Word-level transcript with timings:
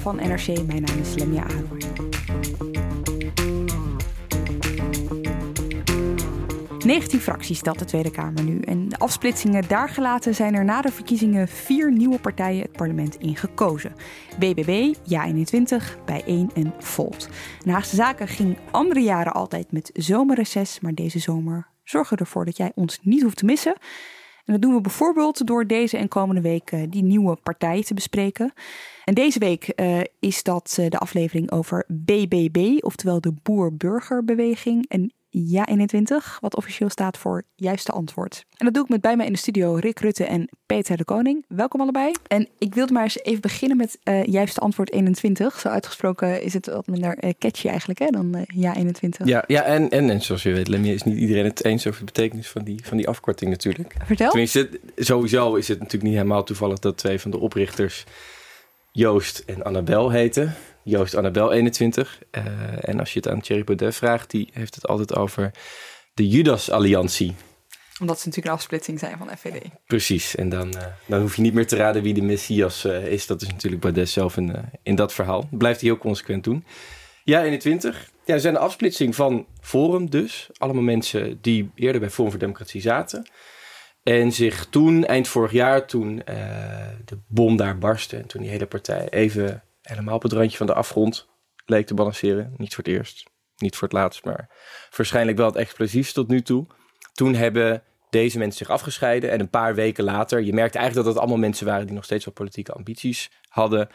Van 0.00 0.16
NRC. 0.16 0.66
Mijn 0.66 0.82
naam 0.82 0.98
is 0.98 1.14
Lemja 1.14 1.42
Aroy. 1.42 1.80
Negentien 6.84 7.20
fracties 7.20 7.62
telt 7.62 7.78
de 7.78 7.84
Tweede 7.84 8.10
Kamer 8.10 8.42
nu. 8.42 8.60
En 8.60 8.88
de 8.88 8.98
afsplitsingen 8.98 9.68
daar 9.68 9.88
gelaten 9.88 10.34
zijn 10.34 10.54
er 10.54 10.64
na 10.64 10.80
de 10.80 10.92
verkiezingen 10.92 11.48
vier 11.48 11.92
nieuwe 11.92 12.18
partijen 12.18 12.62
het 12.62 12.72
parlement 12.72 13.16
ingekozen. 13.16 13.94
BBB, 14.38 14.94
Ja21, 14.94 16.04
Bijeen 16.04 16.50
en 16.54 16.74
Volt. 16.78 17.28
En 17.64 17.84
Zaken 17.84 18.28
ging 18.28 18.58
andere 18.70 19.00
jaren 19.00 19.32
altijd 19.32 19.72
met 19.72 19.90
zomerreces, 19.94 20.80
maar 20.80 20.94
deze 20.94 21.18
zomer 21.18 21.68
zorgen 21.84 22.16
ervoor 22.16 22.44
dat 22.44 22.56
jij 22.56 22.72
ons 22.74 22.98
niet 23.02 23.22
hoeft 23.22 23.36
te 23.36 23.44
missen. 23.44 23.76
En 24.48 24.54
dat 24.54 24.62
doen 24.62 24.74
we 24.74 24.80
bijvoorbeeld 24.80 25.46
door 25.46 25.66
deze 25.66 25.96
en 25.96 26.08
komende 26.08 26.40
week 26.40 26.70
eh, 26.70 26.82
die 26.88 27.02
nieuwe 27.02 27.36
partij 27.36 27.82
te 27.82 27.94
bespreken. 27.94 28.52
En 29.04 29.14
deze 29.14 29.38
week 29.38 29.68
eh, 29.68 30.00
is 30.18 30.42
dat 30.42 30.76
eh, 30.80 30.90
de 30.90 30.98
aflevering 30.98 31.50
over 31.50 31.84
BBB, 31.88 32.76
oftewel 32.80 33.20
de 33.20 33.32
Boer-Burgerbeweging. 33.42 34.88
En 34.88 35.12
Ja21, 35.30 36.40
wat 36.40 36.56
officieel 36.56 36.88
staat 36.88 37.18
voor 37.18 37.42
Juiste 37.54 37.92
Antwoord. 37.92 38.44
En 38.56 38.64
dat 38.64 38.74
doe 38.74 38.82
ik 38.82 38.88
met 38.88 39.00
bij 39.00 39.16
mij 39.16 39.26
in 39.26 39.32
de 39.32 39.38
studio 39.38 39.74
Rick 39.74 40.00
Rutte 40.00 40.24
en 40.24 40.48
Peter 40.66 40.96
de 40.96 41.04
Koning. 41.04 41.44
Welkom 41.48 41.80
allebei. 41.80 42.12
En 42.26 42.48
ik 42.58 42.74
wilde 42.74 42.92
maar 42.92 43.02
eens 43.02 43.22
even 43.22 43.40
beginnen 43.40 43.76
met 43.76 43.98
eh, 44.02 44.24
Juiste 44.24 44.60
Antwoord 44.60 44.92
21. 44.92 45.60
Zo 45.60 45.68
uitgesproken 45.68 46.42
is 46.42 46.54
het 46.54 46.66
wat 46.66 46.86
minder 46.86 47.18
eh, 47.18 47.32
catchy 47.38 47.68
eigenlijk 47.68 47.98
hè, 47.98 48.06
dan 48.06 48.34
eh, 48.34 48.76
Ja21. 48.86 49.24
Ja, 49.24 49.44
ja 49.46 49.62
en, 49.62 49.90
en, 49.90 50.10
en 50.10 50.22
zoals 50.22 50.42
je 50.42 50.52
weet, 50.52 50.68
Lemmy, 50.68 50.88
is 50.88 51.02
niet 51.02 51.18
iedereen 51.18 51.44
het 51.44 51.64
eens 51.64 51.86
over 51.86 51.98
de 51.98 52.06
betekenis 52.06 52.48
van 52.48 52.64
die, 52.64 52.80
van 52.82 52.96
die 52.96 53.08
afkorting 53.08 53.50
natuurlijk. 53.50 53.94
Vertel. 54.04 54.30
Tenminste, 54.30 54.80
sowieso 54.96 55.54
is 55.54 55.68
het 55.68 55.78
natuurlijk 55.78 56.04
niet 56.04 56.14
helemaal 56.14 56.44
toevallig 56.44 56.78
dat 56.78 56.96
twee 56.96 57.20
van 57.20 57.30
de 57.30 57.38
oprichters 57.38 58.04
Joost 58.92 59.42
en 59.46 59.62
Annabel 59.62 60.10
heten. 60.10 60.54
Joost 60.88 61.14
Annabel 61.14 61.52
21. 61.52 62.22
Eh, 62.30 62.44
en 62.80 63.00
als 63.00 63.12
je 63.12 63.18
het 63.18 63.28
aan 63.28 63.40
Thierry 63.40 63.64
Baudet 63.64 63.94
vraagt, 63.94 64.30
die 64.30 64.48
heeft 64.52 64.74
het 64.74 64.86
altijd 64.86 65.16
over 65.16 65.50
de 66.14 66.28
Judas-alliantie. 66.28 67.34
Omdat 68.00 68.20
ze 68.20 68.26
natuurlijk 68.26 68.46
een 68.46 68.60
afsplitsing 68.60 68.98
zijn 68.98 69.18
van 69.18 69.36
FVD. 69.36 69.62
Precies, 69.86 70.34
en 70.34 70.48
dan, 70.48 70.74
eh, 70.74 70.86
dan 71.06 71.20
hoef 71.20 71.36
je 71.36 71.42
niet 71.42 71.54
meer 71.54 71.66
te 71.66 71.76
raden 71.76 72.02
wie 72.02 72.14
de 72.14 72.22
Messias 72.22 72.84
eh, 72.84 73.06
is. 73.06 73.26
Dat 73.26 73.42
is 73.42 73.48
natuurlijk 73.48 73.82
Baudet 73.82 74.08
zelf 74.08 74.36
in, 74.36 74.56
in 74.82 74.94
dat 74.94 75.12
verhaal. 75.12 75.40
Dat 75.40 75.58
blijft 75.58 75.80
hij 75.80 75.90
heel 75.90 75.98
consequent 75.98 76.44
doen. 76.44 76.64
Ja, 77.24 77.42
21. 77.42 78.10
Ja, 78.24 78.34
er 78.34 78.40
zijn 78.40 78.54
een 78.54 78.60
afsplitsing 78.60 79.14
van 79.14 79.46
Forum 79.60 80.10
dus. 80.10 80.50
Allemaal 80.56 80.82
mensen 80.82 81.38
die 81.40 81.70
eerder 81.74 82.00
bij 82.00 82.10
Forum 82.10 82.30
voor 82.30 82.40
Democratie 82.40 82.80
zaten. 82.80 83.28
En 84.02 84.32
zich 84.32 84.66
toen, 84.66 85.04
eind 85.04 85.28
vorig 85.28 85.52
jaar, 85.52 85.86
toen 85.86 86.22
de 87.04 87.18
bom 87.26 87.56
daar 87.56 87.78
barstte... 87.78 88.16
en 88.16 88.26
toen 88.26 88.40
die 88.40 88.50
hele 88.50 88.66
partij 88.66 89.08
even 89.08 89.62
helemaal 89.88 90.14
op 90.14 90.22
het 90.22 90.32
randje 90.32 90.56
van 90.56 90.66
de 90.66 90.74
afgrond 90.74 91.28
leek 91.64 91.86
te 91.86 91.94
balanceren. 91.94 92.54
Niet 92.56 92.74
voor 92.74 92.84
het 92.84 92.92
eerst, 92.92 93.30
niet 93.56 93.76
voor 93.76 93.88
het 93.88 93.96
laatst, 93.96 94.24
maar 94.24 94.50
waarschijnlijk 94.96 95.36
wel 95.36 95.46
het 95.46 95.56
explosiefst 95.56 96.14
tot 96.14 96.28
nu 96.28 96.42
toe. 96.42 96.66
Toen 97.12 97.34
hebben 97.34 97.82
deze 98.10 98.38
mensen 98.38 98.58
zich 98.58 98.74
afgescheiden. 98.74 99.30
En 99.30 99.40
een 99.40 99.50
paar 99.50 99.74
weken 99.74 100.04
later, 100.04 100.40
je 100.40 100.52
merkte 100.52 100.78
eigenlijk 100.78 101.06
dat 101.06 101.14
het 101.14 101.24
allemaal 101.24 101.46
mensen 101.46 101.66
waren 101.66 101.86
die 101.86 101.94
nog 101.94 102.04
steeds 102.04 102.24
wel 102.24 102.34
politieke 102.34 102.72
ambities 102.72 103.30
hadden. 103.48 103.88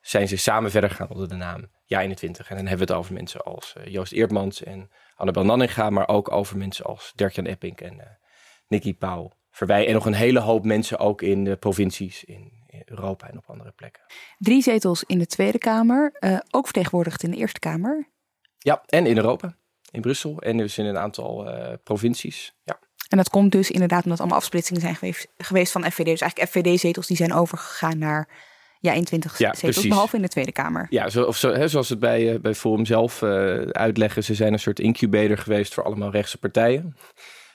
Zijn 0.00 0.28
ze 0.28 0.36
samen 0.36 0.70
verder 0.70 0.90
gegaan 0.90 1.10
onder 1.10 1.28
de 1.28 1.34
naam 1.34 1.66
Ja21. 1.84 2.46
En 2.48 2.56
dan 2.56 2.66
hebben 2.66 2.86
we 2.86 2.92
het 2.92 2.92
over 2.92 3.12
mensen 3.14 3.42
als 3.42 3.74
eh, 3.76 3.92
Joost 3.92 4.12
Eertmans 4.12 4.62
en 4.62 4.90
Annabel 5.16 5.44
Nanninga. 5.44 5.90
Maar 5.90 6.08
ook 6.08 6.30
over 6.30 6.56
mensen 6.56 6.84
als 6.84 7.12
Dirk-Jan 7.14 7.46
Epping 7.46 7.80
en 7.80 8.00
eh 8.00 8.06
Nicky 8.70 8.94
Pauw 8.94 9.32
Verwij. 9.50 9.86
En 9.86 9.92
nog 9.92 10.06
een 10.06 10.12
hele 10.12 10.40
hoop 10.40 10.64
mensen 10.64 10.98
ook 10.98 11.22
in 11.22 11.44
de 11.44 11.56
provincies 11.56 12.24
in, 12.24 12.34
in 12.34 12.59
Europa 12.84 13.28
en 13.28 13.36
op 13.36 13.44
andere 13.46 13.70
plekken. 13.70 14.02
Drie 14.38 14.62
zetels 14.62 15.04
in 15.06 15.18
de 15.18 15.26
Tweede 15.26 15.58
Kamer, 15.58 16.12
eh, 16.12 16.38
ook 16.50 16.64
vertegenwoordigd 16.64 17.22
in 17.22 17.30
de 17.30 17.36
Eerste 17.36 17.58
Kamer. 17.58 18.08
Ja, 18.58 18.82
en 18.86 19.06
in 19.06 19.16
Europa. 19.16 19.56
In 19.90 20.00
Brussel 20.00 20.40
en 20.40 20.56
dus 20.56 20.78
in 20.78 20.84
een 20.84 20.98
aantal 20.98 21.50
eh, 21.50 21.74
provincies. 21.84 22.54
Ja. 22.64 22.78
En 23.08 23.16
dat 23.16 23.28
komt 23.28 23.52
dus 23.52 23.70
inderdaad 23.70 24.04
omdat 24.04 24.18
allemaal 24.18 24.38
afsplitsingen 24.38 24.80
zijn 24.80 24.96
geweest, 24.96 25.28
geweest 25.36 25.72
van 25.72 25.90
FVD. 25.90 26.04
Dus 26.04 26.20
eigenlijk 26.20 26.50
FVD-zetels 26.50 27.06
die 27.06 27.16
zijn 27.16 27.32
overgegaan 27.32 27.98
naar 27.98 28.28
ja, 28.80 28.92
21 28.92 29.38
Ja, 29.38 29.54
zetels, 29.54 29.60
precies. 29.60 29.88
behalve 29.88 30.16
in 30.16 30.22
de 30.22 30.28
Tweede 30.28 30.52
Kamer. 30.52 30.86
Ja, 30.90 31.08
zo, 31.08 31.24
of 31.24 31.36
zo, 31.36 31.52
hè, 31.52 31.68
zoals 31.68 31.88
het 31.88 31.98
bij, 31.98 32.32
eh, 32.32 32.40
bij 32.40 32.54
Forum 32.54 32.86
zelf 32.86 33.22
uitleggen. 33.72 34.24
Ze 34.24 34.34
zijn 34.34 34.52
een 34.52 34.58
soort 34.58 34.80
incubator 34.80 35.38
geweest 35.38 35.74
voor 35.74 35.84
allemaal 35.84 36.10
rechtse 36.10 36.38
partijen. 36.38 36.96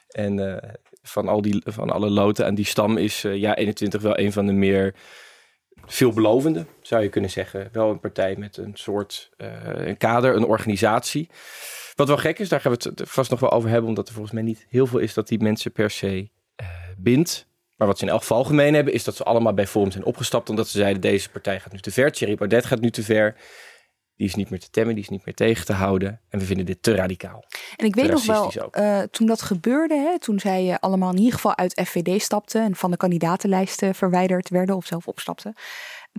En 0.07 0.61
van, 1.07 1.27
al 1.27 1.41
die, 1.41 1.61
van 1.65 1.89
alle 1.89 2.09
loten 2.09 2.45
aan 2.45 2.55
die 2.55 2.65
stam 2.65 2.97
is 2.97 3.23
eh, 3.23 3.35
ja 3.35 3.55
21 3.55 4.01
wel 4.01 4.19
een 4.19 4.31
van 4.31 4.45
de 4.45 4.53
meer 4.53 4.93
veelbelovende, 5.85 6.65
zou 6.81 7.03
je 7.03 7.09
kunnen 7.09 7.29
zeggen. 7.29 7.69
Wel 7.71 7.89
een 7.89 7.99
partij 7.99 8.35
met 8.35 8.57
een 8.57 8.71
soort 8.73 9.29
eh, 9.37 9.47
een 9.63 9.97
kader, 9.97 10.35
een 10.35 10.45
organisatie. 10.45 11.29
Wat 11.95 12.07
wel 12.07 12.17
gek 12.17 12.39
is, 12.39 12.49
daar 12.49 12.61
gaan 12.61 12.71
we 12.71 12.89
het 12.89 13.09
vast 13.09 13.29
nog 13.29 13.39
wel 13.39 13.51
over 13.51 13.69
hebben, 13.69 13.89
omdat 13.89 14.07
er 14.07 14.13
volgens 14.13 14.33
mij 14.33 14.43
niet 14.43 14.65
heel 14.69 14.87
veel 14.87 14.99
is 14.99 15.13
dat 15.13 15.27
die 15.27 15.39
mensen 15.39 15.71
per 15.71 15.89
se 15.89 16.29
eh, 16.55 16.67
bindt. 16.97 17.47
Maar 17.75 17.87
wat 17.87 17.97
ze 17.97 18.05
in 18.05 18.11
elk 18.11 18.21
geval 18.21 18.43
gemeen 18.43 18.73
hebben, 18.73 18.93
is 18.93 19.03
dat 19.03 19.15
ze 19.15 19.23
allemaal 19.23 19.53
bij 19.53 19.67
Forum 19.67 19.91
zijn 19.91 20.05
opgestapt. 20.05 20.49
Omdat 20.49 20.67
ze 20.67 20.77
zeiden, 20.77 21.01
deze 21.01 21.29
partij 21.29 21.59
gaat 21.59 21.71
nu 21.71 21.79
te 21.79 21.91
ver. 21.91 22.11
Thierry 22.11 22.35
Baudet 22.35 22.65
gaat 22.65 22.79
nu 22.79 22.89
te 22.89 23.03
ver. 23.03 23.35
Die 24.17 24.27
is 24.27 24.35
niet 24.35 24.49
meer 24.49 24.59
te 24.59 24.69
temmen, 24.69 24.93
die 24.93 25.03
is 25.03 25.09
niet 25.09 25.25
meer 25.25 25.35
tegen 25.35 25.65
te 25.65 25.73
houden. 25.73 26.19
En 26.29 26.39
we 26.39 26.45
vinden 26.45 26.65
dit 26.65 26.83
te 26.83 26.95
radicaal. 26.95 27.45
En 27.75 27.85
ik 27.85 27.95
weet 27.95 28.09
nog 28.11 28.25
wel, 28.25 28.51
eh, 28.71 29.01
toen 29.01 29.27
dat 29.27 29.41
gebeurde, 29.41 29.95
hè, 29.95 30.19
toen 30.19 30.39
zij 30.39 30.69
eh, 30.69 30.75
allemaal 30.79 31.11
in 31.11 31.17
ieder 31.17 31.33
geval 31.33 31.57
uit 31.57 31.81
FVD 31.85 32.21
stapten 32.21 32.61
en 32.61 32.75
van 32.75 32.91
de 32.91 32.97
kandidatenlijsten 32.97 33.95
verwijderd 33.95 34.49
werden 34.49 34.75
of 34.75 34.85
zelf 34.85 35.07
opstapten. 35.07 35.53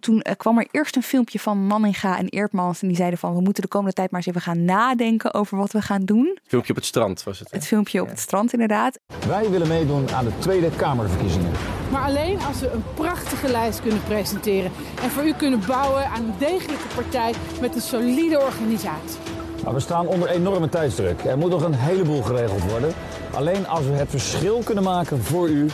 Toen 0.01 0.21
eh, 0.21 0.33
kwam 0.37 0.59
er 0.59 0.67
eerst 0.71 0.97
een 0.97 1.03
filmpje 1.03 1.39
van 1.39 1.67
Nanninga 1.67 2.19
en 2.19 2.29
Eertmans 2.29 2.83
en 2.83 2.89
die 2.89 2.97
zeiden 2.97 3.19
van 3.19 3.35
we 3.35 3.41
moeten 3.41 3.63
de 3.63 3.69
komende 3.69 3.93
tijd 3.95 4.11
maar 4.11 4.21
eens 4.21 4.29
even 4.29 4.41
gaan 4.41 4.65
nadenken 4.65 5.35
over 5.35 5.57
wat 5.57 5.73
we 5.73 5.83
gaan 5.83 6.05
doen. 6.05 6.39
Filmpje 6.47 6.71
op 6.71 6.77
het 6.77 6.85
strand 6.87 7.23
was 7.23 7.39
het. 7.39 7.51
hè? 7.51 7.57
Het 7.57 7.67
filmpje 7.67 8.01
op 8.01 8.07
Ja. 8.07 8.13
het 8.13 8.21
strand 8.21 8.53
inderdaad. 8.53 8.99
Wij 9.29 9.51
willen 9.51 9.69
meedoen 9.69 10.11
aan 10.11 10.25
de 10.25 10.31
Tweede 10.39 10.71
Kamerverkiezingen. 10.77 11.51
Maar 11.91 12.03
alleen 12.03 12.41
als 12.43 12.61
we 12.61 12.71
een 12.71 12.85
prachtige 12.95 13.49
lijst 13.49 13.81
kunnen 13.81 14.03
presenteren. 14.03 14.71
En 15.03 15.11
voor 15.11 15.27
u 15.27 15.33
kunnen 15.33 15.61
bouwen 15.67 16.07
aan 16.09 16.23
een 16.25 16.35
degelijke 16.39 16.87
partij 16.95 17.35
met 17.61 17.75
een 17.75 17.81
solide 17.81 18.41
organisatie. 18.41 19.19
Maar 19.65 19.75
we 19.75 19.81
staan 19.81 20.07
onder 20.07 20.29
enorme 20.29 20.69
tijdsdruk. 20.69 21.25
Er 21.25 21.39
moet 21.39 21.51
nog 21.51 21.63
een 21.63 21.75
heleboel 21.75 22.23
geregeld 22.23 22.71
worden. 22.71 22.93
Alleen 23.35 23.67
als 23.69 23.85
we 23.85 23.93
het 23.93 24.11
verschil 24.11 24.63
kunnen 24.65 24.85
maken 24.85 25.23
voor 25.23 25.49
u, 25.49 25.67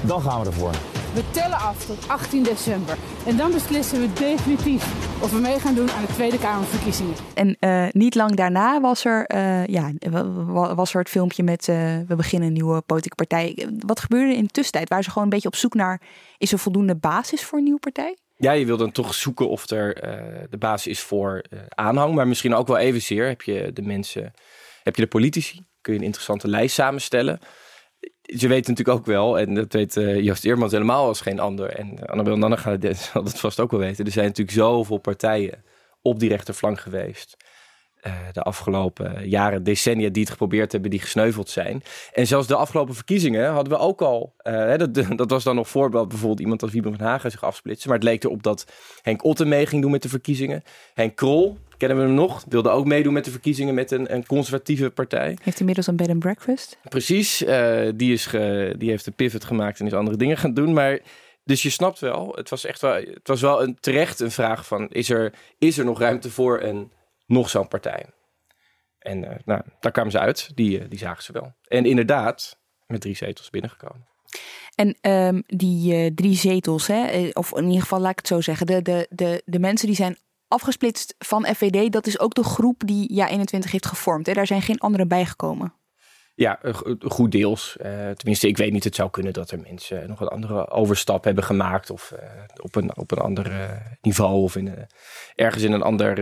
dan 0.00 0.22
gaan 0.22 0.40
we 0.40 0.46
ervoor. 0.46 0.72
We 1.14 1.30
tellen 1.30 1.58
af 1.58 1.86
tot 1.86 2.08
18 2.08 2.42
december. 2.42 2.96
En 3.26 3.36
dan 3.36 3.52
beslissen 3.52 4.00
we 4.00 4.12
definitief 4.12 4.84
of 5.22 5.32
we 5.32 5.38
mee 5.38 5.58
gaan 5.60 5.74
doen 5.74 5.90
aan 5.90 6.04
de 6.06 6.12
Tweede 6.12 6.38
Kamerverkiezingen. 6.38 7.14
En 7.34 7.56
eh, 7.58 7.86
niet 7.90 8.14
lang 8.14 8.34
daarna 8.34 8.80
was 8.80 9.04
er, 9.04 9.26
eh, 9.26 9.66
ja, 9.66 9.92
wa- 10.10 10.28
wa- 10.44 10.74
was 10.74 10.94
er 10.94 11.00
het 11.00 11.08
filmpje 11.08 11.42
met 11.42 11.68
eh, 11.68 11.76
we 12.08 12.16
beginnen 12.16 12.48
een 12.48 12.54
nieuwe 12.54 12.80
politieke 12.80 13.16
partij. 13.16 13.68
Wat 13.86 14.00
gebeurde 14.00 14.34
in 14.34 14.42
de 14.44 14.50
tussentijd? 14.50 14.88
Waren 14.88 15.04
ze 15.04 15.10
gewoon 15.10 15.24
een 15.24 15.34
beetje 15.34 15.48
op 15.48 15.56
zoek 15.56 15.74
naar 15.74 16.00
is 16.38 16.52
er 16.52 16.58
voldoende 16.58 16.94
basis 16.96 17.44
voor 17.44 17.58
een 17.58 17.64
nieuwe 17.64 17.80
partij? 17.80 18.16
Ja, 18.36 18.52
je 18.52 18.66
wil 18.66 18.76
dan 18.76 18.92
toch 18.92 19.14
zoeken 19.14 19.48
of 19.48 19.70
er 19.70 19.96
eh, 19.96 20.42
de 20.50 20.58
basis 20.58 20.86
is 20.86 21.00
voor 21.00 21.44
aanhang. 21.68 22.14
Maar 22.14 22.28
misschien 22.28 22.54
ook 22.54 22.66
wel 22.66 22.78
evenzeer 22.78 23.26
heb 23.28 23.42
je 23.42 23.70
de 23.72 23.82
mensen, 23.82 24.32
heb 24.82 24.96
je 24.96 25.02
de 25.02 25.08
politici. 25.08 25.64
Kun 25.80 25.92
je 25.92 25.98
een 25.98 26.04
interessante 26.04 26.48
lijst 26.48 26.74
samenstellen. 26.74 27.38
Ze 28.22 28.48
weten 28.48 28.70
natuurlijk 28.70 28.98
ook 28.98 29.06
wel, 29.06 29.38
en 29.38 29.54
dat 29.54 29.72
weet 29.72 29.96
eh, 29.96 30.20
Joost 30.20 30.44
Eermans 30.44 30.72
helemaal 30.72 31.06
als 31.06 31.20
geen 31.20 31.40
ander. 31.40 31.70
En 31.70 32.06
Annabel 32.06 32.36
Nanninga 32.36 32.76
zal 32.94 33.22
dat 33.22 33.40
vast 33.40 33.60
ook 33.60 33.70
wel 33.70 33.80
weten. 33.80 34.04
Er 34.04 34.10
zijn 34.10 34.26
natuurlijk 34.26 34.56
zoveel 34.56 34.98
partijen 34.98 35.64
op 36.02 36.18
die 36.18 36.28
rechterflank 36.28 36.80
geweest. 36.80 37.36
uh, 38.02 38.12
de 38.32 38.42
afgelopen 38.42 39.28
jaren, 39.28 39.62
decennia 39.62 40.08
die 40.08 40.22
het 40.22 40.30
geprobeerd 40.30 40.72
hebben, 40.72 40.90
die 40.90 41.00
gesneuveld 41.00 41.48
zijn. 41.48 41.82
En 42.12 42.26
zelfs 42.26 42.46
de 42.46 42.56
afgelopen 42.56 42.94
verkiezingen 42.94 43.50
hadden 43.50 43.72
we 43.72 43.78
ook 43.78 44.02
al. 44.02 44.34
Uh, 44.42 44.76
dat, 44.76 44.94
dat, 45.16 45.30
was 45.30 45.44
dan 45.44 45.54
nog 45.54 45.68
voorbeeld 45.68 46.08
bijvoorbeeld 46.08 46.40
iemand 46.40 46.62
als 46.62 46.72
Wiebe 46.72 46.90
van 46.90 47.06
Hagen 47.06 47.30
zich 47.30 47.44
afsplitsen. 47.44 47.88
Maar 47.88 47.98
het 47.98 48.08
leek 48.08 48.24
erop 48.24 48.42
dat 48.42 48.66
Henk 49.02 49.24
Otten 49.24 49.48
mee 49.48 49.66
ging 49.66 49.82
doen 49.82 49.90
met 49.90 50.02
de 50.02 50.08
verkiezingen. 50.08 50.62
Henk 50.94 51.16
Krol, 51.16 51.58
kennen 51.86 52.00
we 52.00 52.10
hem 52.10 52.20
nog, 52.20 52.44
wilde 52.48 52.68
ook 52.68 52.86
meedoen 52.86 53.12
met 53.12 53.24
de 53.24 53.30
verkiezingen 53.30 53.74
met 53.74 53.90
een, 53.90 54.14
een 54.14 54.26
conservatieve 54.26 54.90
partij. 54.90 55.38
Heeft 55.42 55.60
inmiddels 55.60 55.86
een 55.86 55.96
bed 55.96 56.08
and 56.08 56.18
breakfast. 56.18 56.78
Precies, 56.88 57.42
uh, 57.42 57.88
die, 57.94 58.12
is 58.12 58.26
ge, 58.26 58.74
die 58.78 58.90
heeft 58.90 59.04
de 59.04 59.10
pivot 59.10 59.44
gemaakt 59.44 59.80
en 59.80 59.86
is 59.86 59.92
andere 59.92 60.16
dingen 60.16 60.36
gaan 60.36 60.54
doen. 60.54 60.72
Maar 60.72 60.98
dus 61.44 61.62
je 61.62 61.70
snapt 61.70 61.98
wel, 61.98 62.32
het 62.34 62.48
was 62.50 62.64
echt 62.64 62.80
wel, 62.80 62.94
het 62.94 63.28
was 63.28 63.40
wel 63.40 63.62
een, 63.62 63.76
terecht 63.80 64.20
een 64.20 64.30
vraag 64.30 64.66
van, 64.66 64.88
is 64.88 65.10
er, 65.10 65.32
is 65.58 65.78
er 65.78 65.84
nog 65.84 65.98
ruimte 65.98 66.30
voor 66.30 66.60
een 66.60 66.92
nog 67.26 67.48
zo'n 67.50 67.68
partij? 67.68 68.06
En 68.98 69.22
uh, 69.22 69.30
nou, 69.44 69.62
daar 69.80 69.92
kwamen 69.92 70.12
ze 70.12 70.18
uit, 70.18 70.50
die, 70.54 70.80
uh, 70.80 70.84
die 70.88 70.98
zagen 70.98 71.22
ze 71.22 71.32
wel. 71.32 71.54
En 71.68 71.84
inderdaad, 71.84 72.58
met 72.86 73.00
drie 73.00 73.16
zetels 73.16 73.50
binnengekomen. 73.50 74.06
En 74.74 74.96
um, 75.10 75.42
die 75.46 75.94
uh, 75.94 76.10
drie 76.14 76.36
zetels, 76.36 76.86
hè, 76.86 77.28
of 77.32 77.56
in 77.56 77.64
ieder 77.64 77.82
geval 77.82 78.00
laat 78.00 78.10
ik 78.10 78.18
het 78.18 78.26
zo 78.26 78.40
zeggen, 78.40 78.66
de, 78.66 78.82
de, 78.82 79.06
de, 79.10 79.42
de 79.44 79.58
mensen 79.58 79.86
die 79.86 79.96
zijn 79.96 80.16
afgesplitst 80.52 81.14
van 81.18 81.44
FVD, 81.44 81.92
dat 81.92 82.06
is 82.06 82.18
ook 82.18 82.34
de 82.34 82.44
groep 82.44 82.82
die 82.86 83.14
Ja 83.14 83.28
21 83.28 83.70
heeft 83.70 83.86
gevormd. 83.86 84.26
Hè? 84.26 84.32
Daar 84.32 84.46
zijn 84.46 84.62
geen 84.62 84.78
anderen 84.78 85.08
bijgekomen. 85.08 85.74
Ja, 86.34 86.58
goed 86.98 87.32
deels. 87.32 87.76
Uh, 87.80 88.10
tenminste, 88.10 88.48
ik 88.48 88.56
weet 88.56 88.72
niet. 88.72 88.84
Het 88.84 88.94
zou 88.94 89.10
kunnen 89.10 89.32
dat 89.32 89.50
er 89.50 89.60
mensen 89.60 90.08
nog 90.08 90.20
een 90.20 90.28
andere 90.28 90.70
overstap 90.70 91.24
hebben 91.24 91.44
gemaakt. 91.44 91.90
Of 91.90 92.12
op, 92.56 92.76
een, 92.76 92.96
op 92.96 93.10
een 93.10 93.18
ander 93.18 93.78
niveau. 94.00 94.42
Of 94.42 94.56
in, 94.56 94.88
ergens 95.34 95.62
in 95.62 95.72
een 95.72 95.82
ander. 95.82 96.18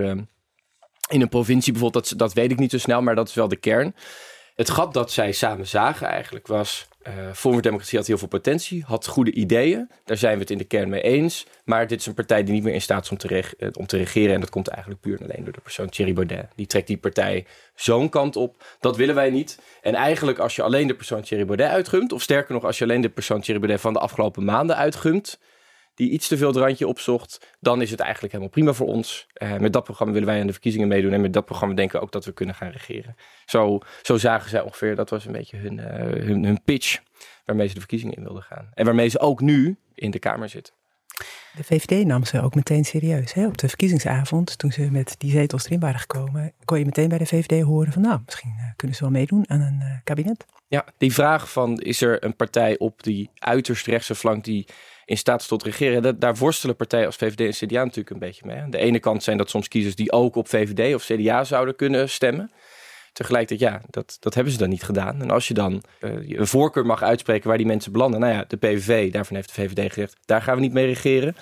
in 1.09 1.21
een 1.21 1.29
provincie 1.29 1.73
bijvoorbeeld. 1.73 2.09
Dat, 2.09 2.19
dat 2.19 2.33
weet 2.33 2.51
ik 2.51 2.59
niet 2.59 2.71
zo 2.71 2.79
snel, 2.79 3.03
maar 3.03 3.15
dat 3.15 3.29
is 3.29 3.35
wel 3.35 3.49
de 3.49 3.57
kern. 3.57 3.95
Het 4.61 4.71
gat 4.71 4.95
dat 4.95 5.13
zij 5.13 5.33
samen 5.33 5.67
zagen 5.67 6.07
eigenlijk 6.07 6.47
was. 6.47 6.89
Uh, 7.43 7.61
Democratie 7.61 7.99
had 7.99 8.07
heel 8.07 8.19
veel 8.19 8.29
potentie, 8.29 8.85
had 8.87 9.07
goede 9.07 9.33
ideeën. 9.33 9.91
Daar 10.05 10.17
zijn 10.17 10.35
we 10.35 10.41
het 10.41 10.51
in 10.51 10.59
de 10.59 10.65
kern 10.65 10.89
mee 10.89 11.01
eens. 11.01 11.47
Maar 11.65 11.87
dit 11.87 12.01
is 12.01 12.07
een 12.07 12.15
partij 12.15 12.45
die 12.45 12.55
niet 12.55 12.63
meer 12.63 12.75
in 12.75 12.81
staat 12.81 13.05
is 13.05 13.11
om 13.11 13.17
te, 13.17 13.45
om 13.79 13.87
te 13.87 13.97
regeren. 13.97 14.35
En 14.35 14.41
dat 14.41 14.51
komt 14.51 14.69
eigenlijk 14.69 15.01
puur 15.01 15.21
en 15.21 15.31
alleen 15.31 15.45
door 15.45 15.53
de 15.53 15.61
persoon 15.61 15.89
Thierry 15.89 16.13
Baudet. 16.13 16.49
Die 16.55 16.67
trekt 16.67 16.87
die 16.87 16.97
partij 16.97 17.47
zo'n 17.75 18.09
kant 18.09 18.37
op. 18.37 18.65
Dat 18.81 18.97
willen 18.97 19.15
wij 19.15 19.31
niet. 19.31 19.59
En 19.83 19.95
eigenlijk 19.95 20.39
als 20.39 20.57
je 20.57 20.63
alleen 20.63 20.87
de 20.87 20.95
persoon 20.95 21.23
Thierry 21.23 21.47
Baudet 21.47 21.69
uitgumt... 21.69 22.13
of 22.13 22.23
sterker 22.23 22.55
nog, 22.55 22.65
als 22.65 22.79
je 22.79 22.85
alleen 22.85 23.01
de 23.01 23.09
persoon 23.09 23.41
Thierry 23.41 23.61
Baudet 23.61 23.81
van 23.81 23.93
de 23.93 23.99
afgelopen 23.99 24.45
maanden 24.45 24.77
uitgumt 24.77 25.39
die 26.01 26.11
iets 26.11 26.29
te 26.29 26.37
veel 26.37 26.49
het 26.49 26.57
randje 26.57 26.87
opzocht, 26.87 27.57
dan 27.59 27.83
is 27.83 27.91
het 27.91 28.01
eigenlijk 28.01 28.33
helemaal 28.33 28.53
prima 28.53 28.73
voor 28.73 28.87
ons. 28.87 29.27
Uh, 29.43 29.57
met 29.57 29.73
dat 29.73 29.85
programma 29.85 30.13
willen 30.13 30.29
wij 30.29 30.41
aan 30.41 30.47
de 30.47 30.53
verkiezingen 30.53 30.89
meedoen. 30.89 31.13
En 31.13 31.21
met 31.21 31.33
dat 31.33 31.45
programma 31.45 31.75
denken 31.75 31.99
we 31.99 32.05
ook 32.05 32.13
dat 32.13 32.25
we 32.25 32.33
kunnen 32.33 32.55
gaan 32.55 32.71
regeren. 32.71 33.17
Zo, 33.45 33.79
zo 34.03 34.17
zagen 34.17 34.51
zij 34.51 34.61
ongeveer, 34.61 34.97
dat 34.97 35.11
was 35.11 35.25
een 35.25 35.33
beetje 35.33 35.57
hun, 35.57 35.79
uh, 35.79 35.85
hun, 36.27 36.45
hun 36.45 36.63
pitch 36.65 37.01
waarmee 37.45 37.67
ze 37.67 37.75
de 37.75 37.81
verkiezingen 37.81 38.17
in 38.17 38.23
wilden 38.23 38.43
gaan. 38.43 38.71
En 38.75 38.85
waarmee 38.85 39.09
ze 39.09 39.21
ook 39.21 39.41
nu 39.41 39.77
in 39.95 40.11
de 40.11 40.19
Kamer 40.19 40.49
zitten. 40.49 40.75
De 41.57 41.65
VVD 41.65 42.07
nam 42.07 42.25
ze 42.25 42.43
ook 42.43 42.55
meteen 42.55 42.85
serieus. 42.85 43.33
Hè? 43.33 43.47
Op 43.47 43.59
de 43.59 43.69
verkiezingsavond, 43.69 44.59
toen 44.59 44.73
ze 44.73 44.91
met 44.91 45.15
die 45.19 45.31
zetels 45.31 45.65
erin 45.65 45.81
waren 45.81 46.01
gekomen, 46.01 46.53
kon 46.65 46.79
je 46.79 46.85
meteen 46.85 47.09
bij 47.09 47.19
de 47.19 47.27
VVD 47.27 47.63
horen 47.63 47.93
van 47.93 48.03
nou, 48.03 48.21
misschien 48.25 48.55
kunnen 48.77 48.97
ze 48.97 49.03
wel 49.03 49.13
meedoen 49.13 49.51
aan 49.51 49.61
een 49.61 49.81
uh, 49.83 49.95
kabinet. 50.05 50.47
Ja, 50.69 50.85
die 50.99 51.13
vraag 51.13 51.53
van 51.53 51.81
is 51.81 52.01
er 52.01 52.25
een 52.25 52.37
partij 52.37 52.79
op 52.79 53.03
die 53.03 53.31
uiterst 53.35 53.87
rechtse 53.87 54.15
flank 54.15 54.45
die 54.45 54.67
in 55.11 55.19
staat 55.19 55.49
tot 55.49 55.63
regeren. 55.63 56.03
Dat, 56.03 56.21
daar 56.21 56.37
worstelen 56.37 56.77
partijen 56.77 57.07
als 57.07 57.17
VVD 57.17 57.41
en 57.41 57.67
CDA 57.67 57.85
natuurlijk 57.85 58.11
een 58.11 58.19
beetje 58.19 58.47
mee. 58.47 58.57
Aan 58.57 58.71
de 58.71 58.79
ene 58.79 58.99
kant 58.99 59.23
zijn 59.23 59.37
dat 59.37 59.51
soms 59.51 59.69
kiezers 59.69 59.95
die 59.95 60.13
ook 60.13 60.37
op 60.37 60.49
VVD 60.49 60.95
of 60.95 61.05
CDA 61.05 61.45
zouden 61.45 61.77
kunnen 61.77 62.09
stemmen. 62.09 62.51
Tegelijkertijd, 63.13 63.73
ja, 63.73 63.83
dat, 63.89 64.17
dat 64.21 64.35
hebben 64.35 64.53
ze 64.53 64.59
dan 64.59 64.69
niet 64.69 64.83
gedaan. 64.83 65.23
En 65.23 65.31
als 65.31 65.49
je 65.49 65.55
dan 65.55 65.83
uh, 66.01 66.39
een 66.39 66.47
voorkeur 66.47 66.87
mag 66.87 67.03
uitspreken 67.03 67.49
waar 67.49 67.57
die 67.57 67.67
mensen 67.67 67.93
belanden. 67.93 68.21
Nou 68.21 68.33
ja, 68.33 68.45
de 68.49 68.57
PVV, 68.57 69.13
daarvan 69.13 69.37
heeft 69.37 69.55
de 69.55 69.63
VVD 69.63 69.93
gezegd, 69.93 70.17
daar 70.25 70.43
gaan 70.43 70.55
we 70.55 70.61
niet 70.61 70.73
mee 70.73 70.87
regeren. 70.87 71.35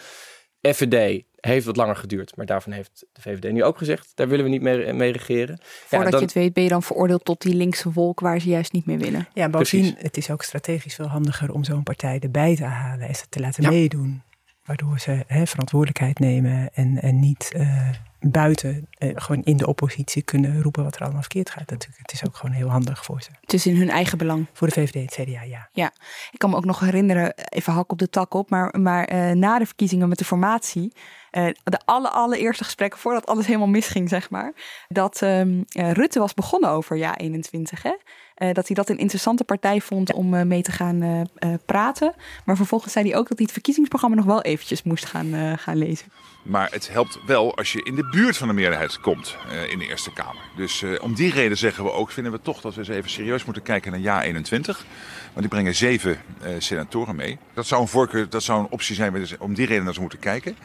FVD 0.63 1.23
heeft 1.41 1.67
wat 1.67 1.77
langer 1.77 1.97
geduurd, 1.97 2.37
maar 2.37 2.47
daarvan 2.47 2.73
heeft 2.73 3.07
de 3.13 3.21
VVD 3.21 3.53
nu 3.53 3.65
ook 3.65 3.79
gezegd, 3.79 4.13
daar 4.15 4.29
willen 4.29 4.45
we 4.45 4.51
niet 4.51 4.63
mee, 4.63 4.93
mee 4.93 5.13
regeren. 5.13 5.59
Voordat 5.63 6.07
ja, 6.07 6.11
dan, 6.11 6.21
je 6.21 6.27
het 6.27 6.35
weet 6.35 6.53
ben 6.53 6.63
je 6.63 6.69
dan 6.69 6.83
veroordeeld 6.83 7.25
tot 7.25 7.43
die 7.43 7.55
linkse 7.55 7.93
wolk 7.93 8.21
waar 8.21 8.41
ze 8.41 8.49
juist 8.49 8.73
niet 8.73 8.87
mee 8.87 8.99
willen. 8.99 9.29
Ja, 9.35 9.49
bovendien, 9.49 9.95
het 9.99 10.17
is 10.17 10.31
ook 10.31 10.43
strategisch 10.43 10.95
veel 10.95 11.09
handiger 11.09 11.53
om 11.53 11.65
zo'n 11.65 11.83
partij 11.83 12.19
erbij 12.21 12.57
te 12.57 12.65
halen 12.65 13.09
en 13.09 13.15
ze 13.15 13.25
te 13.29 13.41
laten 13.41 13.63
ja. 13.63 13.71
meedoen. 13.71 14.23
Waardoor 14.65 14.99
ze 14.99 15.25
hè, 15.27 15.47
verantwoordelijkheid 15.47 16.19
nemen 16.19 16.71
en, 16.75 17.03
en 17.03 17.21
niet 17.21 17.53
uh, 17.57 17.89
buiten, 18.21 18.89
eh, 18.91 19.11
gewoon 19.15 19.43
in 19.45 19.57
de 19.57 19.67
oppositie 19.67 20.23
kunnen 20.23 20.63
roepen 20.63 20.85
wat 20.85 20.97
er 20.97 21.03
allemaal 21.03 21.21
verkeerd 21.21 21.51
gaat. 21.51 21.71
Natuurlijk, 21.71 21.99
het 22.03 22.13
is 22.13 22.27
ook 22.27 22.37
gewoon 22.37 22.55
heel 22.55 22.69
handig 22.69 23.05
voor 23.05 23.23
ze. 23.23 23.31
Het 23.41 23.53
is 23.53 23.67
in 23.67 23.77
hun 23.77 23.91
eigen 23.91 24.19
belang. 24.19 24.47
Voor 24.53 24.67
de 24.67 24.73
VVD 24.73 24.95
en 24.95 25.01
het 25.01 25.15
CDA, 25.15 25.43
ja. 25.43 25.69
Ja, 25.73 25.93
ik 26.31 26.39
kan 26.39 26.51
me 26.51 26.57
ook 26.57 26.65
nog 26.65 26.81
herinneren, 26.81 27.35
even 27.35 27.73
hak 27.73 27.93
op 27.93 27.99
de 27.99 28.11
tak 28.11 28.35
op, 28.35 28.51
maar, 28.51 28.81
maar 28.81 29.13
uh, 29.13 29.31
na 29.31 29.59
de 29.59 29.67
verkiezingen 29.67 30.09
met 30.09 30.19
de 30.19 30.25
formatie, 30.25 30.93
de 31.31 31.79
alle, 31.85 32.09
allereerste 32.09 32.65
gesprekken 32.65 33.01
voordat 33.01 33.27
alles 33.27 33.47
helemaal 33.47 33.69
misging, 33.69 34.09
zeg 34.09 34.31
maar, 34.31 34.53
dat 34.89 35.21
um, 35.21 35.65
Rutte 35.69 36.19
was 36.19 36.35
begonnen 36.35 36.71
over 36.71 36.97
ja 36.97 37.17
21, 37.17 37.83
hè? 37.83 37.95
Uh, 38.39 38.53
dat 38.53 38.67
hij 38.67 38.77
dat 38.77 38.89
een 38.89 38.99
interessante 38.99 39.45
partij 39.45 39.81
vond 39.81 40.13
om 40.13 40.35
uh, 40.35 40.43
mee 40.43 40.63
te 40.63 40.73
gaan 40.73 41.03
uh, 41.03 41.55
praten. 41.67 42.15
Maar 42.45 42.57
vervolgens 42.57 42.93
zei 42.93 43.09
hij 43.09 43.19
ook 43.19 43.29
dat 43.29 43.37
hij 43.37 43.45
het 43.45 43.53
verkiezingsprogramma 43.53 44.17
nog 44.17 44.25
wel 44.25 44.43
eventjes 44.43 44.83
moest 44.83 45.05
gaan, 45.05 45.59
gaan 45.59 45.77
lezen. 45.77 46.07
Maar 46.43 46.69
het 46.71 46.93
helpt 46.93 47.19
wel 47.27 47.57
als 47.57 47.73
je 47.73 47.83
in 47.83 47.95
de 47.95 48.09
buurt 48.09 48.37
van 48.37 48.49
de 48.49 48.55
meerderheid 48.55 49.01
komt 49.01 49.37
in 49.71 49.79
de 49.79 49.87
Eerste 49.87 50.13
Kamer. 50.13 50.43
Dus 50.57 50.85
om 51.01 51.15
die 51.15 51.33
reden 51.33 51.57
zeggen 51.57 51.85
we 51.85 51.93
ook, 51.93 52.11
vinden 52.11 52.33
we 52.33 52.41
toch 52.43 52.61
dat 52.61 52.75
we 52.75 52.81
eens 52.81 52.89
even 52.89 53.11
serieus 53.11 53.45
moeten 53.45 53.63
kijken 53.63 53.91
naar 53.91 54.01
jaar 54.01 54.23
21. 54.23 54.87
Want 55.23 55.39
die 55.39 55.49
brengen 55.49 55.75
zeven 55.75 56.21
senatoren 56.59 57.17
mee. 57.17 57.39
Dat 57.55 57.67
zou 57.67 57.81
een 57.81 57.89
voorkeur, 57.89 58.29
dat 58.29 58.43
zou 58.43 58.61
een 58.61 58.71
optie 58.71 58.95
zijn 58.95 59.27
om 59.39 59.55
die 59.55 59.67
reden 59.67 59.85
naar 59.85 59.95
ze 59.95 60.01
moeten 60.01 60.19
kijken. 60.19 60.57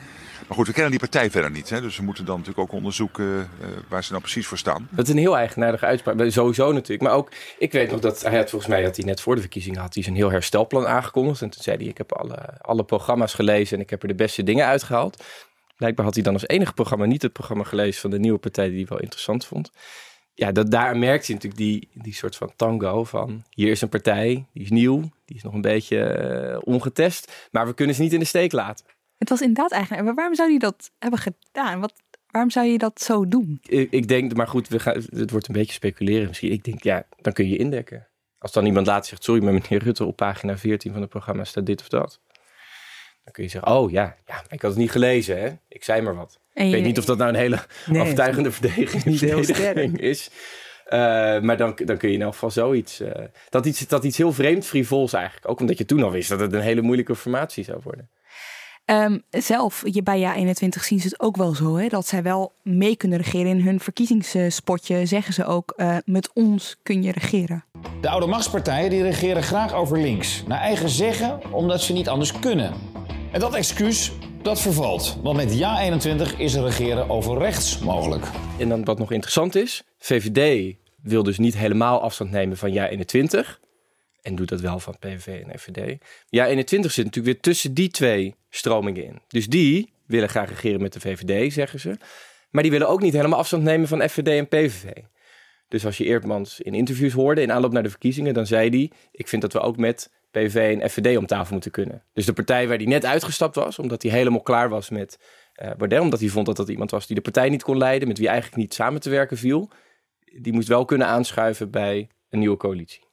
Maar 0.47 0.57
goed, 0.57 0.67
we 0.67 0.73
kennen 0.73 0.91
die 0.91 0.99
partij 0.99 1.31
verder 1.31 1.51
niet. 1.51 1.69
Hè? 1.69 1.81
Dus 1.81 1.97
we 1.97 2.03
moeten 2.03 2.25
dan 2.25 2.37
natuurlijk 2.37 2.67
ook 2.67 2.75
onderzoeken 2.75 3.25
uh, 3.25 3.67
waar 3.87 4.03
ze 4.03 4.11
nou 4.11 4.23
precies 4.23 4.47
voor 4.47 4.57
staan. 4.57 4.87
Dat 4.89 5.05
is 5.05 5.13
een 5.13 5.19
heel 5.19 5.37
eigenaardige 5.37 5.85
uitspraak. 5.85 6.31
Sowieso 6.31 6.71
natuurlijk. 6.71 7.01
Maar 7.01 7.13
ook, 7.13 7.31
ik 7.63 7.71
weet 7.71 7.91
nog 7.91 7.99
dat 7.99 8.21
hij 8.21 8.37
had, 8.37 8.49
volgens 8.49 8.71
mij 8.71 8.83
had 8.83 8.95
hij 8.95 9.05
net 9.05 9.21
voor 9.21 9.35
de 9.35 9.41
verkiezingen 9.41 9.81
had 9.81 9.93
hij 9.93 10.03
zijn 10.03 10.15
heel 10.15 10.31
herstelplan 10.31 10.87
aangekondigd. 10.87 11.41
En 11.41 11.49
toen 11.49 11.63
zei 11.63 11.77
hij, 11.77 11.85
ik 11.85 11.97
heb 11.97 12.13
alle, 12.13 12.37
alle 12.61 12.83
programma's 12.83 13.33
gelezen 13.33 13.77
en 13.77 13.83
ik 13.83 13.89
heb 13.89 14.01
er 14.01 14.07
de 14.07 14.15
beste 14.15 14.43
dingen 14.43 14.65
uitgehaald. 14.65 15.23
Blijkbaar 15.77 16.05
had 16.05 16.13
hij 16.13 16.23
dan 16.23 16.33
als 16.33 16.47
enige 16.47 16.73
programma 16.73 17.05
niet 17.05 17.21
het 17.21 17.33
programma 17.33 17.63
gelezen 17.63 18.01
van 18.01 18.09
de 18.09 18.19
nieuwe 18.19 18.39
partij 18.39 18.67
die 18.67 18.77
hij 18.77 18.85
wel 18.89 18.99
interessant 18.99 19.45
vond. 19.45 19.71
Ja, 20.33 20.51
dat, 20.51 20.71
daar 20.71 20.97
merkt 20.97 21.27
je 21.27 21.33
natuurlijk 21.33 21.61
die, 21.61 21.89
die 21.93 22.13
soort 22.13 22.35
van 22.35 22.53
tango 22.55 23.03
van 23.03 23.43
hier 23.49 23.71
is 23.71 23.81
een 23.81 23.89
partij, 23.89 24.45
die 24.53 24.63
is 24.63 24.69
nieuw, 24.69 25.01
die 25.25 25.35
is 25.35 25.43
nog 25.43 25.53
een 25.53 25.61
beetje 25.61 25.97
uh, 26.53 26.73
ongetest, 26.73 27.47
maar 27.51 27.65
we 27.65 27.73
kunnen 27.73 27.95
ze 27.95 28.01
niet 28.01 28.13
in 28.13 28.19
de 28.19 28.25
steek 28.25 28.51
laten. 28.51 28.85
Het 29.17 29.29
was 29.29 29.41
inderdaad 29.41 29.71
eigenlijk. 29.71 30.03
Maar 30.03 30.15
waarom 30.15 30.35
zou 30.35 30.51
je 30.51 30.59
dat 30.59 30.91
hebben 30.99 31.19
gedaan? 31.19 31.79
Wat, 31.79 31.93
waarom 32.33 32.51
zou 32.51 32.67
je 32.67 32.77
dat 32.77 33.01
zo 33.01 33.27
doen? 33.27 33.59
Ik, 33.61 33.91
ik, 33.91 34.07
denk, 34.07 34.35
maar 34.35 34.47
goed, 34.47 34.67
we 34.67 34.79
gaan, 34.79 35.03
het 35.15 35.31
wordt 35.31 35.47
een 35.47 35.53
beetje 35.53 35.73
speculeren 35.73 36.27
misschien. 36.27 36.51
Ik 36.51 36.63
denk, 36.63 36.83
ja, 36.83 37.05
dan 37.21 37.33
kun 37.33 37.49
je 37.49 37.57
indekken. 37.57 38.07
Als 38.37 38.51
dan 38.51 38.65
iemand 38.65 38.87
laat 38.87 39.07
zegt, 39.07 39.23
sorry, 39.23 39.43
maar 39.43 39.53
meneer 39.53 39.83
Rutte, 39.83 40.05
op 40.05 40.15
pagina 40.15 40.57
14 40.57 40.91
van 40.91 41.01
het 41.01 41.09
programma 41.09 41.43
staat 41.43 41.65
dit 41.65 41.81
of 41.81 41.87
dat. 41.87 42.19
Dan 43.23 43.33
kun 43.33 43.43
je 43.43 43.49
zeggen, 43.49 43.71
oh 43.71 43.91
ja, 43.91 44.15
ja 44.25 44.43
ik 44.49 44.61
had 44.61 44.71
het 44.71 44.79
niet 44.79 44.91
gelezen, 44.91 45.41
hè? 45.41 45.49
Ik 45.67 45.83
zei 45.83 46.01
maar 46.01 46.15
wat. 46.15 46.39
En 46.53 46.65
ik 46.65 46.71
weet 46.71 46.83
niet 46.83 46.97
of 46.97 47.05
dat 47.05 47.17
nou 47.17 47.29
een 47.29 47.35
hele 47.35 47.59
nee, 47.85 48.01
overtuigende 48.01 48.51
verdediging, 48.51 49.17
verdediging 49.17 49.99
is. 49.99 50.29
Uh, 50.85 50.89
maar 51.39 51.57
dan, 51.57 51.73
dan 51.85 51.97
kun 51.97 52.09
je 52.09 52.15
in 52.15 52.21
elk 52.21 52.33
geval 52.33 52.51
zoiets. 52.51 53.01
Uh, 53.01 53.11
dat, 53.49 53.65
iets 53.65 53.87
dat 53.87 54.03
iets 54.03 54.17
heel 54.17 54.33
vreemd 54.33 54.65
frivols 54.65 55.13
eigenlijk. 55.13 55.49
Ook 55.49 55.59
omdat 55.59 55.77
je 55.77 55.85
toen 55.85 56.03
al 56.03 56.11
wist 56.11 56.29
dat 56.29 56.39
het 56.39 56.53
een 56.53 56.61
hele 56.61 56.81
moeilijke 56.81 57.15
formatie 57.15 57.63
zou 57.63 57.79
worden. 57.83 58.09
Um, 58.85 59.23
zelf, 59.29 59.83
je, 59.85 60.03
bij 60.03 60.19
Ja21 60.21 60.79
zien 60.81 60.99
ze 60.99 61.07
het 61.07 61.19
ook 61.19 61.37
wel 61.37 61.55
zo, 61.55 61.75
hè, 61.75 61.87
dat 61.87 62.07
zij 62.07 62.23
wel 62.23 62.53
mee 62.63 62.95
kunnen 62.95 63.17
regeren. 63.17 63.47
In 63.47 63.61
hun 63.61 63.79
verkiezingsspotje 63.79 65.05
zeggen 65.05 65.33
ze 65.33 65.45
ook, 65.45 65.73
uh, 65.77 65.97
met 66.05 66.29
ons 66.33 66.77
kun 66.83 67.03
je 67.03 67.11
regeren. 67.11 67.63
De 68.01 68.09
oude 68.09 68.27
machtspartijen 68.27 68.89
die 68.89 69.01
regeren 69.01 69.43
graag 69.43 69.73
over 69.73 69.99
links. 69.99 70.43
Naar 70.47 70.59
eigen 70.59 70.89
zeggen, 70.89 71.39
omdat 71.51 71.81
ze 71.81 71.93
niet 71.93 72.09
anders 72.09 72.39
kunnen. 72.39 72.73
En 73.31 73.39
dat 73.39 73.53
excuus, 73.53 74.11
dat 74.41 74.61
vervalt. 74.61 75.17
Want 75.21 75.37
met 75.37 75.59
Ja21 75.59 76.37
is 76.37 76.53
er 76.53 76.63
regeren 76.63 77.09
over 77.09 77.37
rechts 77.37 77.79
mogelijk. 77.79 78.25
En 78.59 78.69
dan 78.69 78.83
wat 78.83 78.99
nog 78.99 79.11
interessant 79.11 79.55
is, 79.55 79.83
VVD 79.97 80.75
wil 81.01 81.23
dus 81.23 81.37
niet 81.37 81.57
helemaal 81.57 82.01
afstand 82.01 82.31
nemen 82.31 82.57
van 82.57 82.73
Ja21 82.73 83.62
en 84.23 84.35
doet 84.35 84.49
dat 84.49 84.61
wel 84.61 84.79
van 84.79 84.97
PVV 84.99 85.43
en 85.45 85.59
FVD. 85.59 85.97
Ja, 86.29 86.47
21 86.47 86.91
zit 86.91 87.05
natuurlijk 87.05 87.33
weer 87.33 87.43
tussen 87.43 87.73
die 87.73 87.89
twee 87.89 88.35
stromingen 88.49 89.05
in. 89.05 89.19
Dus 89.27 89.47
die 89.47 89.93
willen 90.05 90.29
graag 90.29 90.49
regeren 90.49 90.81
met 90.81 90.93
de 90.93 90.99
VVD, 90.99 91.53
zeggen 91.53 91.79
ze. 91.79 91.97
Maar 92.49 92.63
die 92.63 92.71
willen 92.71 92.87
ook 92.87 93.01
niet 93.01 93.13
helemaal 93.13 93.39
afstand 93.39 93.63
nemen 93.63 93.87
van 93.87 94.09
FVD 94.09 94.27
en 94.27 94.47
PVV. 94.47 94.91
Dus 95.67 95.85
als 95.85 95.97
je 95.97 96.03
Eerdmans 96.03 96.59
in 96.59 96.73
interviews 96.73 97.13
hoorde 97.13 97.41
in 97.41 97.51
aanloop 97.51 97.71
naar 97.71 97.83
de 97.83 97.89
verkiezingen, 97.89 98.33
dan 98.33 98.45
zei 98.45 98.69
hij: 98.69 98.91
Ik 99.11 99.27
vind 99.27 99.41
dat 99.41 99.53
we 99.53 99.59
ook 99.59 99.77
met 99.77 100.11
PVV 100.31 100.79
en 100.79 100.89
FVD 100.89 101.17
om 101.17 101.25
tafel 101.25 101.53
moeten 101.53 101.71
kunnen. 101.71 102.03
Dus 102.13 102.25
de 102.25 102.33
partij 102.33 102.67
waar 102.67 102.77
hij 102.77 102.85
net 102.85 103.05
uitgestapt 103.05 103.55
was, 103.55 103.79
omdat 103.79 104.01
hij 104.01 104.11
helemaal 104.11 104.41
klaar 104.41 104.69
was 104.69 104.89
met 104.89 105.19
uh, 105.61 105.71
Baudet, 105.77 105.99
omdat 105.99 106.19
hij 106.19 106.29
vond 106.29 106.45
dat 106.45 106.57
dat 106.57 106.69
iemand 106.69 106.91
was 106.91 107.07
die 107.07 107.15
de 107.15 107.21
partij 107.21 107.49
niet 107.49 107.63
kon 107.63 107.77
leiden, 107.77 108.07
met 108.07 108.17
wie 108.17 108.27
eigenlijk 108.27 108.57
niet 108.57 108.73
samen 108.73 109.01
te 109.01 109.09
werken 109.09 109.37
viel. 109.37 109.69
Die 110.41 110.53
moest 110.53 110.67
wel 110.67 110.85
kunnen 110.85 111.07
aanschuiven 111.07 111.71
bij 111.71 112.07
een 112.29 112.39
nieuwe 112.39 112.57
coalitie. 112.57 113.03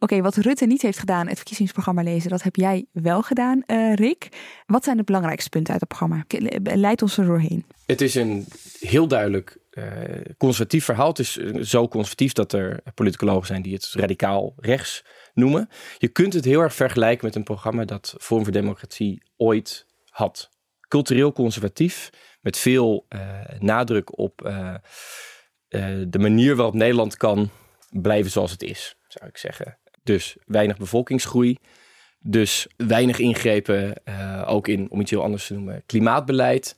Oké, 0.00 0.20
wat 0.20 0.36
Rutte 0.36 0.66
niet 0.66 0.82
heeft 0.82 0.98
gedaan, 0.98 1.26
het 1.26 1.36
verkiezingsprogramma 1.36 2.02
lezen, 2.02 2.30
dat 2.30 2.42
heb 2.42 2.56
jij 2.56 2.86
wel 2.92 3.22
gedaan, 3.22 3.62
uh, 3.66 3.94
Rick. 3.94 4.28
Wat 4.66 4.84
zijn 4.84 4.96
de 4.96 5.02
belangrijkste 5.02 5.48
punten 5.48 5.72
uit 5.72 5.80
het 5.80 5.88
programma? 5.88 6.24
Leid 6.76 7.02
ons 7.02 7.18
er 7.18 7.26
doorheen. 7.26 7.64
Het 7.86 8.00
is 8.00 8.14
een 8.14 8.46
heel 8.80 9.08
duidelijk 9.08 9.58
uh, 9.70 9.84
conservatief 10.36 10.84
verhaal. 10.84 11.08
Het 11.08 11.18
is 11.18 11.32
zo 11.60 11.88
conservatief 11.88 12.32
dat 12.32 12.52
er 12.52 12.80
politicologen 12.94 13.46
zijn 13.46 13.62
die 13.62 13.74
het 13.74 13.92
radicaal 13.92 14.54
rechts 14.56 15.04
noemen. 15.34 15.68
Je 15.98 16.08
kunt 16.08 16.32
het 16.32 16.44
heel 16.44 16.60
erg 16.60 16.74
vergelijken 16.74 17.26
met 17.26 17.34
een 17.34 17.42
programma 17.42 17.84
dat 17.84 18.14
Vorm 18.16 18.42
voor 18.42 18.52
Democratie 18.52 19.22
ooit 19.36 19.86
had. 20.08 20.50
Cultureel 20.88 21.32
conservatief, 21.32 22.10
met 22.40 22.58
veel 22.58 23.06
nadruk 23.58 24.18
op 24.18 24.52
de 26.08 26.18
manier 26.18 26.56
waarop 26.56 26.74
Nederland 26.74 27.16
kan 27.16 27.50
blijven 27.90 28.30
zoals 28.30 28.50
het 28.50 28.62
is, 28.62 28.96
zou 29.08 29.26
ik 29.26 29.36
zeggen. 29.36 29.78
Dus 30.08 30.36
weinig 30.46 30.76
bevolkingsgroei. 30.76 31.58
Dus 32.20 32.66
weinig 32.76 33.18
ingrepen, 33.18 33.94
uh, 34.08 34.44
ook 34.46 34.68
in, 34.68 34.90
om 34.90 35.00
iets 35.00 35.10
heel 35.10 35.22
anders 35.22 35.46
te 35.46 35.54
noemen, 35.54 35.82
klimaatbeleid. 35.86 36.76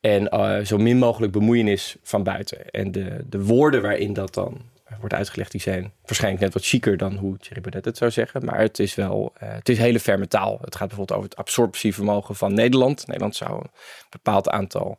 En 0.00 0.34
uh, 0.34 0.58
zo 0.58 0.78
min 0.78 0.98
mogelijk 0.98 1.32
bemoeienis 1.32 1.96
van 2.02 2.22
buiten. 2.22 2.70
En 2.70 2.92
de, 2.92 3.24
de 3.28 3.44
woorden 3.44 3.82
waarin 3.82 4.12
dat 4.12 4.34
dan 4.34 4.62
wordt 4.98 5.14
uitgelegd, 5.14 5.50
die 5.50 5.60
zijn 5.60 5.92
waarschijnlijk 6.04 6.42
net 6.42 6.52
wat 6.52 6.64
chiquer 6.64 6.96
dan 6.96 7.16
hoe 7.16 7.38
Thierry 7.38 7.60
Baudet 7.60 7.84
het 7.84 7.96
zou 7.96 8.10
zeggen. 8.10 8.44
Maar 8.44 8.58
het 8.58 8.78
is 8.78 8.94
wel, 8.94 9.32
het 9.38 9.68
is 9.68 9.78
hele 9.78 10.00
ferme 10.00 10.28
taal. 10.28 10.58
Het 10.60 10.76
gaat 10.76 10.88
bijvoorbeeld 10.88 11.18
over 11.18 11.30
het 11.30 11.38
absorptievermogen 11.38 12.34
van 12.34 12.54
Nederland. 12.54 13.06
Nederland 13.06 13.36
zou 13.36 13.52
een 13.52 13.70
bepaald 14.10 14.48
aantal 14.48 14.98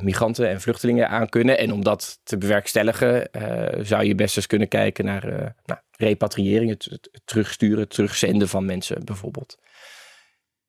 migranten 0.00 0.48
en 0.48 0.60
vluchtelingen 0.60 1.08
aan 1.08 1.28
kunnen. 1.28 1.58
En 1.58 1.72
om 1.72 1.84
dat 1.84 2.20
te 2.22 2.38
bewerkstelligen, 2.38 3.28
zou 3.80 4.04
je 4.04 4.14
best 4.14 4.36
eens 4.36 4.46
kunnen 4.46 4.68
kijken 4.68 5.04
naar 5.04 5.54
nou, 5.64 5.80
repatriëring, 5.96 6.70
het, 6.70 7.10
terugsturen, 7.24 7.78
het 7.78 7.90
terugzenden 7.90 8.48
van 8.48 8.64
mensen 8.64 9.04
bijvoorbeeld. 9.04 9.58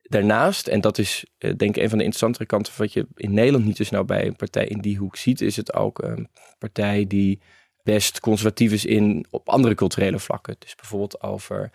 Daarnaast, 0.01 0.67
en 0.67 0.82
dat 0.82 0.98
is 0.98 1.25
denk 1.38 1.62
ik 1.62 1.75
een 1.75 1.89
van 1.89 1.98
de 1.98 2.03
interessantere 2.03 2.46
kanten 2.46 2.74
wat 2.77 2.94
je 2.94 3.08
in 3.15 3.34
Nederland 3.34 3.65
niet 3.65 3.77
zo 3.77 3.84
snel 3.84 4.05
bij 4.05 4.25
een 4.25 4.36
partij 4.36 4.65
in 4.65 4.82
die 4.82 4.98
hoek 4.98 5.15
ziet, 5.15 5.41
is 5.41 5.55
het 5.55 5.74
ook 5.74 6.03
een 6.03 6.29
partij 6.58 7.05
die 7.08 7.41
best 7.84 8.20
conservatief 8.20 8.72
is 8.72 8.86
in, 8.86 9.25
op 9.29 9.50
andere 9.50 9.75
culturele 9.75 10.20
vlakken. 10.20 10.55
Dus 10.60 10.75
bijvoorbeeld 10.75 11.22
over 11.22 11.72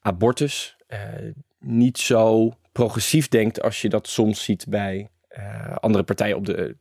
abortus. 0.00 0.76
niet 1.58 1.98
zo 1.98 2.52
progressief 2.72 3.28
denkt 3.28 3.62
als 3.62 3.82
je 3.82 3.88
dat 3.88 4.08
soms 4.08 4.44
ziet 4.44 4.66
bij 4.68 5.08
uh, 5.38 5.76
andere 5.76 6.04
partijen 6.04 6.36
op 6.36 6.46
de 6.46 6.76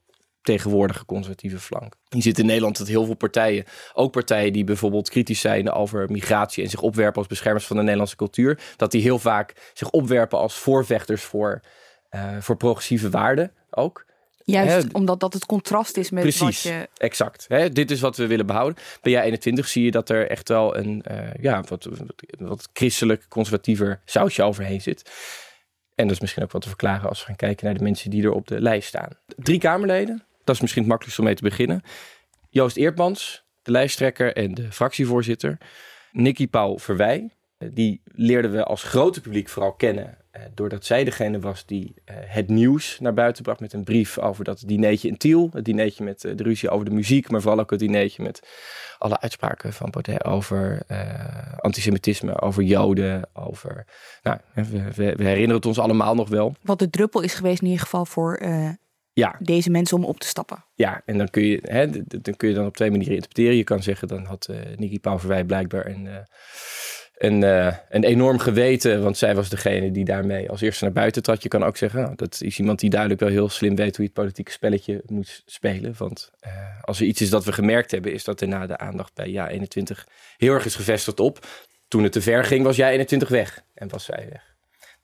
tegenwoordige 0.50 1.06
conservatieve 1.06 1.60
flank. 1.60 1.94
Je 2.08 2.22
ziet 2.22 2.40
in 2.40 2.46
Nederland 2.46 2.78
dat 2.78 2.88
heel 2.88 3.06
veel 3.06 3.16
partijen, 3.16 3.66
ook 3.94 4.12
partijen 4.12 4.54
die 4.54 4.64
bijvoorbeeld 4.64 5.10
kritisch 5.10 5.40
zijn 5.40 5.72
over 5.72 6.12
migratie 6.12 6.64
en 6.64 6.70
zich 6.70 6.82
opwerpen 6.82 7.18
als 7.18 7.28
beschermers 7.28 7.66
van 7.66 7.76
de 7.76 7.82
Nederlandse 7.82 8.16
cultuur, 8.16 8.60
dat 8.76 8.92
die 8.92 9.02
heel 9.02 9.20
vaak 9.20 9.72
zich 9.74 9.90
opwerpen 9.90 10.40
als 10.40 10.56
voorvechters 10.56 11.24
voor, 11.24 11.62
uh, 12.12 12.38
voor 12.40 12.58
progressieve 12.58 13.10
waarden 13.10 13.52
ook. 13.70 14.06
Juist 14.44 14.94
omdat 14.94 15.20
dat 15.20 15.34
het 15.34 15.46
contrast 15.46 15.98
is 15.98 16.10
met 16.10 16.22
Precies, 16.22 16.64
wat 16.64 16.74
je... 16.74 16.88
exact. 16.98 17.46
Hè, 17.48 17.70
dit 17.70 17.92
is 17.92 18.00
wat 18.00 18.18
we 18.18 18.28
willen 18.28 18.46
behouden. 18.46 18.84
Bij 19.02 19.12
jij 19.12 19.24
21 19.24 19.68
zie 19.68 19.84
je 19.84 19.92
dat 19.92 20.10
er 20.10 20.30
echt 20.30 20.48
wel 20.48 20.78
een 20.78 21.04
uh, 21.12 21.18
ja, 21.42 21.64
wat, 21.68 21.84
wat, 21.84 22.14
wat 22.40 22.70
christelijk 22.74 23.26
conservatiever 23.28 24.02
sausje 24.06 24.44
overheen 24.44 24.82
zit. 24.82 25.12
En 25.96 26.06
dat 26.06 26.16
is 26.16 26.22
misschien 26.22 26.44
ook 26.44 26.52
wat 26.52 26.62
te 26.62 26.68
verklaren 26.68 27.10
als 27.10 27.20
we 27.20 27.26
gaan 27.26 27.36
kijken 27.36 27.66
naar 27.66 27.78
de 27.78 27.84
mensen 27.84 28.10
die 28.10 28.24
er 28.24 28.32
op 28.32 28.48
de 28.48 28.62
lijst 28.62 28.88
staan. 28.88 29.10
Drie 29.36 29.60
Kamerleden, 29.60 30.24
dat 30.50 30.58
is 30.58 30.62
misschien 30.62 30.82
het 30.82 30.92
makkelijkst 30.92 31.20
om 31.20 31.26
mee 31.26 31.36
te 31.36 31.44
beginnen. 31.44 31.82
Joost 32.50 32.78
Eertmans, 32.78 33.44
de 33.62 33.72
lijsttrekker 33.72 34.36
en 34.36 34.54
de 34.54 34.72
fractievoorzitter. 34.72 35.58
Nicky 36.12 36.48
Pauw 36.48 36.80
Verwij, 36.80 37.30
die 37.58 38.02
leerden 38.06 38.52
we 38.52 38.64
als 38.64 38.84
grote 38.84 39.22
publiek 39.22 39.50
vooral 39.50 39.74
kennen. 39.74 40.18
Eh, 40.32 40.42
doordat 40.54 40.86
zij 40.86 41.04
degene 41.04 41.40
was 41.40 41.66
die 41.66 41.94
eh, 42.06 42.16
het 42.20 42.48
nieuws 42.48 43.00
naar 43.00 43.14
buiten 43.14 43.44
bracht 43.44 43.60
met 43.60 43.74
een 43.74 43.84
brief 43.84 44.18
over 44.18 44.44
dat 44.44 44.64
dineetje 44.66 45.08
in 45.08 45.18
Tiel. 45.18 45.50
Het 45.54 45.66
dineetje 45.66 46.04
met 46.04 46.24
eh, 46.24 46.36
de 46.36 46.44
ruzie 46.44 46.70
over 46.70 46.86
de 46.86 46.92
muziek, 46.92 47.30
maar 47.30 47.42
vooral 47.42 47.60
ook 47.60 47.70
het 47.70 47.80
dineetje 47.80 48.24
met 48.24 48.48
alle 48.98 49.20
uitspraken 49.20 49.74
van 49.74 49.90
Baudet 49.90 50.26
over 50.26 50.82
antisemitisme, 51.58 52.42
over 52.42 52.64
joden, 52.64 53.30
over... 53.34 53.86
Nou, 54.22 54.38
we, 54.96 55.04
herinneren 55.04 55.56
het 55.56 55.66
ons 55.66 55.80
allemaal 55.80 56.16
nog 56.16 56.30
wel. 56.30 56.56
Wat 56.62 56.80
de 56.80 56.90
druppel 56.90 57.22
is 57.22 57.34
geweest 57.34 57.62
in 57.62 57.68
ieder 57.68 57.84
geval 57.84 58.06
voor 58.06 58.38
ja. 59.14 59.36
deze 59.40 59.70
mensen 59.70 59.98
om 59.98 60.06
op 60.06 60.20
te 60.20 60.28
stappen. 60.28 60.66
Ja, 60.76 61.02
en 61.06 61.18
dan 61.18 61.30
kun 61.30 61.44
je, 61.44 61.60
hè, 61.62 61.88
dan 62.06 62.36
kun 62.38 62.50
je 62.50 62.56
dan 62.56 62.66
op 62.66 62.76
twee 62.76 62.90
manieren 62.92 63.16
interpreteren. 63.16 63.58
Je 63.58 63.64
kan 63.64 63.84
zeggen, 63.84 64.08
dan 64.08 64.26
had 64.26 64.48
uh, 64.52 64.58
Nicky 64.76 65.00
Pauw 65.00 65.20
Verwij 65.20 65.44
blijkbaar 65.44 65.86
een 65.86 66.08
een, 67.20 67.42
uh, 67.42 67.76
een 67.90 68.04
enorm 68.04 68.40
geweten, 68.40 69.04
want 69.04 69.18
zij 69.18 69.36
was 69.36 69.50
degene 69.50 69.92
die 69.92 70.06
daarmee 70.06 70.50
als 70.50 70.62
eerste 70.62 70.84
naar 70.84 70.94
buiten 70.94 71.24
trad. 71.24 71.44
Je 71.44 71.50
kan 71.50 71.64
ook 71.64 71.78
zeggen, 71.78 72.02
nou, 72.02 72.16
dat 72.16 72.42
is 72.42 72.60
iemand 72.60 72.80
die 72.80 72.90
duidelijk 72.90 73.20
wel 73.20 73.30
heel 73.30 73.50
slim 73.50 73.76
weet 73.76 73.96
hoe 73.96 74.06
je 74.06 74.12
het 74.12 74.22
politieke 74.22 74.52
spelletje 74.52 75.02
moet 75.06 75.44
spelen. 75.46 75.94
Want 75.98 76.32
als 76.82 77.00
er 77.00 77.06
iets 77.06 77.22
is 77.22 77.30
dat 77.30 77.46
we 77.46 77.52
gemerkt 77.52 77.92
hebben, 77.92 78.14
is 78.14 78.24
dat 78.24 78.42
er 78.42 78.48
na 78.48 78.68
de 78.68 78.78
aandacht 78.78 79.14
bij 79.14 79.30
Ja 79.30 79.50
21 79.50 80.08
heel 80.38 80.54
erg 80.54 80.66
is 80.66 80.76
gevestigd 80.76 81.20
op. 81.20 81.46
Toen 81.88 82.04
het 82.04 82.12
te 82.12 82.22
ver 82.22 82.44
ging, 82.44 82.64
was 82.64 82.76
Ja 82.76 82.90
21 82.90 83.30
weg 83.30 83.64
en 83.74 83.90
was 83.90 84.06
zij 84.06 84.28
weg. 84.30 84.58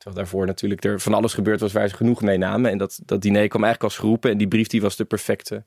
Terwijl 0.06 0.26
daarvoor 0.26 0.46
natuurlijk 0.46 0.84
er 0.84 1.00
van 1.00 1.14
alles 1.14 1.34
gebeurd 1.34 1.60
was 1.60 1.72
waar 1.72 1.90
ze 1.90 1.96
genoeg 1.96 2.22
mee 2.22 2.38
namen. 2.38 2.72
En 2.72 2.78
dat, 2.78 3.00
dat 3.06 3.22
diner 3.22 3.48
kwam 3.48 3.64
eigenlijk 3.64 3.94
als 3.94 4.02
geroepen 4.02 4.32
en 4.32 4.38
die 4.38 4.48
brief 4.48 4.68
die 4.68 4.82
was 4.82 4.96
de 4.96 5.06
perfecte 5.06 5.64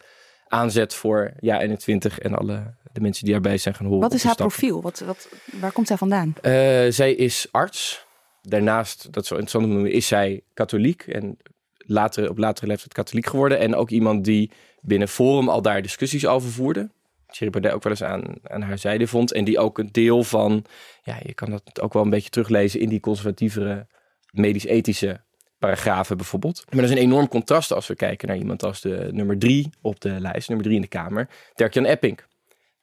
aanzet 0.48 0.94
voor 0.94 1.32
Ja 1.40 1.60
21 1.60 2.18
en 2.18 2.34
alle 2.34 2.74
de 2.92 3.00
mensen 3.00 3.24
die 3.24 3.32
daarbij 3.32 3.58
zijn 3.58 3.74
gaan 3.74 3.86
horen. 3.86 4.00
Wat 4.00 4.12
is 4.12 4.24
haar 4.24 4.34
profiel? 4.34 4.82
Wat, 4.82 4.98
wat, 4.98 5.28
waar 5.60 5.72
komt 5.72 5.86
zij 5.86 5.96
vandaan? 5.96 6.34
Uh, 6.42 6.52
zij 6.88 7.12
is 7.12 7.48
arts. 7.50 8.06
Daarnaast, 8.42 9.12
dat 9.12 9.26
zo 9.26 9.34
interessant 9.34 9.72
noemen, 9.72 9.92
is 9.92 10.06
zij 10.06 10.40
katholiek. 10.54 11.02
En 11.02 11.36
later, 11.76 12.30
op 12.30 12.38
latere 12.38 12.66
leeftijd 12.66 12.92
katholiek 12.92 13.26
geworden. 13.26 13.58
En 13.58 13.74
ook 13.74 13.90
iemand 13.90 14.24
die 14.24 14.50
binnen 14.80 15.08
Forum 15.08 15.48
al 15.48 15.62
daar 15.62 15.82
discussies 15.82 16.26
over 16.26 16.50
voerde. 16.50 16.90
Thierry 17.26 17.50
Baudet 17.50 17.72
ook 17.72 17.82
wel 17.82 17.92
eens 17.92 18.02
aan, 18.02 18.34
aan 18.42 18.62
haar 18.62 18.78
zijde 18.78 19.06
vond. 19.06 19.32
En 19.32 19.44
die 19.44 19.58
ook 19.58 19.78
een 19.78 19.92
deel 19.92 20.24
van, 20.24 20.64
ja, 21.02 21.16
je 21.22 21.34
kan 21.34 21.50
dat 21.50 21.80
ook 21.80 21.92
wel 21.92 22.02
een 22.02 22.10
beetje 22.10 22.30
teruglezen 22.30 22.80
in 22.80 22.88
die 22.88 23.00
conservatievere 23.00 23.86
medisch-ethische 24.38 25.20
paragrafen 25.58 26.16
bijvoorbeeld. 26.16 26.64
Maar 26.68 26.80
dat 26.80 26.90
is 26.90 26.96
een 26.96 27.02
enorm 27.02 27.28
contrast 27.28 27.72
als 27.72 27.86
we 27.86 27.94
kijken 27.94 28.28
naar 28.28 28.36
iemand 28.36 28.62
als 28.62 28.80
de 28.80 29.08
nummer 29.12 29.38
drie 29.38 29.70
op 29.80 30.00
de 30.00 30.20
lijst, 30.20 30.48
nummer 30.48 30.66
drie 30.66 30.76
in 30.76 30.82
de 30.82 30.88
Kamer, 30.88 31.28
Dirk-Jan 31.54 31.84
Epping 31.84 32.20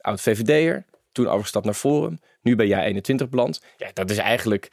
oud 0.05 0.21
VVD'er, 0.21 0.85
toen 1.11 1.27
overgestapt 1.27 1.65
naar 1.65 1.73
Forum, 1.73 2.19
nu 2.41 2.55
bij 2.55 2.67
jij 2.67 2.83
21 2.85 3.29
beland. 3.29 3.61
Ja, 3.77 3.89
dat 3.93 4.09
is 4.09 4.17
eigenlijk 4.17 4.69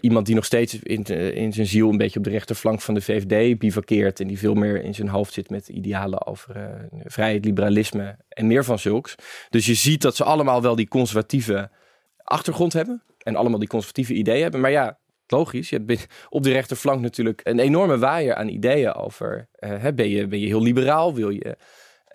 iemand 0.00 0.26
die 0.26 0.34
nog 0.34 0.44
steeds 0.44 0.74
in, 0.74 1.04
in 1.34 1.52
zijn 1.52 1.66
ziel 1.66 1.90
een 1.90 1.96
beetje 1.96 2.18
op 2.18 2.24
de 2.24 2.30
rechterflank 2.30 2.80
van 2.80 2.94
de 2.94 3.00
VVD 3.00 3.58
bivakkeert 3.58 4.20
en 4.20 4.26
die 4.26 4.38
veel 4.38 4.54
meer 4.54 4.82
in 4.82 4.94
zijn 4.94 5.08
hoofd 5.08 5.32
zit 5.32 5.50
met 5.50 5.68
idealen 5.68 6.26
over 6.26 6.56
uh, 6.56 7.00
vrijheid, 7.04 7.44
liberalisme 7.44 8.16
en 8.28 8.46
meer 8.46 8.64
van 8.64 8.78
zulks. 8.78 9.14
Dus 9.50 9.66
je 9.66 9.74
ziet 9.74 10.02
dat 10.02 10.16
ze 10.16 10.24
allemaal 10.24 10.62
wel 10.62 10.76
die 10.76 10.88
conservatieve 10.88 11.70
achtergrond 12.16 12.72
hebben 12.72 13.02
en 13.22 13.36
allemaal 13.36 13.58
die 13.58 13.68
conservatieve 13.68 14.14
ideeën 14.14 14.42
hebben. 14.42 14.60
Maar 14.60 14.70
ja, 14.70 14.98
logisch. 15.32 15.70
Je 15.70 15.82
hebt 15.86 16.06
op 16.28 16.42
de 16.42 16.52
rechterflank 16.52 17.00
natuurlijk 17.00 17.40
een 17.44 17.58
enorme 17.58 17.98
waaier 17.98 18.34
aan 18.34 18.48
ideeën 18.48 18.94
over. 18.94 19.48
Uh, 19.60 19.86
ben, 19.94 20.08
je, 20.08 20.26
ben 20.26 20.40
je 20.40 20.46
heel 20.46 20.62
liberaal? 20.62 21.14
Wil 21.14 21.30
je 21.30 21.56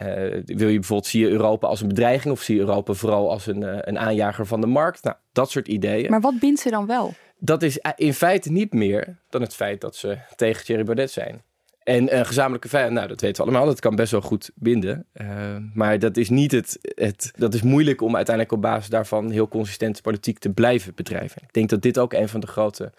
uh, 0.02 0.42
wil 0.46 0.68
je 0.68 0.80
bijvoorbeeld, 0.80 1.06
zie 1.06 1.22
je 1.22 1.30
Europa 1.30 1.68
als 1.68 1.82
een 1.82 1.88
bedreiging 1.88 2.34
of 2.34 2.42
zie 2.42 2.56
je 2.56 2.62
Europa 2.62 2.94
vooral 2.94 3.30
als 3.30 3.48
een, 3.48 3.62
uh, 3.62 3.78
een 3.80 4.00
aanjager 4.00 4.46
van 4.46 4.62
de 4.62 4.68
markt? 4.68 5.04
Nou, 5.04 5.16
dat 5.32 5.52
soort 5.52 5.68
ideeën. 5.68 6.10
Maar 6.10 6.22
wat 6.22 6.40
bindt 6.40 6.60
ze 6.60 6.70
dan 6.70 6.86
wel? 6.86 7.14
Dat 7.38 7.64
is 7.64 7.80
in 7.96 8.14
feite 8.14 8.52
niet 8.52 8.74
meer 8.74 9.22
dan 9.30 9.42
het 9.42 9.56
feit 9.56 9.82
dat 9.82 9.96
ze 9.96 10.18
tegen 10.36 10.66
Thierry 10.66 10.84
Baudet 10.84 11.12
zijn. 11.12 11.44
En 11.84 12.18
een 12.18 12.26
gezamenlijke 12.26 12.70
vijand, 12.70 12.94
nou 12.94 13.08
dat 13.08 13.22
weten 13.22 13.44
we 13.44 13.50
allemaal, 13.50 13.68
dat 13.68 13.80
kan 13.80 13.96
best 13.96 14.12
wel 14.12 14.22
goed 14.22 14.52
binden. 14.56 15.06
Uh, 15.14 15.58
maar 15.74 16.00
dat 16.00 16.18
is 16.18 16.30
niet 16.30 16.52
het, 16.52 16.78
het, 16.82 17.32
dat 17.38 17.54
is 17.54 17.62
moeilijk 17.62 18.02
om 18.02 18.16
uiteindelijk 18.16 18.56
op 18.56 18.62
basis 18.62 18.90
daarvan 18.90 19.32
heel 19.32 19.48
consistent 19.48 20.02
politiek 20.02 20.40
te 20.40 20.50
blijven 20.50 20.96
bedrijven. 20.96 21.42
Ik 21.42 21.54
denk 21.54 21.70
dat 21.70 21.82
dit 21.82 22.00
ook 22.00 22.14
een 22.14 22.30
van 22.30 22.40
de 22.40 22.48
grote 22.48 22.92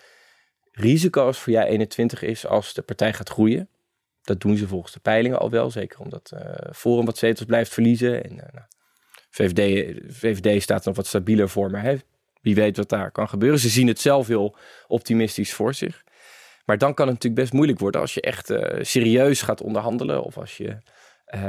risico's 0.72 1.38
voor 1.38 1.52
jij 1.52 1.66
21 1.66 2.22
is 2.22 2.46
als 2.46 2.74
de 2.74 2.82
partij 2.82 3.12
gaat 3.12 3.28
groeien. 3.28 3.68
Dat 4.22 4.40
doen 4.40 4.56
ze 4.56 4.68
volgens 4.68 4.92
de 4.92 5.00
peilingen 5.00 5.38
al 5.38 5.50
wel. 5.50 5.70
Zeker 5.70 6.00
omdat 6.00 6.32
uh, 6.34 6.40
Forum 6.72 7.04
wat 7.04 7.18
zetels 7.18 7.46
blijft 7.46 7.72
verliezen. 7.72 8.24
En 8.24 8.34
nou, 8.34 8.64
VVD, 9.30 9.94
VVD 10.08 10.62
staat 10.62 10.84
nog 10.84 10.96
wat 10.96 11.06
stabieler 11.06 11.48
voor. 11.48 11.70
Maar 11.70 12.02
wie 12.40 12.54
weet 12.54 12.76
wat 12.76 12.88
daar 12.88 13.10
kan 13.10 13.28
gebeuren. 13.28 13.58
Ze 13.58 13.68
zien 13.68 13.86
het 13.86 14.00
zelf 14.00 14.26
heel 14.26 14.56
optimistisch 14.86 15.54
voor 15.54 15.74
zich. 15.74 16.04
Maar 16.64 16.78
dan 16.78 16.94
kan 16.94 17.06
het 17.06 17.14
natuurlijk 17.14 17.42
best 17.42 17.52
moeilijk 17.52 17.78
worden 17.78 18.00
als 18.00 18.14
je 18.14 18.20
echt 18.20 18.50
uh, 18.50 18.64
serieus 18.80 19.42
gaat 19.42 19.62
onderhandelen. 19.62 20.22
Of 20.22 20.38
als 20.38 20.56
je 20.56 20.76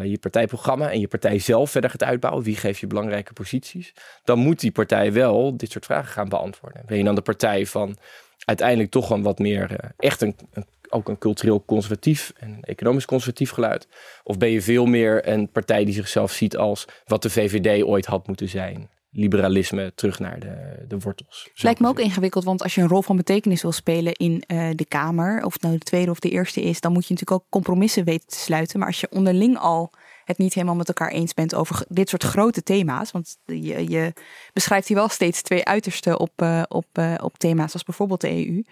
je 0.03 0.17
partijprogramma 0.17 0.91
en 0.91 0.99
je 0.99 1.07
partij 1.07 1.39
zelf 1.39 1.71
verder 1.71 1.89
gaat 1.89 2.03
uitbouwen. 2.03 2.43
Wie 2.43 2.55
geeft 2.55 2.79
je 2.79 2.87
belangrijke 2.87 3.33
posities? 3.33 3.93
Dan 4.23 4.39
moet 4.39 4.59
die 4.59 4.71
partij 4.71 5.13
wel 5.13 5.57
dit 5.57 5.71
soort 5.71 5.85
vragen 5.85 6.11
gaan 6.11 6.29
beantwoorden. 6.29 6.81
Ben 6.85 6.97
je 6.97 7.03
dan 7.03 7.15
de 7.15 7.21
partij 7.21 7.65
van 7.65 7.97
uiteindelijk 8.45 8.91
toch 8.91 9.09
een 9.09 9.21
wat 9.21 9.39
meer 9.39 9.91
echt 9.97 10.21
een, 10.21 10.35
een 10.53 10.65
ook 10.89 11.09
een 11.09 11.17
cultureel 11.17 11.63
conservatief 11.65 12.33
en 12.37 12.57
economisch 12.61 13.05
conservatief 13.05 13.51
geluid? 13.51 13.87
Of 14.23 14.37
ben 14.37 14.49
je 14.49 14.61
veel 14.61 14.85
meer 14.85 15.27
een 15.27 15.49
partij 15.49 15.85
die 15.85 15.93
zichzelf 15.93 16.31
ziet 16.31 16.57
als 16.57 16.85
wat 17.05 17.21
de 17.21 17.29
VVD 17.29 17.83
ooit 17.83 18.05
had 18.05 18.27
moeten 18.27 18.49
zijn? 18.49 18.89
Liberalisme 19.15 19.91
terug 19.95 20.19
naar 20.19 20.39
de, 20.39 20.85
de 20.87 20.99
wortels. 20.99 21.49
Lijkt 21.55 21.79
me 21.79 21.87
ook 21.87 21.99
ingewikkeld, 21.99 22.43
want 22.43 22.63
als 22.63 22.75
je 22.75 22.81
een 22.81 22.87
rol 22.87 23.01
van 23.01 23.15
betekenis 23.15 23.61
wil 23.61 23.71
spelen 23.71 24.13
in 24.13 24.43
uh, 24.47 24.69
de 24.75 24.85
Kamer, 24.85 25.45
of 25.45 25.53
het 25.53 25.61
nou 25.61 25.77
de 25.77 25.83
tweede 25.83 26.11
of 26.11 26.19
de 26.19 26.29
eerste 26.29 26.61
is, 26.61 26.81
dan 26.81 26.91
moet 26.91 27.07
je 27.07 27.13
natuurlijk 27.13 27.41
ook 27.41 27.49
compromissen 27.49 28.03
weten 28.03 28.27
te 28.27 28.39
sluiten. 28.39 28.79
Maar 28.79 28.87
als 28.87 28.99
je 28.99 29.09
onderling 29.09 29.57
al 29.57 29.93
het 30.23 30.37
niet 30.37 30.53
helemaal 30.53 30.75
met 30.75 30.87
elkaar 30.87 31.11
eens 31.11 31.33
bent 31.33 31.55
over 31.55 31.85
dit 31.87 32.09
soort 32.09 32.23
grote 32.23 32.63
thema's, 32.63 33.11
want 33.11 33.37
je, 33.45 33.89
je 33.89 34.13
beschrijft 34.53 34.87
hier 34.87 34.97
wel 34.97 35.09
steeds 35.09 35.41
twee 35.41 35.65
uitersten 35.65 36.19
op, 36.19 36.41
uh, 36.41 36.63
op, 36.67 36.85
uh, 36.99 37.13
op 37.21 37.37
thema's 37.37 37.73
als 37.73 37.83
bijvoorbeeld 37.83 38.21
de 38.21 38.29
EU. 38.29 38.63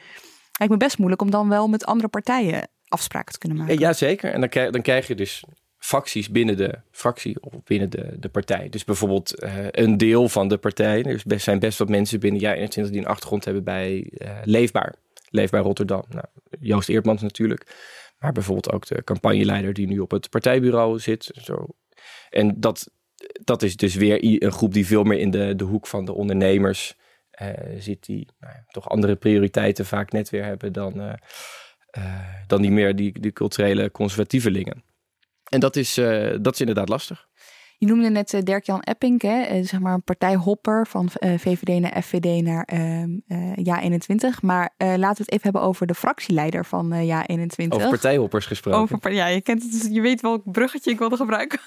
Lijkt 0.57 0.73
me 0.73 0.77
best 0.77 0.97
moeilijk 0.97 1.21
om 1.21 1.31
dan 1.31 1.49
wel 1.49 1.67
met 1.67 1.85
andere 1.85 2.09
partijen 2.09 2.69
afspraken 2.87 3.33
te 3.33 3.39
kunnen 3.39 3.57
maken. 3.57 3.79
Ja, 3.79 3.93
zeker. 3.93 4.33
En 4.33 4.39
dan 4.39 4.49
krijg, 4.49 4.71
dan 4.71 4.81
krijg 4.81 5.07
je 5.07 5.15
dus 5.15 5.43
facties 5.83 6.29
binnen 6.29 6.57
de 6.57 6.79
fractie 6.91 7.41
of 7.41 7.63
binnen 7.63 7.89
de, 7.89 8.15
de 8.19 8.29
partij. 8.29 8.69
Dus 8.69 8.83
bijvoorbeeld 8.83 9.43
uh, 9.43 9.67
een 9.71 9.97
deel 9.97 10.29
van 10.29 10.47
de 10.47 10.57
partij. 10.57 11.03
Er 11.03 11.39
zijn 11.39 11.59
best 11.59 11.77
wat 11.77 11.89
mensen 11.89 12.19
binnen 12.19 12.41
jaar 12.41 12.55
21 12.55 12.93
die 12.93 13.01
een 13.01 13.07
achtergrond 13.07 13.45
hebben 13.45 13.63
bij 13.63 14.11
uh, 14.11 14.37
Leefbaar. 14.43 14.95
Leefbaar 15.29 15.61
Rotterdam. 15.61 16.03
Nou, 16.09 16.25
Joost 16.59 16.89
Eertmans 16.89 17.21
natuurlijk. 17.21 17.75
Maar 18.19 18.31
bijvoorbeeld 18.31 18.71
ook 18.71 18.85
de 18.85 19.03
campagneleider 19.03 19.73
die 19.73 19.87
nu 19.87 19.99
op 19.99 20.11
het 20.11 20.29
partijbureau 20.29 20.99
zit. 20.99 21.31
Zo. 21.41 21.67
En 22.29 22.59
dat, 22.59 22.91
dat 23.43 23.61
is 23.63 23.75
dus 23.75 23.95
weer 23.95 24.43
een 24.43 24.51
groep 24.51 24.73
die 24.73 24.85
veel 24.85 25.03
meer 25.03 25.19
in 25.19 25.31
de, 25.31 25.55
de 25.55 25.63
hoek 25.63 25.87
van 25.87 26.05
de 26.05 26.13
ondernemers 26.13 26.95
uh, 27.41 27.49
zit. 27.77 28.05
Die 28.05 28.27
nou 28.39 28.53
ja, 28.53 28.63
toch 28.67 28.89
andere 28.89 29.15
prioriteiten 29.15 29.85
vaak 29.85 30.11
net 30.11 30.29
weer 30.29 30.43
hebben 30.43 30.73
dan, 30.73 31.19
dan 32.47 32.61
die 32.61 32.71
meer 32.71 32.95
die, 32.95 33.19
die 33.19 33.31
culturele 33.31 33.91
conservatievelingen. 33.91 34.83
En 35.49 35.59
dat 35.59 35.75
is, 35.75 35.97
uh, 35.97 36.33
dat 36.41 36.53
is 36.53 36.59
inderdaad 36.59 36.89
lastig. 36.89 37.27
Je 37.77 37.89
noemde 37.89 38.09
net 38.09 38.33
uh, 38.33 38.41
Dirk-Jan 38.41 38.81
Epping, 38.81 39.21
hè? 39.21 39.57
Uh, 39.57 39.65
zeg 39.65 39.79
maar 39.79 39.93
een 39.93 40.03
partijhopper 40.03 40.87
van 40.87 41.09
VVD 41.19 41.79
naar 41.79 42.01
FVD 42.03 42.43
naar 42.43 42.63
ehm, 42.63 43.09
Ja21. 43.55 44.39
Maar 44.41 44.73
laten 44.77 44.97
we 44.97 45.07
het 45.07 45.31
even 45.31 45.43
hebben 45.43 45.61
over 45.61 45.87
de 45.87 45.93
fractieleider 45.93 46.65
van 46.65 46.93
Ja21. 46.93 47.67
Over 47.69 47.89
partijhoppers 47.89 48.45
gesproken. 48.45 48.95
Over, 48.95 49.13
ja, 49.13 49.27
je, 49.27 49.41
kent 49.41 49.63
het, 49.63 49.71
dus 49.71 49.87
je 49.91 50.01
weet 50.01 50.21
welk 50.21 50.51
bruggetje 50.51 50.91
ik 50.91 50.99
wilde 50.99 51.15
gebruiken. 51.15 51.59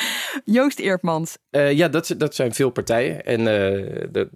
Joost 0.44 0.78
Eertmans. 0.78 1.38
ja, 1.50 1.88
dat, 1.88 2.14
dat 2.18 2.34
zijn 2.34 2.54
veel 2.54 2.70
partijen. 2.70 3.24
En 3.24 3.44
de, 3.44 4.30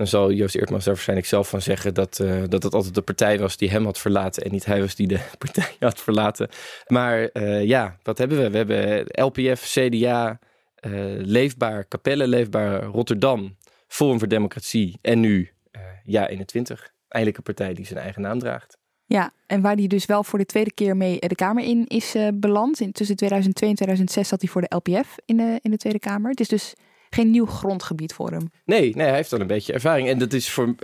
dan 0.00 0.08
zal 0.08 0.32
Joost 0.32 0.54
Eertmans 0.54 0.84
daar 0.84 0.92
waarschijnlijk 0.94 1.28
zelf 1.28 1.48
van 1.48 1.60
zeggen 1.60 1.94
dat, 1.94 2.18
uh, 2.22 2.42
dat 2.48 2.62
het 2.62 2.74
altijd 2.74 2.94
de 2.94 3.02
partij 3.02 3.38
was 3.38 3.56
die 3.56 3.70
hem 3.70 3.84
had 3.84 3.98
verlaten 3.98 4.42
en 4.42 4.50
niet 4.50 4.64
hij 4.64 4.80
was 4.80 4.94
die 4.94 5.06
de 5.06 5.20
partij 5.38 5.76
had 5.78 6.00
verlaten. 6.00 6.48
Maar 6.86 7.30
uh, 7.32 7.64
ja, 7.64 7.98
wat 8.02 8.18
hebben 8.18 8.38
we? 8.38 8.50
We 8.50 8.56
hebben 8.56 9.06
LPF, 9.24 9.62
CDA, 9.62 10.38
uh, 10.86 10.92
Leefbaar, 11.16 11.88
Capelle, 11.88 12.26
Leefbaar 12.26 12.82
Rotterdam, 12.82 13.56
Forum 13.88 14.18
voor 14.18 14.28
Democratie 14.28 14.98
en 15.02 15.20
nu 15.20 15.50
Ja 16.04 16.28
21. 16.28 16.92
Eindelijk 17.08 17.38
een 17.38 17.54
partij 17.54 17.74
die 17.74 17.86
zijn 17.86 17.98
eigen 17.98 18.22
naam 18.22 18.38
draagt. 18.38 18.78
Ja, 19.04 19.32
en 19.46 19.60
waar 19.60 19.76
die 19.76 19.88
dus 19.88 20.06
wel 20.06 20.24
voor 20.24 20.38
de 20.38 20.46
tweede 20.46 20.72
keer 20.72 20.96
mee 20.96 21.18
de 21.18 21.34
Kamer 21.34 21.64
in 21.64 21.86
is 21.86 22.16
beland. 22.34 22.80
In, 22.80 22.92
tussen 22.92 23.16
2002 23.16 23.68
en 23.68 23.74
2006 23.74 24.28
zat 24.28 24.40
hij 24.40 24.50
voor 24.50 24.60
de 24.60 24.74
LPF 24.74 25.16
in 25.24 25.36
de, 25.36 25.58
in 25.62 25.70
de 25.70 25.76
Tweede 25.76 25.98
Kamer. 25.98 26.30
Het 26.30 26.40
is 26.40 26.48
dus 26.48 26.74
geen 27.10 27.30
nieuw 27.30 27.46
grondgebied 27.46 28.12
voor 28.12 28.30
hem. 28.30 28.50
Nee, 28.64 28.94
nee 28.96 29.06
hij 29.06 29.16
heeft 29.16 29.32
al 29.32 29.40
een 29.40 29.46
beetje 29.46 29.72
ervaring. 29.72 30.08
En 30.08 30.18
dat 30.18 30.32
is 30.32 30.50
voor, 30.50 30.66
uh, 30.66 30.74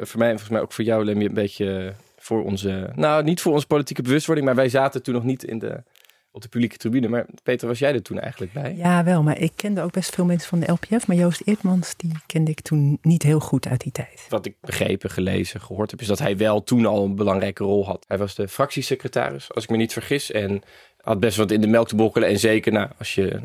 voor 0.00 0.18
mij 0.18 0.30
en 0.30 0.38
volgens 0.38 0.48
mij 0.48 0.60
ook 0.60 0.72
voor 0.72 0.84
jou, 0.84 1.04
Lemmy, 1.04 1.24
een 1.24 1.34
beetje 1.34 1.94
voor 2.18 2.44
onze... 2.44 2.90
Nou, 2.94 3.24
niet 3.24 3.40
voor 3.40 3.52
onze 3.52 3.66
politieke 3.66 4.02
bewustwording, 4.02 4.46
maar 4.46 4.56
wij 4.56 4.68
zaten 4.68 5.02
toen 5.02 5.14
nog 5.14 5.24
niet 5.24 5.44
in 5.44 5.58
de, 5.58 5.82
op 6.30 6.42
de 6.42 6.48
publieke 6.48 6.76
tribune. 6.76 7.08
Maar 7.08 7.26
Peter, 7.42 7.68
was 7.68 7.78
jij 7.78 7.92
er 7.92 8.02
toen 8.02 8.18
eigenlijk 8.18 8.52
bij? 8.52 8.74
Ja, 8.76 9.04
wel. 9.04 9.22
Maar 9.22 9.38
ik 9.38 9.52
kende 9.54 9.82
ook 9.82 9.92
best 9.92 10.14
veel 10.14 10.24
mensen 10.24 10.48
van 10.48 10.60
de 10.60 10.72
LPF. 10.72 11.06
Maar 11.06 11.16
Joost 11.16 11.42
Eertmans, 11.44 11.96
die 11.96 12.12
kende 12.26 12.50
ik 12.50 12.60
toen 12.60 12.98
niet 13.02 13.22
heel 13.22 13.40
goed 13.40 13.68
uit 13.68 13.80
die 13.80 13.92
tijd. 13.92 14.26
Wat 14.28 14.46
ik 14.46 14.54
begrepen, 14.60 15.10
gelezen, 15.10 15.60
gehoord 15.60 15.90
heb, 15.90 16.00
is 16.00 16.06
dat 16.06 16.18
hij 16.18 16.36
wel 16.36 16.62
toen 16.62 16.86
al 16.86 17.04
een 17.04 17.14
belangrijke 17.14 17.64
rol 17.64 17.86
had. 17.86 18.04
Hij 18.08 18.18
was 18.18 18.34
de 18.34 18.48
fractiesecretaris, 18.48 19.54
als 19.54 19.64
ik 19.64 19.70
me 19.70 19.76
niet 19.76 19.92
vergis. 19.92 20.30
En 20.30 20.62
had 21.00 21.20
best 21.20 21.36
wat 21.36 21.50
in 21.50 21.60
de 21.60 21.66
melk 21.66 21.88
te 21.88 21.96
bokkelen. 21.96 22.28
En 22.28 22.38
zeker, 22.38 22.72
nou, 22.72 22.88
als 22.98 23.14
je 23.14 23.40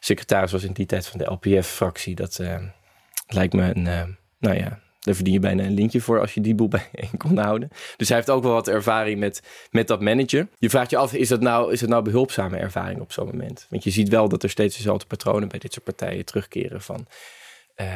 secretaris 0.00 0.52
was 0.52 0.62
in 0.62 0.72
die 0.72 0.86
tijd 0.86 1.06
van 1.06 1.18
de 1.18 1.24
LPF-fractie. 1.30 2.14
Dat 2.14 2.38
uh, 2.40 2.56
lijkt 3.26 3.52
me 3.52 3.62
een, 3.74 3.86
uh, 3.86 4.02
nou 4.38 4.56
ja, 4.56 4.80
daar 5.00 5.14
verdien 5.14 5.32
je 5.32 5.40
bijna 5.40 5.64
een 5.64 5.74
lintje 5.74 6.00
voor 6.00 6.20
als 6.20 6.34
je 6.34 6.40
die 6.40 6.54
boel 6.54 6.68
bijeen 6.78 7.16
kon 7.16 7.38
houden. 7.38 7.68
Dus 7.96 8.08
hij 8.08 8.16
heeft 8.16 8.30
ook 8.30 8.42
wel 8.42 8.52
wat 8.52 8.68
ervaring 8.68 9.18
met, 9.18 9.42
met 9.70 9.88
dat 9.88 10.00
managen. 10.00 10.50
Je 10.58 10.70
vraagt 10.70 10.90
je 10.90 10.96
af, 10.96 11.14
is 11.14 11.28
dat 11.28 11.40
nou, 11.40 11.72
is 11.72 11.80
dat 11.80 11.88
nou 11.88 12.02
behulpzame 12.02 12.56
ervaring 12.56 13.00
op 13.00 13.12
zo'n 13.12 13.26
moment? 13.26 13.66
Want 13.70 13.84
je 13.84 13.90
ziet 13.90 14.08
wel 14.08 14.28
dat 14.28 14.42
er 14.42 14.50
steeds 14.50 14.76
dezelfde 14.76 15.06
patronen 15.06 15.48
bij 15.48 15.58
dit 15.58 15.72
soort 15.72 15.84
partijen 15.84 16.24
terugkeren 16.24 16.80
van... 16.80 17.06
Uh, 17.80 17.94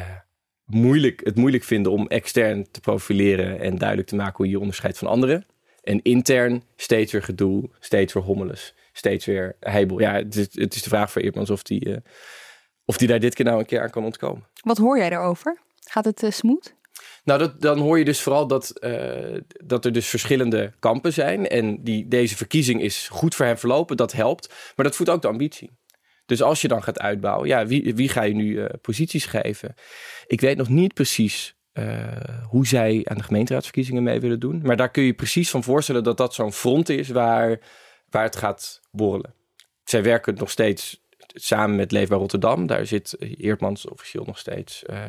moeilijk, 0.65 1.21
het 1.23 1.35
moeilijk 1.35 1.63
vinden 1.63 1.91
om 1.91 2.07
extern 2.07 2.71
te 2.71 2.79
profileren 2.79 3.59
en 3.59 3.77
duidelijk 3.77 4.07
te 4.07 4.15
maken 4.15 4.35
hoe 4.35 4.45
je 4.45 4.51
je 4.51 4.59
onderscheidt 4.59 4.97
van 4.97 5.07
anderen. 5.07 5.45
En 5.83 6.01
intern 6.01 6.63
steeds 6.75 7.11
weer 7.11 7.23
gedoe, 7.23 7.69
steeds 7.79 8.13
weer 8.13 8.23
hommeles 8.23 8.73
steeds 8.93 9.25
weer 9.25 9.55
heibel. 9.59 9.99
Ja, 9.99 10.13
het 10.13 10.35
is, 10.35 10.47
het 10.51 10.75
is 10.75 10.83
de 10.83 10.89
vraag 10.89 11.11
voor 11.11 11.21
Eertmans 11.21 11.49
of 11.49 11.63
die, 11.63 11.89
uh, 11.89 11.97
of 12.85 12.97
die 12.97 13.07
daar 13.07 13.19
dit 13.19 13.35
keer 13.35 13.45
nou 13.45 13.59
een 13.59 13.65
keer 13.65 13.81
aan 13.81 13.89
kan 13.89 14.03
ontkomen. 14.03 14.47
Wat 14.61 14.77
hoor 14.77 14.97
jij 14.97 15.09
daarover? 15.09 15.61
Gaat 15.79 16.05
het 16.05 16.23
uh, 16.23 16.31
smooth? 16.31 16.75
Nou, 17.23 17.39
dat, 17.39 17.61
dan 17.61 17.79
hoor 17.79 17.97
je 17.97 18.05
dus 18.05 18.21
vooral 18.21 18.47
dat, 18.47 18.73
uh, 18.79 19.39
dat 19.65 19.85
er 19.85 19.91
dus 19.91 20.07
verschillende 20.07 20.73
kampen 20.79 21.13
zijn. 21.13 21.47
En 21.47 21.83
die, 21.83 22.07
deze 22.07 22.35
verkiezing 22.35 22.81
is 22.81 23.07
goed 23.07 23.35
voor 23.35 23.45
hem 23.45 23.57
verlopen, 23.57 23.97
dat 23.97 24.11
helpt. 24.11 24.53
Maar 24.75 24.85
dat 24.85 24.95
voedt 24.95 25.09
ook 25.09 25.21
de 25.21 25.27
ambitie. 25.27 25.71
Dus 26.25 26.41
als 26.41 26.61
je 26.61 26.67
dan 26.67 26.83
gaat 26.83 26.99
uitbouwen, 26.99 27.47
ja, 27.47 27.65
wie, 27.65 27.95
wie 27.95 28.09
ga 28.09 28.21
je 28.21 28.33
nu 28.33 28.45
uh, 28.45 28.65
posities 28.81 29.25
geven? 29.25 29.73
Ik 30.27 30.41
weet 30.41 30.57
nog 30.57 30.69
niet 30.69 30.93
precies 30.93 31.55
uh, 31.73 32.07
hoe 32.49 32.67
zij 32.67 33.01
aan 33.03 33.17
de 33.17 33.23
gemeenteraadsverkiezingen 33.23 34.03
mee 34.03 34.19
willen 34.19 34.39
doen. 34.39 34.61
Maar 34.63 34.77
daar 34.77 34.91
kun 34.91 35.03
je 35.03 35.13
precies 35.13 35.49
van 35.49 35.63
voorstellen 35.63 36.03
dat 36.03 36.17
dat 36.17 36.33
zo'n 36.33 36.53
front 36.53 36.89
is 36.89 37.09
waar 37.09 37.59
waar 38.13 38.23
het 38.23 38.35
gaat 38.35 38.81
borrelen. 38.91 39.33
Zij 39.83 40.03
werken 40.03 40.35
nog 40.35 40.49
steeds 40.49 41.01
samen 41.33 41.75
met 41.75 41.91
Leefbaar 41.91 42.19
Rotterdam. 42.19 42.67
Daar 42.67 42.85
zit 42.85 43.15
Eertmans 43.19 43.87
officieel 43.87 44.23
nog 44.25 44.37
steeds 44.37 44.83
uh, 44.89 44.99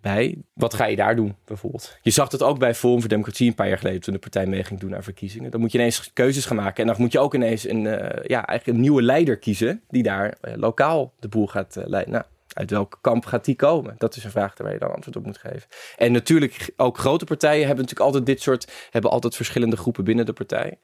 bij. 0.00 0.38
Wat 0.52 0.74
ga 0.74 0.86
je 0.86 0.96
daar 0.96 1.16
doen, 1.16 1.36
bijvoorbeeld? 1.44 1.98
Je 2.02 2.10
zag 2.10 2.30
het 2.30 2.42
ook 2.42 2.58
bij 2.58 2.74
Forum 2.74 3.00
voor 3.00 3.08
Democratie 3.08 3.48
een 3.48 3.54
paar 3.54 3.68
jaar 3.68 3.78
geleden... 3.78 4.00
toen 4.00 4.14
de 4.14 4.20
partij 4.20 4.46
mee 4.46 4.64
ging 4.64 4.80
doen 4.80 4.94
aan 4.94 5.02
verkiezingen. 5.02 5.50
Dan 5.50 5.60
moet 5.60 5.72
je 5.72 5.78
ineens 5.78 6.12
keuzes 6.12 6.44
gaan 6.44 6.56
maken. 6.56 6.82
En 6.82 6.86
dan 6.86 7.00
moet 7.00 7.12
je 7.12 7.18
ook 7.18 7.34
ineens 7.34 7.68
een, 7.68 7.84
uh, 7.84 7.98
ja, 8.22 8.46
eigenlijk 8.46 8.66
een 8.66 8.80
nieuwe 8.80 9.02
leider 9.02 9.38
kiezen... 9.38 9.82
die 9.88 10.02
daar 10.02 10.36
uh, 10.42 10.54
lokaal 10.54 11.12
de 11.18 11.28
boel 11.28 11.46
gaat 11.46 11.76
leiden. 11.84 12.12
Nou, 12.12 12.24
uit 12.52 12.70
welk 12.70 12.98
kamp 13.00 13.26
gaat 13.26 13.44
die 13.44 13.56
komen? 13.56 13.94
Dat 13.98 14.16
is 14.16 14.24
een 14.24 14.30
vraag 14.30 14.58
waar 14.58 14.72
je 14.72 14.78
dan 14.78 14.94
antwoord 14.94 15.16
op 15.16 15.26
moet 15.26 15.38
geven. 15.38 15.68
En 15.96 16.12
natuurlijk, 16.12 16.72
ook 16.76 16.98
grote 16.98 17.24
partijen 17.24 17.66
hebben 17.66 17.84
natuurlijk 17.84 18.06
altijd 18.06 18.26
dit 18.26 18.42
soort... 18.42 18.72
hebben 18.90 19.10
altijd 19.10 19.36
verschillende 19.36 19.76
groepen 19.76 20.04
binnen 20.04 20.26
de 20.26 20.32
partij... 20.32 20.78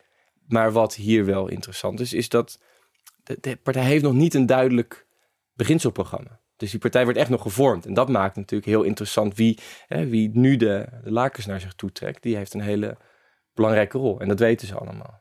Maar 0.48 0.72
wat 0.72 0.94
hier 0.94 1.24
wel 1.24 1.48
interessant 1.48 2.00
is, 2.00 2.12
is 2.12 2.28
dat 2.28 2.58
de, 3.22 3.38
de, 3.40 3.56
partij 3.56 3.84
heeft 3.84 4.02
nog 4.02 4.12
niet 4.12 4.34
een 4.34 4.46
duidelijk 4.46 5.06
beginselprogramma. 5.54 6.40
Dus 6.56 6.70
die 6.70 6.80
partij 6.80 7.04
wordt 7.04 7.18
echt 7.18 7.30
nog 7.30 7.42
gevormd. 7.42 7.86
En 7.86 7.94
dat 7.94 8.08
maakt 8.08 8.36
natuurlijk 8.36 8.70
heel 8.70 8.82
interessant 8.82 9.34
wie, 9.34 9.58
hè, 9.86 10.06
wie 10.06 10.30
nu 10.32 10.56
de, 10.56 10.86
de 11.04 11.10
lakens 11.10 11.46
naar 11.46 11.60
zich 11.60 11.74
toe 11.74 11.92
trekt. 11.92 12.22
Die 12.22 12.36
heeft 12.36 12.54
een 12.54 12.60
hele 12.60 12.96
belangrijke 13.54 13.98
rol. 13.98 14.20
En 14.20 14.28
dat 14.28 14.38
weten 14.38 14.66
ze 14.66 14.74
allemaal. 14.74 15.20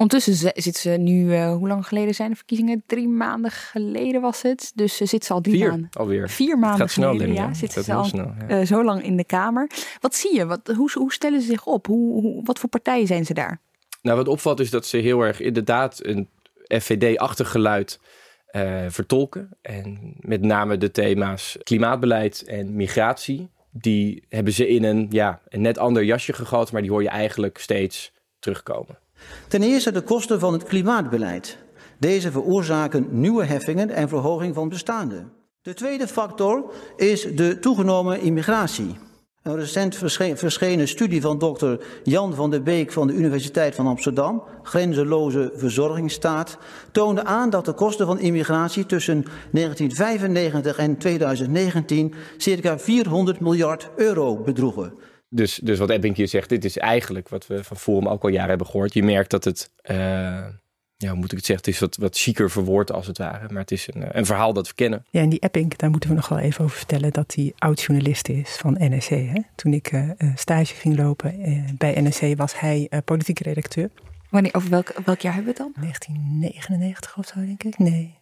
Ondertussen 0.00 0.52
zitten 0.54 0.82
ze 0.82 0.90
nu, 0.90 1.32
uh, 1.32 1.52
hoe 1.52 1.68
lang 1.68 1.86
geleden 1.86 2.14
zijn 2.14 2.30
de 2.30 2.36
verkiezingen? 2.36 2.82
Drie 2.86 3.08
maanden 3.08 3.50
geleden 3.50 4.20
was 4.20 4.42
het. 4.42 4.72
Dus 4.74 4.96
ze 4.96 5.06
zit 5.06 5.24
ze 5.24 5.32
al 5.32 5.40
drie 5.40 5.56
Vier, 5.56 5.68
maanden. 5.68 5.88
alweer. 5.92 6.28
Vier 6.28 6.58
maanden 6.58 6.80
gaat 6.80 6.90
snel, 6.90 7.12
geleden, 7.12 7.34
ja. 7.34 7.46
ja. 7.46 7.54
Zitten 7.54 7.84
ze 7.84 7.92
al 7.92 8.04
snel, 8.04 8.32
ja. 8.48 8.60
uh, 8.60 8.66
zo 8.66 8.84
lang 8.84 9.02
in 9.02 9.16
de 9.16 9.24
Kamer. 9.24 9.70
Wat 10.00 10.14
zie 10.14 10.34
je? 10.34 10.46
Wat, 10.46 10.72
hoe, 10.76 10.90
hoe 10.94 11.12
stellen 11.12 11.40
ze 11.40 11.46
zich 11.46 11.66
op? 11.66 11.86
Hoe, 11.86 12.20
hoe, 12.20 12.44
wat 12.44 12.58
voor 12.58 12.68
partijen 12.68 13.06
zijn 13.06 13.24
ze 13.24 13.34
daar? 13.34 13.60
Nou, 14.02 14.16
wat 14.16 14.28
opvalt 14.28 14.60
is 14.60 14.70
dat 14.70 14.86
ze 14.86 14.96
heel 14.96 15.20
erg 15.20 15.40
inderdaad 15.40 16.04
een 16.04 16.28
FVD-achtig 16.68 17.50
geluid 17.50 18.00
uh, 18.52 18.84
vertolken. 18.88 19.48
En 19.62 20.14
met 20.18 20.42
name 20.42 20.78
de 20.78 20.90
thema's 20.90 21.58
klimaatbeleid 21.62 22.42
en 22.46 22.76
migratie. 22.76 23.50
Die 23.70 24.24
hebben 24.28 24.52
ze 24.52 24.68
in 24.68 24.84
een, 24.84 25.06
ja, 25.10 25.40
een 25.48 25.60
net 25.60 25.78
ander 25.78 26.04
jasje 26.04 26.32
gegoten, 26.32 26.72
maar 26.72 26.82
die 26.82 26.90
hoor 26.90 27.02
je 27.02 27.08
eigenlijk 27.08 27.58
steeds 27.58 28.12
terugkomen. 28.38 28.98
Ten 29.48 29.62
eerste 29.62 29.92
de 29.92 30.02
kosten 30.02 30.40
van 30.40 30.52
het 30.52 30.64
klimaatbeleid. 30.64 31.58
Deze 31.98 32.30
veroorzaken 32.30 33.06
nieuwe 33.10 33.44
heffingen 33.44 33.90
en 33.90 34.08
verhoging 34.08 34.54
van 34.54 34.68
bestaande. 34.68 35.24
De 35.62 35.74
tweede 35.74 36.08
factor 36.08 36.72
is 36.96 37.34
de 37.34 37.58
toegenomen 37.58 38.20
immigratie. 38.20 38.96
Een 39.42 39.56
recent 39.56 39.96
verschenen 40.34 40.88
studie 40.88 41.20
van 41.20 41.38
dokter 41.38 41.80
Jan 42.02 42.34
van 42.34 42.50
der 42.50 42.62
Beek 42.62 42.92
van 42.92 43.06
de 43.06 43.12
Universiteit 43.12 43.74
van 43.74 43.86
Amsterdam, 43.86 44.42
Grenzeloze 44.62 45.52
Verzorgingsstaat, 45.54 46.58
toonde 46.92 47.24
aan 47.24 47.50
dat 47.50 47.64
de 47.64 47.72
kosten 47.72 48.06
van 48.06 48.18
immigratie 48.18 48.86
tussen 48.86 49.24
1995 49.52 50.78
en 50.78 50.96
2019 50.96 52.14
circa 52.36 52.78
400 52.78 53.40
miljard 53.40 53.90
euro 53.96 54.36
bedroegen. 54.36 54.92
dus, 55.28 55.60
dus 55.62 55.78
wat 55.78 55.90
Ebbing 55.90 56.28
zegt, 56.28 56.48
dit 56.48 56.64
is 56.64 56.78
eigenlijk 56.78 57.28
wat 57.28 57.46
we 57.46 57.64
van 57.64 57.76
Forum 57.76 58.08
ook 58.08 58.22
al 58.22 58.30
jaren 58.30 58.48
hebben 58.48 58.66
gehoord. 58.66 58.94
Je 58.94 59.02
merkt 59.02 59.30
dat 59.30 59.44
het, 59.44 59.70
uh, 59.90 60.46
ja, 61.00 61.08
hoe 61.08 61.18
moet 61.18 61.32
ik 61.32 61.36
het 61.36 61.46
zeggen, 61.46 61.64
het 61.64 61.74
is 61.74 61.80
wat, 61.80 61.96
wat 61.96 62.18
chiquer 62.18 62.50
verwoord 62.50 62.92
als 62.92 63.06
het 63.06 63.18
ware. 63.18 63.48
Maar 63.48 63.60
het 63.60 63.70
is 63.70 63.88
een, 63.92 64.18
een 64.18 64.26
verhaal 64.26 64.52
dat 64.52 64.68
we 64.68 64.74
kennen. 64.74 65.04
Ja, 65.10 65.20
en 65.20 65.28
die 65.28 65.40
Epping, 65.40 65.76
daar 65.76 65.90
moeten 65.90 66.10
we 66.10 66.16
nog 66.16 66.28
wel 66.28 66.38
even 66.38 66.64
over 66.64 66.76
vertellen 66.76 67.12
dat 67.12 67.34
hij 67.34 67.52
oud-journalist 67.58 68.28
is 68.28 68.56
van 68.56 68.72
NRC. 68.72 69.08
Hè? 69.08 69.40
Toen 69.54 69.72
ik 69.72 69.92
uh, 69.92 70.10
stage 70.34 70.74
ging 70.74 70.96
lopen 70.96 71.48
uh, 71.48 71.68
bij 71.78 72.00
NRC 72.00 72.36
was 72.36 72.60
hij 72.60 72.90
politieke 73.04 73.42
redacteur. 73.42 73.90
Wanneer, 74.30 74.54
over 74.54 74.70
welk, 74.70 74.92
welk 75.04 75.20
jaar 75.20 75.34
hebben 75.34 75.54
we 75.54 75.62
het 75.62 75.72
dan? 75.74 75.82
1999 75.82 77.16
of 77.16 77.26
zo, 77.26 77.46
denk 77.46 77.62
ik. 77.62 77.78
Nee, 77.78 78.18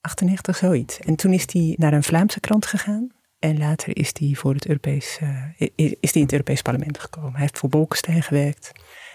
98, 0.00 0.56
zoiets. 0.56 0.98
En 0.98 1.16
toen 1.16 1.32
is 1.32 1.52
hij 1.52 1.74
naar 1.78 1.92
een 1.92 2.02
Vlaamse 2.02 2.40
krant 2.40 2.66
gegaan. 2.66 3.10
En 3.38 3.58
later 3.58 3.96
is 3.96 4.10
hij, 4.18 4.34
voor 4.34 4.54
het 4.54 4.66
Europees, 4.66 5.18
uh, 5.22 5.68
is 6.00 6.12
in 6.12 6.22
het 6.22 6.32
Europees 6.32 6.62
Parlement 6.62 6.98
gekomen. 6.98 7.32
Hij 7.32 7.40
heeft 7.40 7.58
voor 7.58 7.68
Bolkestein 7.68 8.22
gewerkt. 8.22 8.72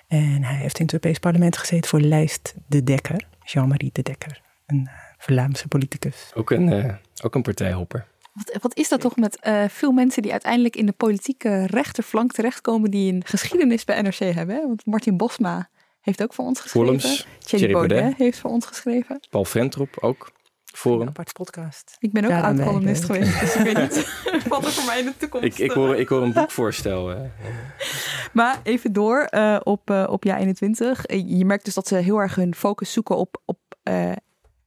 En 0.08 0.44
hij 0.44 0.56
heeft 0.56 0.80
in 0.80 0.86
het 0.86 0.94
Europees 0.94 1.20
Parlement 1.20 1.58
gezeten 1.58 1.90
voor 1.90 2.00
Lijst 2.00 2.54
de 2.68 2.84
Dekker. 2.84 3.28
Jean-Marie 3.44 3.90
de 3.94 4.02
Dekker. 4.02 4.42
Een 4.66 4.82
uh, 4.82 4.94
Vlaamse 5.18 5.68
politicus. 5.68 6.32
Ook 6.34 6.52
een, 6.52 6.68
uh, 6.68 6.94
ook 7.24 7.36
een 7.36 7.42
partijhopper. 7.42 8.08
Wat, 8.34 8.58
wat, 8.62 8.78
is 8.78 8.90
dat 8.90 9.02
toch 9.02 9.16
met 9.16 9.40
veel 9.68 9.92
mensen 9.92 10.22
die 10.22 10.32
uiteindelijk 10.32 10.76
in 10.76 10.86
de 10.86 10.92
politieke 10.92 11.66
rechterflank 11.66 12.32
terechtkomen... 12.32 12.92
die 12.92 13.14
een 13.14 13.24
geschiedenis 13.26 13.84
bij 13.84 14.02
NRC 14.02 14.18
hebben. 14.18 14.56
Hè? 14.56 14.62
Want 14.62 14.86
Martin 14.86 15.18
Bosma 15.18 15.70
heeft 16.02 16.24
ook 16.24 16.34
voor 16.34 16.46
ons 16.46 16.60
geschreven. 16.60 16.88
Columns. 16.88 17.28
Thierry 17.40 17.72
Baudet 17.72 18.16
heeft 18.16 18.40
voor 18.40 18.52
ons 18.52 18.66
geschreven. 18.66 19.20
Paul 19.30 19.46
Ventrop 19.46 19.98
ook. 20.00 20.32
Forum. 20.78 21.02
Een 21.02 21.08
apart 21.08 21.34
podcast. 21.34 21.96
Ik 22.00 22.12
ben 22.12 22.24
ook 22.24 22.30
ja, 22.30 22.42
oud-columnist 22.42 23.04
geweest, 23.04 23.40
dus 23.40 23.56
ik 23.56 23.62
weet 23.62 23.78
niet 23.78 24.24
wat 24.48 24.66
er 24.66 24.72
voor 24.72 24.86
mij 24.86 25.00
in 25.00 25.06
de 25.06 25.18
toekomst... 25.18 25.46
Ik, 25.46 25.58
ik, 25.58 25.72
hoor, 25.72 25.96
ik 25.96 26.08
hoor 26.08 26.22
een 26.22 26.34
boekvoorstel. 26.40 27.30
Maar 28.34 28.60
even 28.64 28.94
door 28.94 29.28
uh, 29.32 29.60
op, 29.64 29.90
uh, 29.90 30.08
op 30.10 30.24
jaar 30.24 30.38
21. 30.40 31.04
Je 31.08 31.46
merkt 31.46 31.66
dus 31.66 31.74
dat 31.74 31.88
ze 31.88 31.96
heel 31.96 32.18
erg 32.18 32.36
hun 32.36 32.56
focus 32.56 32.92
zoeken 32.92 33.18
op, 33.18 33.42
op 33.46 33.60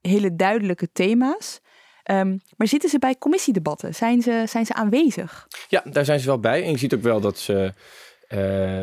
hele 0.00 0.36
duidelijke 0.36 0.92
thema's. 0.92 1.60
Um, 2.10 2.40
maar 2.56 2.66
zitten 2.66 2.90
ze 2.90 2.98
bij 2.98 3.16
commissiedebatten? 3.18 3.94
Zijn 3.94 4.22
ze, 4.22 4.44
zijn 4.48 4.66
ze 4.66 4.74
aanwezig? 4.74 5.46
Ja, 5.68 5.82
daar 5.84 6.04
zijn 6.04 6.20
ze 6.20 6.26
wel 6.26 6.40
bij. 6.40 6.64
En 6.64 6.70
je 6.70 6.78
ziet 6.78 6.94
ook 6.94 7.02
wel 7.02 7.20
dat 7.20 7.38
ze... 7.38 7.74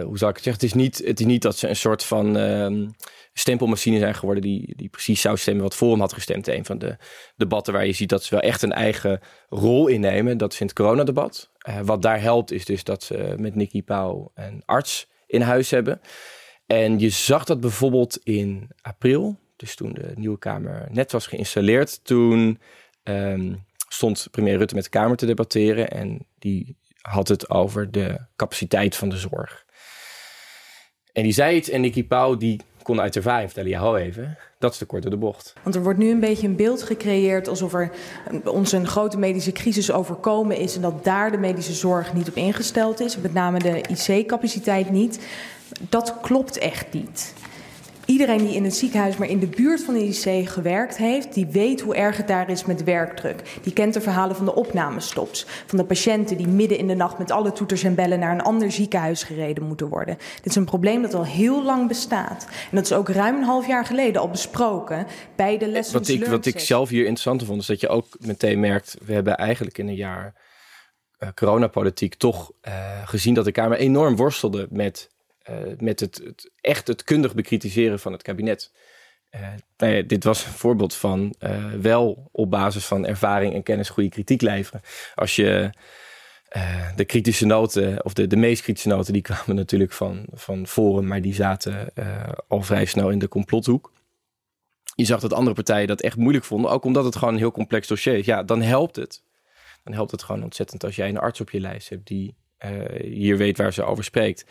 hoe 0.03 0.17
zou 0.17 0.29
ik 0.29 0.35
het 0.35 0.43
zeggen? 0.43 0.53
Het 0.53 0.63
is 0.63 0.73
niet, 0.73 0.97
het 0.97 1.19
is 1.19 1.25
niet 1.25 1.41
dat 1.41 1.57
ze 1.57 1.67
een 1.67 1.75
soort 1.75 2.03
van 2.03 2.37
uh, 2.37 2.87
stempelmachine 3.33 3.99
zijn 3.99 4.15
geworden 4.15 4.43
die, 4.43 4.73
die 4.75 4.89
precies 4.89 5.21
zou 5.21 5.37
stemmen 5.37 5.63
wat 5.63 5.75
Forum 5.75 5.99
had 5.99 6.13
gestemd. 6.13 6.47
Een 6.47 6.65
van 6.65 6.77
de 6.77 6.97
debatten 7.35 7.73
waar 7.73 7.85
je 7.85 7.93
ziet 7.93 8.09
dat 8.09 8.23
ze 8.23 8.35
wel 8.35 8.43
echt 8.43 8.61
een 8.61 8.71
eigen 8.71 9.19
rol 9.49 9.87
innemen. 9.87 10.37
Dat 10.37 10.53
is 10.53 10.59
het 10.59 10.73
coronadebat. 10.73 11.49
Uh, 11.69 11.79
wat 11.79 12.01
daar 12.01 12.21
helpt 12.21 12.51
is 12.51 12.65
dus 12.65 12.83
dat 12.83 13.03
ze 13.03 13.33
met 13.37 13.55
Nicky 13.55 13.83
Pauw 13.83 14.31
een 14.35 14.63
arts 14.65 15.07
in 15.27 15.41
huis 15.41 15.69
hebben. 15.69 16.01
En 16.65 16.99
je 16.99 17.09
zag 17.09 17.43
dat 17.43 17.59
bijvoorbeeld 17.59 18.19
in 18.23 18.69
april, 18.81 19.39
dus 19.55 19.75
toen 19.75 19.93
de 19.93 20.11
nieuwe 20.15 20.39
Kamer 20.39 20.87
net 20.91 21.11
was 21.11 21.27
geïnstalleerd. 21.27 21.99
Toen 22.03 22.59
um, 23.03 23.65
stond 23.89 24.27
premier 24.31 24.57
Rutte 24.57 24.75
met 24.75 24.83
de 24.83 24.89
Kamer 24.89 25.17
te 25.17 25.25
debatteren 25.25 25.89
en 25.89 26.25
die 26.39 26.75
had 27.07 27.27
het 27.27 27.49
over 27.49 27.91
de 27.91 28.17
capaciteit 28.35 28.95
van 28.95 29.09
de 29.09 29.17
zorg. 29.17 29.65
En 31.13 31.23
die 31.23 31.31
zei 31.31 31.55
iets 31.55 31.69
en 31.69 31.81
Nicky 31.81 32.03
Pauw 32.03 32.37
die 32.37 32.61
kon 32.83 33.01
uit 33.01 33.15
ervaring 33.15 33.51
vertellen, 33.51 33.69
ja, 33.69 33.95
even, 33.95 34.37
dat 34.59 34.71
is 34.71 34.77
te 34.77 34.85
kort 34.85 35.01
door 35.01 35.11
de 35.11 35.17
bocht. 35.17 35.53
Want 35.63 35.75
er 35.75 35.83
wordt 35.83 35.99
nu 35.99 36.09
een 36.09 36.19
beetje 36.19 36.47
een 36.47 36.55
beeld 36.55 36.83
gecreëerd 36.83 37.47
alsof 37.47 37.73
er 37.73 37.91
ons 38.45 38.71
een 38.71 38.87
grote 38.87 39.17
medische 39.17 39.51
crisis 39.51 39.91
overkomen 39.91 40.57
is 40.57 40.75
en 40.75 40.81
dat 40.81 41.03
daar 41.03 41.31
de 41.31 41.37
medische 41.37 41.73
zorg 41.73 42.13
niet 42.13 42.27
op 42.27 42.35
ingesteld 42.35 42.99
is, 42.99 43.17
met 43.17 43.33
name 43.33 43.59
de 43.59 43.81
IC-capaciteit 43.81 44.89
niet. 44.89 45.27
Dat 45.89 46.15
klopt 46.21 46.57
echt 46.57 46.93
niet. 46.93 47.33
Iedereen 48.07 48.45
die 48.45 48.55
in 48.55 48.63
het 48.63 48.75
ziekenhuis, 48.75 49.17
maar 49.17 49.29
in 49.29 49.39
de 49.39 49.47
buurt 49.47 49.83
van 49.83 49.93
de 49.93 50.03
IC 50.03 50.49
gewerkt 50.49 50.97
heeft, 50.97 51.33
die 51.33 51.45
weet 51.45 51.81
hoe 51.81 51.95
erg 51.95 52.17
het 52.17 52.27
daar 52.27 52.49
is 52.49 52.65
met 52.65 52.83
werkdruk. 52.83 53.59
Die 53.61 53.73
kent 53.73 53.93
de 53.93 54.01
verhalen 54.01 54.35
van 54.35 54.45
de 54.45 54.55
opnamestops, 54.55 55.45
van 55.65 55.77
de 55.77 55.85
patiënten 55.85 56.37
die 56.37 56.47
midden 56.47 56.77
in 56.77 56.87
de 56.87 56.95
nacht 56.95 57.17
met 57.17 57.31
alle 57.31 57.51
toeters 57.51 57.83
en 57.83 57.95
bellen 57.95 58.19
naar 58.19 58.31
een 58.31 58.41
ander 58.41 58.71
ziekenhuis 58.71 59.23
gereden 59.23 59.63
moeten 59.63 59.87
worden. 59.87 60.17
Dit 60.35 60.45
is 60.45 60.55
een 60.55 60.65
probleem 60.65 61.01
dat 61.01 61.13
al 61.13 61.25
heel 61.25 61.63
lang 61.63 61.87
bestaat. 61.87 62.47
En 62.49 62.75
dat 62.75 62.83
is 62.83 62.93
ook 62.93 63.09
ruim 63.09 63.35
een 63.35 63.43
half 63.43 63.67
jaar 63.67 63.85
geleden 63.85 64.21
al 64.21 64.29
besproken 64.29 65.07
bij 65.35 65.57
de 65.57 65.67
lessen. 65.67 65.99
Wat 65.99 66.07
ik, 66.07 66.25
wat 66.25 66.45
ik 66.45 66.59
zelf 66.59 66.89
hier 66.89 67.03
interessant 67.03 67.43
vond, 67.43 67.61
is 67.61 67.67
dat 67.67 67.81
je 67.81 67.87
ook 67.87 68.07
meteen 68.19 68.59
merkt, 68.59 68.97
we 69.05 69.13
hebben 69.13 69.37
eigenlijk 69.37 69.77
in 69.77 69.87
een 69.87 69.95
jaar 69.95 70.33
uh, 71.19 71.29
coronapolitiek 71.35 72.15
toch 72.15 72.51
uh, 72.67 73.07
gezien 73.07 73.33
dat 73.33 73.45
de 73.45 73.51
Kamer 73.51 73.77
enorm 73.77 74.15
worstelde 74.15 74.67
met 74.69 75.09
met 75.79 75.99
het, 75.99 76.49
echt 76.61 76.87
het 76.87 77.03
kundig 77.03 77.35
bekritiseren 77.35 77.99
van 77.99 78.11
het 78.11 78.21
kabinet. 78.21 78.71
Uh, 79.35 79.47
nou 79.77 80.05
dit 80.05 80.23
was 80.23 80.45
een 80.45 80.51
voorbeeld 80.51 80.95
van 80.95 81.35
uh, 81.39 81.71
wel 81.73 82.29
op 82.31 82.51
basis 82.51 82.85
van 82.85 83.05
ervaring 83.05 83.53
en 83.53 83.63
kennis 83.63 83.89
goede 83.89 84.09
kritiek 84.09 84.41
leveren. 84.41 84.81
Als 85.15 85.35
je 85.35 85.69
de 86.95 87.05
kritische 87.05 87.45
noten, 87.45 88.05
of 88.05 88.13
de, 88.13 88.27
de 88.27 88.35
meest 88.35 88.61
kritische 88.61 88.89
noten, 88.89 89.13
die 89.13 89.21
kwamen 89.21 89.55
natuurlijk 89.65 89.91
van, 89.91 90.25
van 90.33 90.67
Forum, 90.67 91.07
maar 91.07 91.21
die 91.21 91.33
zaten 91.33 91.93
al 92.47 92.61
vrij 92.61 92.85
snel 92.85 93.09
in 93.09 93.19
de 93.19 93.27
complothoek. 93.27 93.91
Je 94.95 95.05
zag 95.05 95.19
dat 95.19 95.33
andere 95.33 95.55
partijen 95.55 95.87
dat 95.87 96.01
echt 96.01 96.17
moeilijk 96.17 96.45
vonden, 96.45 96.71
ook 96.71 96.83
omdat 96.83 97.03
het 97.03 97.15
gewoon 97.15 97.33
een 97.33 97.39
heel 97.39 97.51
complex 97.51 97.87
dossier 97.87 98.17
is. 98.17 98.25
Ja, 98.25 98.43
dan 98.43 98.61
helpt 98.61 98.95
het. 98.95 99.23
Dan 99.83 99.93
helpt 99.93 100.11
het 100.11 100.23
gewoon 100.23 100.43
ontzettend 100.43 100.83
als 100.83 100.95
jij 100.95 101.09
een 101.09 101.17
arts 101.17 101.41
op 101.41 101.49
je 101.49 101.59
lijst 101.59 101.89
hebt 101.89 102.07
die 102.07 102.35
hier 103.01 103.37
weet 103.37 103.57
waar 103.57 103.73
ze 103.73 103.83
over 103.83 104.03
spreekt. 104.03 104.45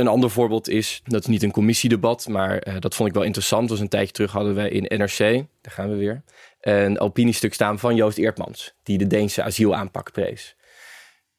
Een 0.00 0.08
ander 0.08 0.30
voorbeeld 0.30 0.68
is, 0.68 1.00
dat 1.04 1.20
is 1.20 1.26
niet 1.26 1.42
een 1.42 1.50
commissiedebat, 1.50 2.28
maar 2.28 2.68
uh, 2.68 2.74
dat 2.78 2.94
vond 2.94 3.08
ik 3.08 3.14
wel 3.14 3.24
interessant. 3.24 3.60
Dat 3.60 3.70
was 3.70 3.80
een 3.80 3.88
tijdje 3.88 4.12
terug 4.12 4.32
hadden 4.32 4.54
wij 4.54 4.68
in 4.68 4.98
NRC, 4.98 5.18
daar 5.60 5.72
gaan 5.72 5.90
we 5.90 5.96
weer, 5.96 6.22
een 6.60 7.00
opiniestuk 7.00 7.54
staan 7.54 7.78
van 7.78 7.94
Joost 7.94 8.18
Eertmans, 8.18 8.74
die 8.82 8.98
de 8.98 9.06
Deense 9.06 9.42
asielaanpak 9.42 10.12
prees. 10.12 10.56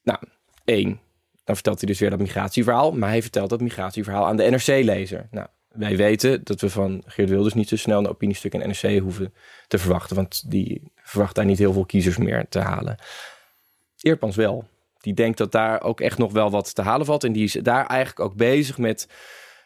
Nou, 0.04 0.20
één, 0.66 1.00
dan 1.44 1.56
vertelt 1.56 1.80
hij 1.80 1.88
dus 1.88 2.00
weer 2.00 2.10
dat 2.10 2.20
migratieverhaal, 2.20 2.92
maar 2.92 3.10
hij 3.10 3.22
vertelt 3.22 3.50
dat 3.50 3.62
migratieverhaal 3.62 4.26
aan 4.26 4.38
de 4.38 4.50
NRC-lezer. 4.50 5.28
Nou, 5.32 5.48
wij 5.72 5.98
weten 5.98 6.44
dat 6.44 6.62
we 6.62 6.70
van 6.70 7.04
Geert 7.06 7.30
Wilders 7.30 7.54
niet 7.54 7.70
zo 7.70 7.76
snel 7.76 8.00
een 8.00 8.10
opiniestuk 8.10 8.54
in 8.54 8.68
NRC 8.68 9.00
hoeven 9.00 9.34
te 9.68 9.78
verwachten, 9.78 10.16
want 10.16 10.52
die 10.52 10.92
verwacht 10.96 11.36
daar 11.36 11.46
niet 11.46 11.60
heel 11.60 11.74
veel 11.74 11.86
kiezers 11.86 12.18
meer 12.18 12.46
te 12.50 12.60
halen. 12.60 12.96
Eertmans 14.02 14.36
wel 14.36 14.68
die 15.02 15.14
denkt 15.14 15.38
dat 15.38 15.52
daar 15.52 15.82
ook 15.82 16.02
echt 16.02 16.18
nog 16.18 16.32
wel 16.32 16.50
wat 16.50 16.76
te 16.76 16.82
halen 16.82 17.06
valt. 17.06 17.24
En 17.24 17.32
die 17.32 17.44
is 17.44 17.54
daar 17.54 17.86
eigenlijk 17.86 18.20
ook 18.20 18.36
bezig 18.36 18.78
met, 18.78 19.08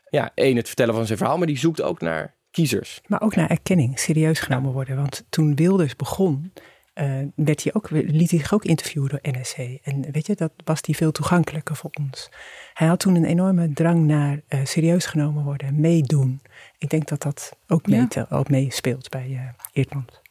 ja, 0.10 0.32
één, 0.34 0.56
het 0.56 0.68
vertellen 0.68 0.94
van 0.94 1.06
zijn 1.06 1.18
verhaal, 1.18 1.38
maar 1.38 1.48
die 1.48 1.58
zoekt 1.58 1.82
ook 1.82 2.02
naar 2.02 2.36
kiezers. 2.52 3.02
Maar 3.08 3.22
ook 3.22 3.36
naar 3.36 3.50
erkenning, 3.50 4.00
serieus 4.00 4.40
genomen 4.40 4.72
worden. 4.72 4.96
Want 4.96 5.26
toen 5.30 5.56
Wilders 5.56 5.96
begon, 5.96 6.54
uh, 6.96 7.22
werd 7.36 7.64
hij 7.64 7.74
ook, 7.74 7.90
liet 7.90 8.30
hij 8.30 8.40
zich 8.40 8.54
ook 8.54 8.66
interviewen 8.66 9.10
door 9.10 9.20
NSC. 9.22 9.58
En 9.84 10.12
weet 10.12 10.28
je, 10.28 10.36
dat 10.36 10.52
was 10.64 10.80
hij 10.82 10.96
veel 10.96 11.12
toegankelijker 11.12 11.76
voor 11.76 11.92
ons. 11.94 12.30
Hij 12.74 12.88
had 12.88 13.00
toen 13.00 13.16
een 13.16 13.26
enorme 13.26 13.74
drang 13.74 14.06
naar 14.06 14.42
uh, 14.50 14.60
serieus 14.64 15.06
genomen 15.06 15.44
worden, 15.44 15.80
meedoen. 15.80 16.42
Ik 16.78 16.90
denk 16.90 17.08
dat 17.08 17.22
dat 17.22 17.58
ook, 17.68 17.88
mee, 17.88 18.06
ja. 18.10 18.28
ook 18.30 18.50
meespeelt 18.50 19.10
bij 19.10 19.28
uh, 19.30 19.40
Eertmans. 19.74 20.22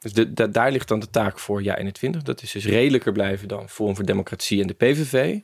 Dus 0.00 0.12
daar 0.50 0.72
ligt 0.72 0.88
dan 0.88 1.00
de 1.00 1.10
taak 1.10 1.38
voor 1.38 1.62
Ja 1.62 1.76
21. 1.76 2.22
Dat 2.22 2.42
is 2.42 2.52
dus 2.52 2.66
redelijker 2.66 3.12
blijven 3.12 3.48
dan 3.48 3.68
Forum 3.68 3.94
voor 3.94 4.04
Democratie 4.04 4.60
en 4.60 4.66
de 4.66 4.74
PVV. 4.74 5.38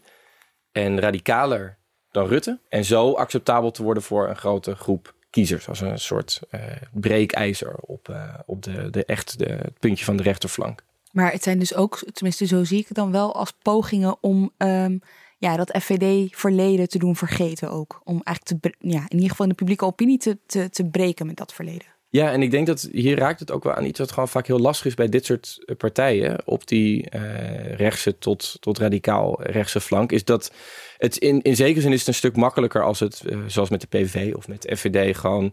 En 0.73 1.01
radicaler 1.01 1.79
dan 2.11 2.27
Rutte. 2.27 2.61
En 2.69 2.85
zo 2.85 3.13
acceptabel 3.13 3.71
te 3.71 3.83
worden 3.83 4.03
voor 4.03 4.29
een 4.29 4.37
grote 4.37 4.75
groep 4.75 5.15
kiezers. 5.31 5.69
Als 5.69 5.81
een 5.81 5.99
soort 5.99 6.41
uh, 6.51 6.61
breekijzer 6.93 7.75
op, 7.77 8.09
uh, 8.09 8.35
op 8.47 8.63
de, 8.63 8.91
de 8.91 9.05
echt 9.05 9.39
de, 9.39 9.45
het 9.45 9.79
puntje 9.79 10.05
van 10.05 10.17
de 10.17 10.23
rechterflank. 10.23 10.85
Maar 11.13 11.33
het 11.33 11.43
zijn 11.43 11.59
dus 11.59 11.75
ook, 11.75 11.99
tenminste 12.13 12.47
zo 12.47 12.65
zie 12.65 12.79
ik 12.79 12.89
het 12.89 12.97
dan 12.97 13.13
wel, 13.13 13.35
als 13.35 13.53
pogingen 13.63 14.17
om 14.21 14.53
um, 14.59 15.01
ja, 15.39 15.57
dat 15.57 15.79
FVD-verleden 15.83 16.89
te 16.89 16.99
doen 16.99 17.17
vergeten 17.17 17.71
ook. 17.71 18.01
Om 18.05 18.21
eigenlijk 18.25 18.63
te, 18.63 18.75
ja, 18.79 19.05
in 19.09 19.15
ieder 19.15 19.31
geval 19.31 19.49
de 19.49 19.55
publieke 19.55 19.85
opinie 19.85 20.19
te, 20.19 20.39
te, 20.47 20.71
te 20.71 20.85
breken 20.85 21.27
met 21.27 21.37
dat 21.37 21.55
verleden. 21.55 21.96
Ja, 22.09 22.33
en 22.33 22.43
ik 22.43 22.51
denk 22.51 22.67
dat 22.67 22.89
hier 22.93 23.19
raakt 23.19 23.41
het 23.41 23.51
ook 23.51 23.65
wel 23.65 23.75
aan 23.75 23.85
iets 23.85 23.99
wat 23.99 24.13
gewoon 24.13 24.29
vaak 24.29 24.47
heel 24.47 24.59
lastig 24.59 24.87
is 24.87 24.95
bij 24.95 25.09
dit 25.09 25.25
soort 25.25 25.63
eh, 25.65 25.77
partijen. 25.77 26.47
Op 26.47 26.67
die 26.67 27.07
uh, 27.15 27.75
rechtse 27.75 28.19
tot, 28.19 28.57
tot 28.61 28.79
radicaal 28.79 29.43
rechtse 29.43 29.81
flank. 29.81 30.13
Is 30.13 30.25
dat 30.25 30.53
het 30.99 31.17
in, 31.17 31.43
in 31.43 31.57
zekere 31.57 31.81
zin 31.81 31.93
is 31.93 31.99
het 31.99 32.09
een 32.09 32.15
stuk 32.15 32.37
makkelijker 32.37 32.85
als 32.85 33.01
het, 33.01 33.23
uh, 33.27 33.39
zoals 33.47 33.71
met 33.71 33.81
de 33.81 33.87
PVV 33.87 34.35
of 34.35 34.49
met 34.49 34.63
de 34.63 34.77
FVD, 34.77 35.17
gewoon 35.17 35.53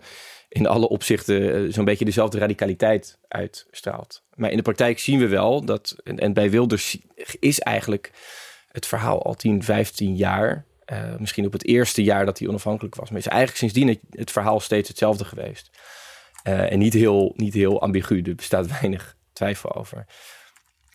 in 0.49 0.67
alle 0.67 0.89
opzichten 0.89 1.73
zo'n 1.73 1.85
beetje 1.85 2.05
dezelfde 2.05 2.37
radicaliteit 2.37 3.17
uitstraalt. 3.27 4.23
Maar 4.35 4.51
in 4.51 4.57
de 4.57 4.63
praktijk 4.63 4.99
zien 4.99 5.19
we 5.19 5.27
wel 5.27 5.65
dat, 5.65 5.95
en, 6.03 6.33
bij 6.33 6.49
Wilders 6.49 6.97
is 7.39 7.59
eigenlijk 7.59 8.11
het 8.67 8.85
verhaal 8.85 9.23
al 9.23 9.33
10, 9.33 9.63
15 9.63 10.15
jaar. 10.15 10.65
Misschien 11.17 11.45
op 11.45 11.53
het 11.53 11.65
eerste 11.65 12.03
jaar 12.03 12.25
dat 12.25 12.39
hij 12.39 12.47
onafhankelijk 12.47 12.95
was. 12.95 13.09
Maar 13.09 13.19
is 13.19 13.27
eigenlijk 13.27 13.59
sindsdien 13.59 13.99
het 14.09 14.31
verhaal 14.31 14.59
steeds 14.59 14.87
hetzelfde 14.87 15.25
geweest. 15.25 15.69
Uh, 16.43 16.71
en 16.71 16.79
niet 16.79 16.93
heel, 16.93 17.33
niet 17.35 17.53
heel 17.53 17.81
ambigu, 17.81 18.21
er 18.21 18.35
bestaat 18.35 18.79
weinig 18.79 19.15
twijfel 19.33 19.75
over. 19.75 20.05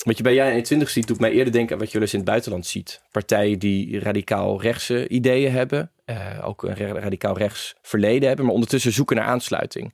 wat 0.05 0.17
je 0.17 0.23
bij 0.23 0.35
jij 0.35 0.51
21 0.51 0.91
ziet, 0.91 1.07
doet 1.07 1.21
mij 1.21 1.31
eerder 1.31 1.53
denken 1.53 1.73
aan 1.73 1.79
wat 1.81 1.89
je 1.89 1.93
wel 1.93 2.03
eens 2.03 2.13
in 2.13 2.21
het 2.21 2.29
buitenland 2.29 2.67
ziet. 2.67 3.03
Partijen 3.11 3.59
die 3.59 4.01
radicaal 4.01 4.63
rechtse 4.63 5.09
ideeën 5.09 5.53
hebben, 5.53 5.91
uh, 6.07 6.41
ook 6.45 6.63
een 6.63 6.77
radicaal 6.77 7.39
rechts 7.39 7.75
verleden 7.83 8.29
hebben, 8.29 8.45
maar 8.45 8.55
ondertussen 8.55 8.93
zoeken 8.93 9.17
naar 9.17 9.25
aansluiting 9.25 9.93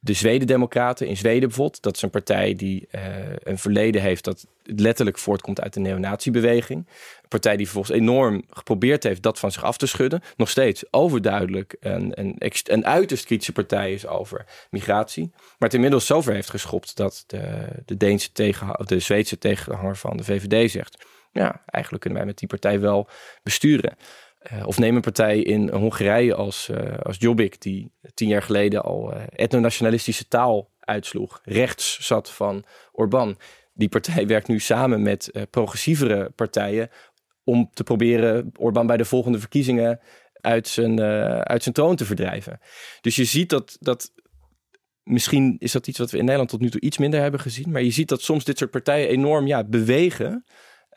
de 0.00 0.12
Zweden-Democraten 0.12 1.06
in 1.06 1.16
Zweden 1.16 1.48
bijvoorbeeld. 1.48 1.82
Dat 1.82 1.96
is 1.96 2.02
een 2.02 2.10
partij 2.10 2.54
die 2.54 2.88
uh, 2.92 3.00
een 3.42 3.58
verleden 3.58 4.02
heeft 4.02 4.24
dat 4.24 4.46
letterlijk 4.62 5.18
voortkomt 5.18 5.60
uit 5.60 5.72
de 5.72 5.80
neonatiebeweging. 5.80 6.86
Partij 7.30 7.56
die 7.56 7.64
vervolgens 7.64 7.96
enorm 7.96 8.44
geprobeerd 8.50 9.02
heeft 9.02 9.22
dat 9.22 9.38
van 9.38 9.52
zich 9.52 9.64
af 9.64 9.76
te 9.76 9.86
schudden. 9.86 10.22
Nog 10.36 10.48
steeds 10.48 10.92
overduidelijk 10.92 11.76
een, 11.80 12.20
een, 12.20 12.36
een 12.64 12.86
uiterst 12.86 13.24
kritische 13.24 13.52
partij 13.52 13.92
is 13.92 14.06
over 14.06 14.46
migratie. 14.70 15.30
Maar 15.32 15.68
het 15.68 15.74
inmiddels 15.74 16.06
zover 16.06 16.34
heeft 16.34 16.50
geschopt 16.50 16.96
dat 16.96 17.24
de, 17.26 17.68
de, 17.84 17.96
Deense 17.96 18.32
tegen, 18.32 18.84
de 18.86 18.98
Zweedse 18.98 19.38
tegenhanger 19.38 19.96
van 19.96 20.16
de 20.16 20.24
VVD 20.24 20.70
zegt... 20.70 21.06
ja, 21.32 21.62
eigenlijk 21.66 22.02
kunnen 22.02 22.18
wij 22.18 22.28
met 22.28 22.38
die 22.38 22.48
partij 22.48 22.80
wel 22.80 23.08
besturen. 23.42 23.96
Uh, 24.52 24.66
of 24.66 24.78
neem 24.78 24.96
een 24.96 25.00
partij 25.00 25.38
in 25.38 25.70
Hongarije 25.70 26.34
als, 26.34 26.68
uh, 26.68 26.98
als 27.02 27.16
Jobbik, 27.18 27.60
die 27.60 27.92
tien 28.14 28.28
jaar 28.28 28.42
geleden 28.42 28.82
al 28.82 29.14
uh, 29.14 29.22
etnonationalistische 29.30 30.28
taal 30.28 30.70
uitsloeg, 30.80 31.40
rechts 31.44 31.98
zat 32.06 32.30
van 32.30 32.64
Orbán. 32.92 33.38
Die 33.74 33.88
partij 33.88 34.26
werkt 34.34 34.48
nu 34.48 34.60
samen 34.60 35.02
met 35.02 35.32
progressievere 35.50 36.30
partijen 36.30 36.90
om 37.44 37.70
te 37.72 37.82
proberen 37.82 38.52
Orbán 38.58 38.86
bij 38.86 38.96
de 38.96 39.04
volgende 39.04 39.38
verkiezingen 39.38 40.00
uit 40.32 40.68
zijn, 40.68 41.00
uit 41.42 41.62
zijn 41.62 41.74
troon 41.74 41.96
te 41.96 42.04
verdrijven. 42.04 42.60
Dus 43.00 43.16
je 43.16 43.24
ziet 43.24 43.50
dat, 43.50 43.76
dat 43.80 44.12
misschien 45.02 45.56
is 45.58 45.72
dat 45.72 45.86
iets 45.86 45.98
wat 45.98 46.10
we 46.10 46.16
in 46.16 46.24
Nederland 46.24 46.50
tot 46.50 46.60
nu 46.60 46.70
toe 46.70 46.80
iets 46.80 46.98
minder 46.98 47.20
hebben 47.20 47.40
gezien, 47.40 47.70
maar 47.70 47.82
je 47.82 47.90
ziet 47.90 48.08
dat 48.08 48.22
soms 48.22 48.44
dit 48.44 48.58
soort 48.58 48.70
partijen 48.70 49.08
enorm 49.08 49.46
ja, 49.46 49.64
bewegen 49.64 50.44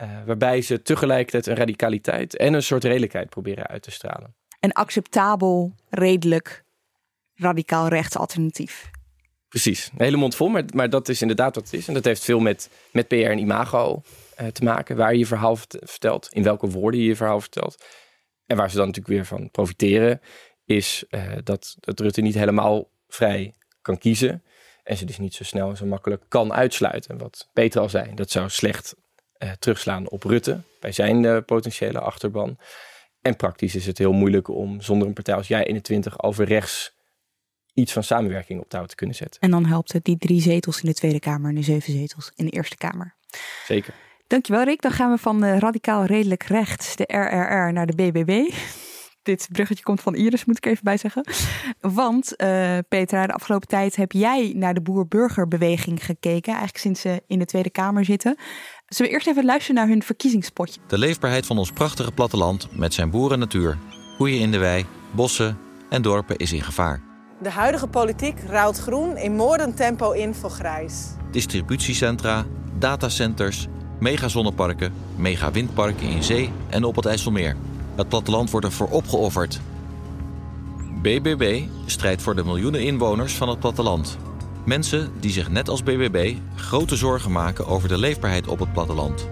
uh, 0.02 0.24
waarbij 0.26 0.62
ze 0.62 0.82
tegelijkertijd 0.82 1.48
een 1.48 1.56
radicaliteit 1.56 2.38
en 2.38 2.54
een 2.54 2.64
soort 2.64 2.84
redelijkheid 2.84 3.30
proberen 3.30 3.68
uit 3.68 3.82
te 3.82 3.92
stralen. 3.92 4.36
Een 4.60 4.72
acceptabel, 4.72 5.76
redelijk, 5.90 6.64
radicaal 7.36 7.88
rechts 7.88 8.18
alternatief. 8.18 8.90
Precies, 9.48 9.90
een 9.92 10.06
hele 10.06 10.18
mond 10.18 10.36
vol, 10.36 10.48
maar, 10.48 10.64
maar 10.74 10.90
dat 10.90 11.10
is 11.10 11.22
inderdaad 11.22 11.56
wat 11.56 11.64
het 11.64 11.74
is. 11.74 11.88
En 11.88 11.94
dat 11.94 12.06
heeft 12.06 12.24
veel 12.24 12.40
met, 12.40 12.70
met 12.92 13.08
PR 13.08 13.16
en 13.16 13.38
imago 13.38 14.02
uh, 14.42 14.48
te 14.48 14.64
maken. 14.64 14.96
Waar 14.96 15.12
je 15.12 15.20
je 15.20 15.26
verhaal 15.26 15.56
vertelt, 15.56 16.28
in 16.32 16.44
welke 16.44 16.68
woorden 16.68 17.00
je 17.00 17.06
je 17.06 17.16
verhaal 17.16 17.40
vertelt. 17.40 17.86
En 18.46 18.58
waar 18.58 18.70
ze 18.70 18.78
dan 18.78 18.88
natuurlijk 18.88 19.16
weer 19.16 19.26
van 19.26 19.52
profiteren, 19.52 20.22
is 20.66 21.04
uh, 21.10 21.32
dat, 21.44 21.76
dat 21.80 22.00
Rutte 22.00 22.22
niet 22.22 22.34
helemaal 22.34 22.90
vrij 23.08 23.54
kan 23.82 23.98
kiezen. 23.98 24.44
En 24.84 24.98
ze 24.98 25.06
dus 25.06 25.18
niet 25.18 25.34
zo 25.34 25.44
snel 25.44 25.70
en 25.70 25.78
zo 25.78 25.86
makkelijk 25.86 26.24
kan 26.28 26.54
uitsluiten. 26.54 27.18
Wat 27.18 27.50
Peter 27.54 27.82
al 27.82 27.90
zei, 27.90 28.16
dat 28.16 28.32
zou 28.32 28.50
slecht 28.50 28.96
uh, 29.38 29.52
terugslaan 29.52 30.10
op 30.10 30.24
Rutte 30.24 30.62
bij 30.80 30.92
zijn 30.92 31.46
potentiële 31.46 32.00
achterban. 32.00 32.58
En 33.22 33.36
praktisch 33.36 33.76
is 33.76 33.86
het 33.86 33.98
heel 33.98 34.12
moeilijk 34.12 34.48
om 34.48 34.82
zonder 34.82 35.08
een 35.08 35.14
partij 35.14 35.36
als 35.36 35.48
jij 35.48 35.66
21 35.66 36.24
over 36.24 36.46
rechts 36.46 36.94
iets 37.74 37.94
van 37.94 38.04
samenwerking 38.04 38.62
op 38.62 38.70
touw 38.70 38.86
te 38.86 38.96
kunnen 38.96 39.16
zetten. 39.16 39.42
En 39.42 39.52
dan 39.52 39.66
helpt 39.66 39.94
het 39.94 40.04
die 40.04 40.18
drie 40.18 40.42
zetels 40.42 40.82
in 40.82 40.90
de 40.90 40.94
Tweede 40.94 41.20
Kamer 41.20 41.50
en 41.50 41.56
de 41.56 41.64
zeven 41.64 41.94
zetels 41.94 42.32
in 42.36 42.46
de 42.46 42.52
Eerste 42.52 42.78
Kamer. 42.78 43.16
Zeker. 43.66 43.94
Dankjewel 44.34 44.64
Rick. 44.64 44.82
Dan 44.82 44.92
gaan 44.92 45.12
we 45.12 45.18
van 45.18 45.40
de 45.40 45.60
radicaal 45.60 46.06
redelijk 46.06 46.44
rechts, 46.44 46.96
de 46.96 47.04
RRR, 47.04 47.74
naar 47.74 47.86
de 47.86 47.96
BBB 47.96 48.32
dit 49.24 49.48
bruggetje 49.52 49.84
komt 49.84 50.02
van 50.02 50.16
Iris, 50.16 50.46
moet 50.46 50.58
ik 50.58 50.66
even 50.66 50.84
bij 50.84 50.98
zeggen. 50.98 51.24
Want 51.82 52.34
uh, 52.38 52.78
Petra, 52.90 53.28
de 53.28 53.34
afgelopen 53.34 53.68
tijd 53.68 53.96
heb 53.96 54.12
jij 54.12 54.54
naar 54.56 54.74
de 54.74 54.82
boer-burgerbeweging 54.82 56.06
gekeken. 56.06 56.52
Eigenlijk 56.52 56.78
sinds 56.78 57.02
ze 57.02 57.24
in 57.28 57.40
de 57.40 57.46
Tweede 57.46 57.70
Kamer 57.70 58.06
zitten. 58.06 58.36
Zullen 58.88 59.12
we 59.12 59.18
eerst 59.18 59.28
even 59.28 59.46
luisteren 59.46 59.76
naar 59.76 59.88
hun 59.88 60.04
verkiezingspotje? 60.04 60.80
De 60.88 60.98
leefbaarheid 60.98 61.46
van 61.46 61.58
ons 61.58 61.72
prachtige 61.72 62.12
platteland 62.12 62.78
met 62.78 62.94
zijn 62.94 63.10
boerennatuur, 63.10 63.78
koeien 64.18 64.40
in 64.40 64.52
de 64.52 64.58
wei, 64.58 64.86
bossen 65.12 65.58
en 65.90 66.02
dorpen 66.02 66.38
is 66.38 66.54
in 66.54 66.62
gevaar. 66.62 67.02
De 67.42 67.50
huidige 67.50 67.88
politiek 67.88 68.40
ruilt 68.40 68.78
groen 68.78 69.18
in 69.18 69.36
moordend 69.36 69.78
tempo 69.78 70.12
in 70.12 70.34
voor 70.34 70.50
grijs. 70.50 71.08
Distributiecentra, 71.32 72.46
datacenters, 72.80 73.68
megazonneparken, 74.04 74.94
megawindparken 75.16 76.08
in 76.08 76.24
zee 76.24 76.52
en 76.70 76.84
op 76.84 76.96
het 76.96 77.06
IJsselmeer. 77.06 77.56
Het 77.96 78.10
platteland 78.10 78.52
wordt 78.52 78.66
ervoor 78.66 78.90
opgeofferd. 78.90 79.62
BBB 81.02 81.64
strijdt 81.86 82.22
voor 82.22 82.36
de 82.36 82.44
miljoenen 82.44 82.82
inwoners 82.82 83.34
van 83.34 83.50
het 83.50 83.60
platteland. 83.60 84.18
Mensen 84.66 85.12
die 85.20 85.32
zich 85.32 85.50
net 85.50 85.70
als 85.70 85.84
BBB 85.84 86.36
grote 86.56 86.96
zorgen 86.96 87.32
maken 87.32 87.68
over 87.68 87.88
de 87.88 87.98
leefbaarheid 87.98 88.48
op 88.48 88.60
het 88.60 88.74
platteland. 88.74 89.30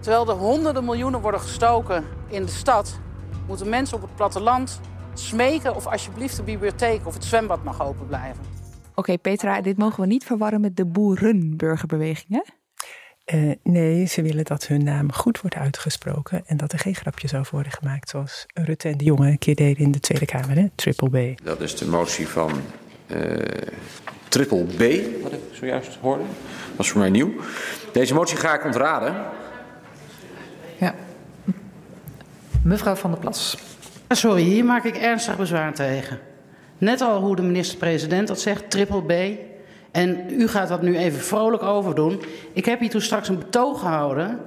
Terwijl 0.00 0.28
er 0.28 0.34
honderden 0.34 0.84
miljoenen 0.84 1.20
worden 1.20 1.40
gestoken 1.40 2.04
in 2.28 2.42
de 2.42 2.52
stad, 2.52 2.98
moeten 3.46 3.68
mensen 3.68 3.96
op 3.96 4.02
het 4.02 4.14
platteland 4.14 4.80
smeken 5.14 5.74
of 5.74 5.86
alsjeblieft 5.86 6.36
de 6.36 6.42
bibliotheek 6.42 7.06
of 7.06 7.14
het 7.14 7.24
zwembad 7.24 7.64
mag 7.64 7.82
open 7.82 8.06
blijven. 8.06 8.42
Oké, 8.94 9.18
Petra, 9.18 9.60
dit 9.60 9.78
mogen 9.78 10.00
we 10.00 10.06
niet 10.06 10.24
verwarren 10.24 10.60
met 10.60 10.76
de 10.76 10.86
boerenburgerbeweging, 10.86 12.28
hè? 12.28 12.42
Uh, 13.34 13.52
nee, 13.62 14.06
ze 14.06 14.22
willen 14.22 14.44
dat 14.44 14.66
hun 14.66 14.84
naam 14.84 15.12
goed 15.12 15.40
wordt 15.40 15.56
uitgesproken 15.56 16.42
en 16.46 16.56
dat 16.56 16.72
er 16.72 16.78
geen 16.78 16.94
grapjes 16.94 17.34
over 17.34 17.54
worden 17.54 17.72
gemaakt, 17.72 18.08
zoals 18.08 18.46
Rutte 18.54 18.88
en 18.88 18.96
de 18.98 19.04
Jonge 19.04 19.28
een 19.28 19.38
keer 19.38 19.54
deden 19.54 19.84
in 19.84 19.92
de 19.92 20.00
Tweede 20.00 20.24
Kamer, 20.24 20.56
hè? 20.56 20.66
Triple 20.74 21.34
B. 21.34 21.44
Dat 21.44 21.60
is 21.60 21.76
de 21.76 21.86
motie 21.86 22.28
van 22.28 22.52
uh, 23.06 23.38
Triple 24.28 24.64
B, 24.64 25.22
wat 25.22 25.32
ik 25.32 25.40
zojuist 25.52 25.98
hoorde. 26.00 26.24
Dat 26.76 26.84
is 26.84 26.90
voor 26.90 27.00
mij 27.00 27.10
nieuw. 27.10 27.32
Deze 27.92 28.14
motie 28.14 28.36
ga 28.36 28.54
ik 28.54 28.64
ontraden. 28.64 29.14
Ja. 30.78 30.94
Mevrouw 32.62 32.94
van 32.94 33.10
der 33.10 33.20
Plas. 33.20 33.58
Sorry, 34.08 34.42
hier 34.42 34.64
maak 34.64 34.84
ik 34.84 34.96
ernstig 34.96 35.36
bezwaar 35.36 35.74
tegen. 35.74 36.18
Net 36.78 37.00
al 37.00 37.20
hoe 37.20 37.36
de 37.36 37.42
minister-president 37.42 38.28
dat 38.28 38.40
zegt, 38.40 38.70
Triple 38.70 39.02
B. 39.02 39.38
En 39.96 40.40
u 40.40 40.48
gaat 40.48 40.68
dat 40.68 40.82
nu 40.82 40.96
even 40.96 41.20
vrolijk 41.20 41.62
overdoen. 41.62 42.22
Ik 42.52 42.64
heb 42.64 42.80
hier 42.80 42.90
toen 42.90 43.00
straks 43.00 43.28
een 43.28 43.38
betoog 43.38 43.80
gehouden 43.80 44.40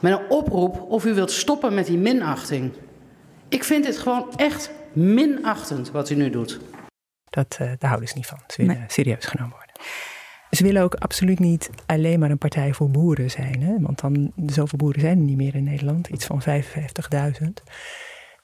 met 0.00 0.12
een 0.12 0.28
oproep 0.28 0.80
of 0.88 1.04
u 1.04 1.14
wilt 1.14 1.30
stoppen 1.30 1.74
met 1.74 1.86
die 1.86 1.98
minachting. 1.98 2.72
Ik 3.48 3.64
vind 3.64 3.84
dit 3.84 3.98
gewoon 3.98 4.32
echt 4.36 4.70
minachtend 4.92 5.90
wat 5.90 6.10
u 6.10 6.14
nu 6.14 6.30
doet. 6.30 6.60
Dat, 7.24 7.58
uh, 7.60 7.68
daar 7.78 7.88
houden 7.88 8.08
ze 8.08 8.16
niet 8.16 8.26
van. 8.26 8.38
Ze 8.46 8.62
willen 8.62 8.78
nee. 8.78 8.84
serieus 8.88 9.24
genomen 9.24 9.56
worden. 9.56 9.74
Ze 10.50 10.62
willen 10.62 10.82
ook 10.82 10.94
absoluut 10.94 11.38
niet 11.38 11.70
alleen 11.86 12.18
maar 12.18 12.30
een 12.30 12.38
partij 12.38 12.72
voor 12.72 12.90
boeren 12.90 13.30
zijn. 13.30 13.62
Hè? 13.62 13.74
Want 13.80 14.00
dan, 14.00 14.32
zoveel 14.46 14.78
boeren 14.78 15.00
zijn 15.00 15.18
er 15.18 15.24
niet 15.24 15.36
meer 15.36 15.54
in 15.54 15.64
Nederland. 15.64 16.08
Iets 16.08 16.26
van 16.26 16.42
55.000. 16.42 17.46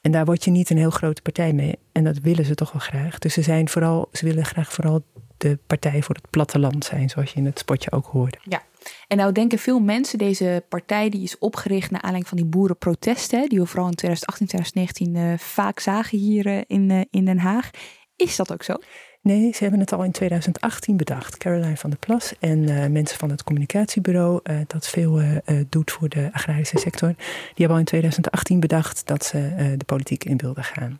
En 0.01 0.11
daar 0.11 0.25
word 0.25 0.43
je 0.43 0.51
niet 0.51 0.69
een 0.69 0.77
heel 0.77 0.89
grote 0.89 1.21
partij 1.21 1.53
mee. 1.53 1.79
En 1.91 2.03
dat 2.03 2.17
willen 2.19 2.45
ze 2.45 2.55
toch 2.55 2.71
wel 2.71 2.81
graag. 2.81 3.19
Dus 3.19 3.33
ze, 3.33 3.41
zijn 3.41 3.69
vooral, 3.69 4.09
ze 4.11 4.25
willen 4.25 4.45
graag 4.45 4.73
vooral 4.73 5.03
de 5.37 5.59
partij 5.67 6.01
voor 6.01 6.15
het 6.15 6.29
platteland 6.29 6.85
zijn, 6.85 7.09
zoals 7.09 7.31
je 7.31 7.37
in 7.37 7.45
het 7.45 7.59
spotje 7.59 7.91
ook 7.91 8.05
hoorde. 8.05 8.37
Ja, 8.43 8.61
en 9.07 9.17
nou 9.17 9.31
denken 9.31 9.59
veel 9.59 9.79
mensen, 9.79 10.17
deze 10.17 10.63
partij 10.69 11.09
die 11.09 11.23
is 11.23 11.37
opgericht 11.37 11.91
naar 11.91 12.01
aanleiding 12.01 12.27
van 12.27 12.37
die 12.37 12.45
boerenprotesten, 12.45 13.49
die 13.49 13.59
we 13.59 13.65
vooral 13.65 13.87
in 13.87 13.95
2018, 13.95 14.47
2019 14.47 15.15
uh, 15.15 15.37
vaak 15.37 15.79
zagen 15.79 16.17
hier 16.17 16.45
uh, 16.45 16.61
in, 16.67 16.89
uh, 16.89 17.01
in 17.09 17.25
Den 17.25 17.39
Haag. 17.39 17.69
Is 18.15 18.35
dat 18.35 18.53
ook 18.53 18.63
zo? 18.63 18.73
Nee, 19.21 19.53
ze 19.53 19.61
hebben 19.61 19.79
het 19.79 19.93
al 19.93 20.03
in 20.03 20.11
2018 20.11 20.97
bedacht. 20.97 21.37
Caroline 21.37 21.77
van 21.77 21.89
der 21.89 21.99
Plas 21.99 22.33
en 22.39 22.91
mensen 22.91 23.17
van 23.17 23.29
het 23.29 23.43
communicatiebureau, 23.43 24.39
dat 24.67 24.87
veel 24.87 25.21
doet 25.69 25.91
voor 25.91 26.09
de 26.09 26.29
agrarische 26.31 26.77
sector, 26.77 27.13
die 27.17 27.25
hebben 27.55 27.69
al 27.69 27.77
in 27.77 27.85
2018 27.85 28.59
bedacht 28.59 29.07
dat 29.07 29.25
ze 29.25 29.73
de 29.77 29.85
politiek 29.85 30.23
in 30.23 30.37
wilden 30.37 30.63
gaan. 30.63 30.99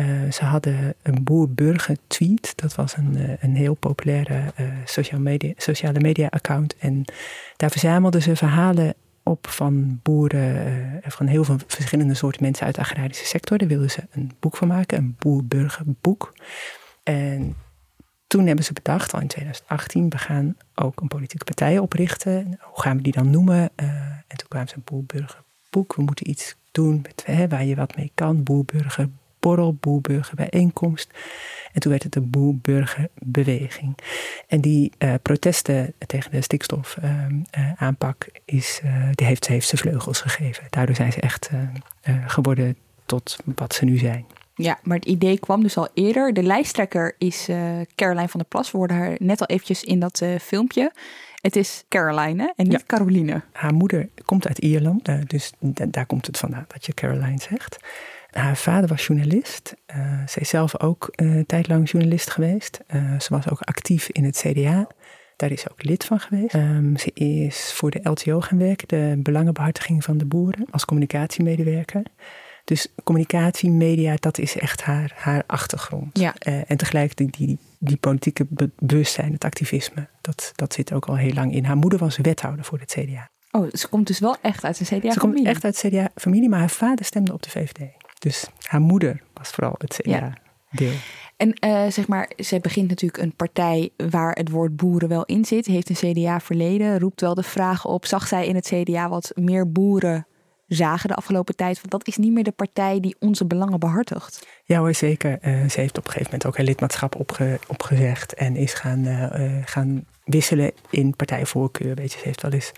Uh, 0.00 0.32
ze 0.32 0.44
hadden 0.44 0.94
een 1.02 1.24
boer-burger 1.24 1.96
tweet. 2.06 2.52
Dat 2.56 2.74
was 2.74 2.96
een, 2.96 3.16
uh, 3.16 3.32
een 3.40 3.56
heel 3.56 3.74
populaire 3.74 4.52
uh, 5.10 5.18
media, 5.18 5.52
sociale 5.56 6.00
media 6.00 6.26
account. 6.30 6.76
En 6.76 7.04
daar 7.56 7.70
verzamelden 7.70 8.22
ze 8.22 8.36
verhalen 8.36 8.94
op 9.22 9.46
van 9.46 10.00
boeren, 10.02 11.00
van 11.02 11.26
heel 11.26 11.44
veel 11.44 11.58
verschillende 11.66 12.14
soorten 12.14 12.42
mensen 12.42 12.66
uit 12.66 12.74
de 12.74 12.80
agrarische 12.80 13.24
sector. 13.24 13.58
Daar 13.58 13.68
wilden 13.68 13.90
ze 13.90 14.02
een 14.10 14.32
boek 14.40 14.56
van 14.56 14.68
maken, 14.68 14.98
een 14.98 15.16
boer-burger-boek. 15.18 16.32
En 17.02 17.56
toen 18.26 18.46
hebben 18.46 18.64
ze 18.64 18.72
bedacht, 18.72 19.12
al 19.14 19.20
in 19.20 19.26
2018, 19.26 20.08
we 20.08 20.18
gaan 20.18 20.56
ook 20.74 21.00
een 21.00 21.08
politieke 21.08 21.44
partij 21.44 21.78
oprichten. 21.78 22.58
Hoe 22.60 22.82
gaan 22.82 22.96
we 22.96 23.02
die 23.02 23.12
dan 23.12 23.30
noemen? 23.30 23.70
en 24.26 24.36
toen 24.36 24.48
kwamen 24.48 24.68
ze 24.68 24.74
een 24.76 24.82
boer-burger-boek. 24.84 25.94
We 25.94 26.02
moeten 26.02 26.30
iets 26.30 26.56
doen 26.70 27.02
met, 27.02 27.48
waar 27.48 27.64
je 27.64 27.74
wat 27.74 27.96
mee 27.96 28.10
kan. 28.14 28.42
Boer-burger 28.42 29.08
borrel, 29.44 29.74
boerburgerbijeenkomst. 29.74 31.10
En 31.72 31.80
toen 31.80 31.90
werd 31.90 32.02
het 32.02 32.12
de 32.12 32.20
boerburgerbeweging. 32.20 33.98
En 34.46 34.60
die 34.60 34.92
uh, 34.98 35.14
protesten 35.22 35.94
tegen 36.06 36.30
de 36.30 36.40
stikstofaanpak, 36.40 38.26
uh, 38.28 38.56
is, 38.58 38.80
uh, 38.84 39.08
die 39.12 39.26
heeft, 39.26 39.46
heeft 39.46 39.68
ze 39.68 39.76
vleugels 39.76 40.20
gegeven. 40.20 40.64
Daardoor 40.70 40.94
zijn 40.94 41.12
ze 41.12 41.20
echt 41.20 41.50
geworden 42.26 42.76
tot 43.06 43.36
wat 43.54 43.74
ze 43.74 43.84
nu 43.84 43.98
zijn. 43.98 44.26
Ja, 44.54 44.78
maar 44.82 44.96
het 44.96 45.06
idee 45.06 45.38
kwam 45.38 45.62
dus 45.62 45.76
al 45.76 45.88
eerder. 45.94 46.32
De 46.32 46.42
lijsttrekker 46.42 47.14
is 47.18 47.48
Caroline 47.94 48.28
van 48.28 48.40
der 48.40 48.48
Plas. 48.48 48.70
We 48.70 48.78
hoorden 48.78 48.96
haar 48.96 49.16
net 49.18 49.40
al 49.40 49.46
eventjes 49.46 49.84
in 49.84 50.00
dat 50.00 50.22
filmpje. 50.40 50.92
Het 51.40 51.56
is 51.56 51.84
Caroline 51.88 52.52
en 52.56 52.68
niet 52.68 52.86
Caroline. 52.86 53.42
Haar 53.52 53.74
moeder 53.74 54.08
komt 54.24 54.46
uit 54.46 54.58
Ierland, 54.58 55.08
dus 55.26 55.52
daar 55.88 56.06
komt 56.06 56.26
het 56.26 56.38
vandaan 56.38 56.64
dat 56.68 56.86
je 56.86 56.94
Caroline 56.94 57.40
zegt. 57.40 57.78
Haar 58.34 58.56
vader 58.56 58.88
was 58.88 59.06
journalist. 59.06 59.74
zij 60.26 60.42
is 60.42 60.48
zelf 60.48 60.80
ook 60.80 61.08
een 61.10 61.46
tijd 61.46 61.68
lang 61.68 61.90
journalist 61.90 62.30
geweest. 62.30 62.80
ze 63.18 63.26
was 63.28 63.50
ook 63.50 63.60
actief 63.60 64.08
in 64.08 64.24
het 64.24 64.36
CDA. 64.36 64.86
Daar 65.36 65.50
is 65.50 65.60
ze 65.60 65.70
ook 65.70 65.84
lid 65.84 66.04
van 66.04 66.20
geweest. 66.20 66.54
Um, 66.54 66.96
ze 66.96 67.10
is 67.14 67.72
voor 67.72 67.90
de 67.90 68.00
LTO 68.02 68.40
gaan 68.40 68.58
werken, 68.58 68.88
de 68.88 69.20
belangenbehartiging 69.22 70.04
van 70.04 70.18
de 70.18 70.24
boeren, 70.24 70.66
als 70.70 70.84
communicatiemedewerker. 70.84 72.02
Dus 72.64 72.88
communicatie, 73.04 73.70
media, 73.70 74.16
dat 74.20 74.38
is 74.38 74.56
echt 74.56 74.82
haar, 74.82 75.12
haar 75.16 75.42
achtergrond. 75.46 76.18
Ja. 76.18 76.34
Uh, 76.48 76.70
en 76.70 76.76
tegelijk 76.76 77.16
die, 77.16 77.30
die, 77.30 77.58
die 77.78 77.96
politieke 77.96 78.46
bewustzijn, 78.76 79.32
het 79.32 79.44
activisme, 79.44 80.08
dat, 80.20 80.52
dat 80.54 80.72
zit 80.74 80.92
ook 80.92 81.06
al 81.06 81.16
heel 81.16 81.32
lang 81.32 81.54
in. 81.54 81.64
Haar 81.64 81.76
moeder 81.76 81.98
was 81.98 82.16
wethouder 82.16 82.64
voor 82.64 82.78
het 82.78 82.96
CDA. 82.98 83.30
Oh, 83.50 83.68
ze 83.72 83.88
komt 83.88 84.06
dus 84.06 84.18
wel 84.18 84.36
echt 84.42 84.64
uit 84.64 84.78
de 84.78 84.84
CDA-familie? 84.84 85.12
Ze 85.12 85.18
komt 85.18 85.46
echt 85.46 85.64
uit 85.64 85.80
de 85.80 85.88
CDA-familie, 85.88 86.48
maar 86.48 86.58
haar 86.58 86.70
vader 86.70 87.04
stemde 87.04 87.32
op 87.32 87.42
de 87.42 87.50
VVD. 87.50 88.03
Dus 88.18 88.46
haar 88.60 88.80
moeder 88.80 89.22
was 89.34 89.48
vooral 89.48 89.74
het 89.78 90.00
CDA-deel. 90.02 90.90
Ja. 90.90 90.98
En 91.36 91.56
uh, 91.64 91.90
zeg 91.90 92.08
maar, 92.08 92.30
zij 92.36 92.60
begint 92.60 92.88
natuurlijk 92.88 93.22
een 93.22 93.36
partij 93.36 93.90
waar 93.96 94.32
het 94.32 94.50
woord 94.50 94.76
boeren 94.76 95.08
wel 95.08 95.24
in 95.24 95.44
zit. 95.44 95.66
Heeft 95.66 95.88
een 95.88 96.12
CDA-verleden, 96.12 96.98
roept 96.98 97.20
wel 97.20 97.34
de 97.34 97.42
vraag 97.42 97.86
op. 97.86 98.06
Zag 98.06 98.28
zij 98.28 98.46
in 98.46 98.54
het 98.54 98.66
CDA 98.66 99.08
wat 99.08 99.32
meer 99.34 99.72
boeren 99.72 100.26
zagen 100.74 101.08
de 101.08 101.14
afgelopen 101.14 101.56
tijd. 101.56 101.76
Want 101.76 101.90
dat 101.90 102.06
is 102.06 102.16
niet 102.16 102.32
meer 102.32 102.44
de 102.44 102.52
partij 102.52 103.00
die 103.00 103.16
onze 103.18 103.44
belangen 103.44 103.78
behartigt. 103.78 104.46
Ja 104.64 104.78
hoor, 104.78 104.94
zeker. 104.94 105.38
Uh, 105.42 105.68
ze 105.68 105.80
heeft 105.80 105.98
op 105.98 106.04
een 106.04 106.10
gegeven 106.10 106.24
moment 106.24 106.46
ook 106.46 106.56
haar 106.56 106.66
lidmaatschap 106.66 107.16
opge 107.16 107.58
opgezegd. 107.66 108.34
En 108.34 108.56
is 108.56 108.72
gaan, 108.74 109.06
uh, 109.06 109.62
gaan 109.64 110.04
wisselen 110.24 110.72
in 110.90 111.16
partijvoorkeur. 111.16 111.94
Weet 111.94 112.12
je, 112.12 112.18
ze 112.18 112.24
heeft 112.24 112.42
wel 112.42 112.50
eens 112.50 112.72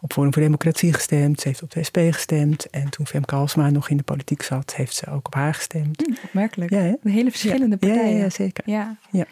op 0.00 0.12
Forum 0.12 0.32
voor 0.32 0.42
Democratie 0.42 0.92
gestemd. 0.92 1.40
Ze 1.40 1.48
heeft 1.48 1.62
op 1.62 1.70
de 1.70 1.82
SP 1.88 1.98
gestemd. 2.10 2.70
En 2.70 2.90
toen 2.90 3.06
Femke 3.06 3.34
Halsma 3.34 3.70
nog 3.70 3.88
in 3.88 3.96
de 3.96 4.02
politiek 4.02 4.42
zat, 4.42 4.74
heeft 4.74 4.94
ze 4.94 5.10
ook 5.10 5.26
op 5.26 5.34
haar 5.34 5.54
gestemd. 5.54 6.02
Hm, 6.06 6.24
opmerkelijk. 6.24 6.70
Ja, 6.70 6.80
een 6.80 7.10
hele 7.10 7.30
verschillende 7.30 7.76
ja, 7.80 7.86
partijen. 7.86 8.16
Ja, 8.16 8.22
ja, 8.22 8.30
zeker. 8.30 8.70
Ja. 8.70 8.96
ja. 9.10 9.26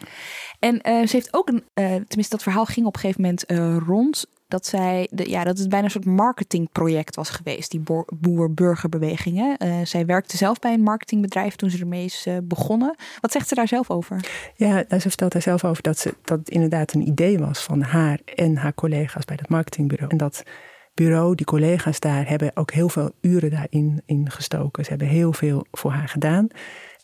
En 0.59 0.73
uh, 0.75 1.07
ze 1.07 1.15
heeft 1.15 1.33
ook 1.33 1.47
een, 1.47 1.63
uh, 1.73 1.85
tenminste 1.85 2.29
dat 2.29 2.43
verhaal 2.43 2.65
ging 2.65 2.85
op 2.85 2.93
een 2.95 2.99
gegeven 2.99 3.21
moment 3.21 3.51
uh, 3.51 3.77
rond 3.87 4.25
dat 4.55 4.65
zij, 4.65 5.07
de, 5.11 5.29
ja, 5.29 5.43
dat 5.43 5.57
het 5.57 5.69
bijna 5.69 5.85
een 5.85 5.91
soort 5.91 6.05
marketingproject 6.05 7.15
was 7.15 7.29
geweest, 7.29 7.71
die 7.71 7.83
boer-burgerbewegingen. 8.19 9.57
Uh, 9.63 9.75
zij 9.83 10.05
werkte 10.05 10.37
zelf 10.37 10.59
bij 10.59 10.73
een 10.73 10.81
marketingbedrijf 10.81 11.55
toen 11.55 11.69
ze 11.69 11.79
ermee 11.79 12.05
is 12.05 12.25
uh, 12.27 12.37
begonnen. 12.43 12.95
Wat 13.21 13.31
zegt 13.31 13.47
ze 13.47 13.55
daar 13.55 13.67
zelf 13.67 13.89
over? 13.89 14.25
Ja, 14.55 14.73
nou, 14.73 15.01
ze 15.01 15.07
vertelt 15.07 15.31
daar 15.31 15.41
zelf 15.41 15.63
over 15.63 15.83
dat, 15.83 15.99
ze, 15.99 16.13
dat 16.23 16.39
het 16.39 16.49
inderdaad 16.49 16.93
een 16.93 17.07
idee 17.07 17.39
was 17.39 17.59
van 17.59 17.81
haar 17.81 18.19
en 18.35 18.57
haar 18.57 18.73
collega's 18.73 19.25
bij 19.25 19.35
dat 19.35 19.49
marketingbureau. 19.49 20.11
En 20.11 20.17
dat 20.17 20.43
bureau, 20.93 21.35
die 21.35 21.45
collega's 21.45 21.99
daar, 21.99 22.29
hebben 22.29 22.51
ook 22.53 22.71
heel 22.71 22.89
veel 22.89 23.11
uren 23.21 23.49
daarin 23.49 24.01
in 24.05 24.31
gestoken. 24.31 24.83
Ze 24.83 24.89
hebben 24.89 25.07
heel 25.07 25.33
veel 25.33 25.65
voor 25.71 25.91
haar 25.91 26.09
gedaan. 26.09 26.47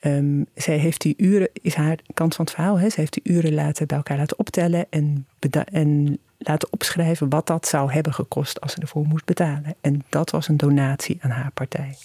Um, 0.06 0.46
zij 0.56 0.78
heeft 0.78 1.02
die 1.02 1.14
uren, 1.18 1.50
is 1.54 1.74
haar 1.74 1.98
kant 2.14 2.36
van 2.36 2.46
het 2.46 2.54
verhaal, 2.54 2.80
hè? 2.80 2.90
ze 2.90 3.00
heeft 3.00 3.14
die 3.14 3.34
uren 3.34 3.54
laten, 3.54 3.88
bij 3.88 3.98
elkaar 3.98 4.18
laten 4.18 4.40
optellen 4.40 4.86
en, 4.90 5.28
en 5.72 6.20
laten 6.38 6.72
opschrijven 6.72 7.30
wat 7.30 7.48
dat 7.48 7.68
zou 7.68 7.92
hebben 7.92 8.14
gekost 8.14 8.62
als 8.62 8.72
ze 8.74 8.82
ervoor 8.82 9.06
moest 9.06 9.26
betalen. 9.26 9.76
En 9.82 10.04
dat 10.10 10.30
was 10.30 10.48
een 10.48 10.58
donatie 10.58 11.18
aan 11.22 11.30
haar 11.30 11.52
partij. 11.52 11.98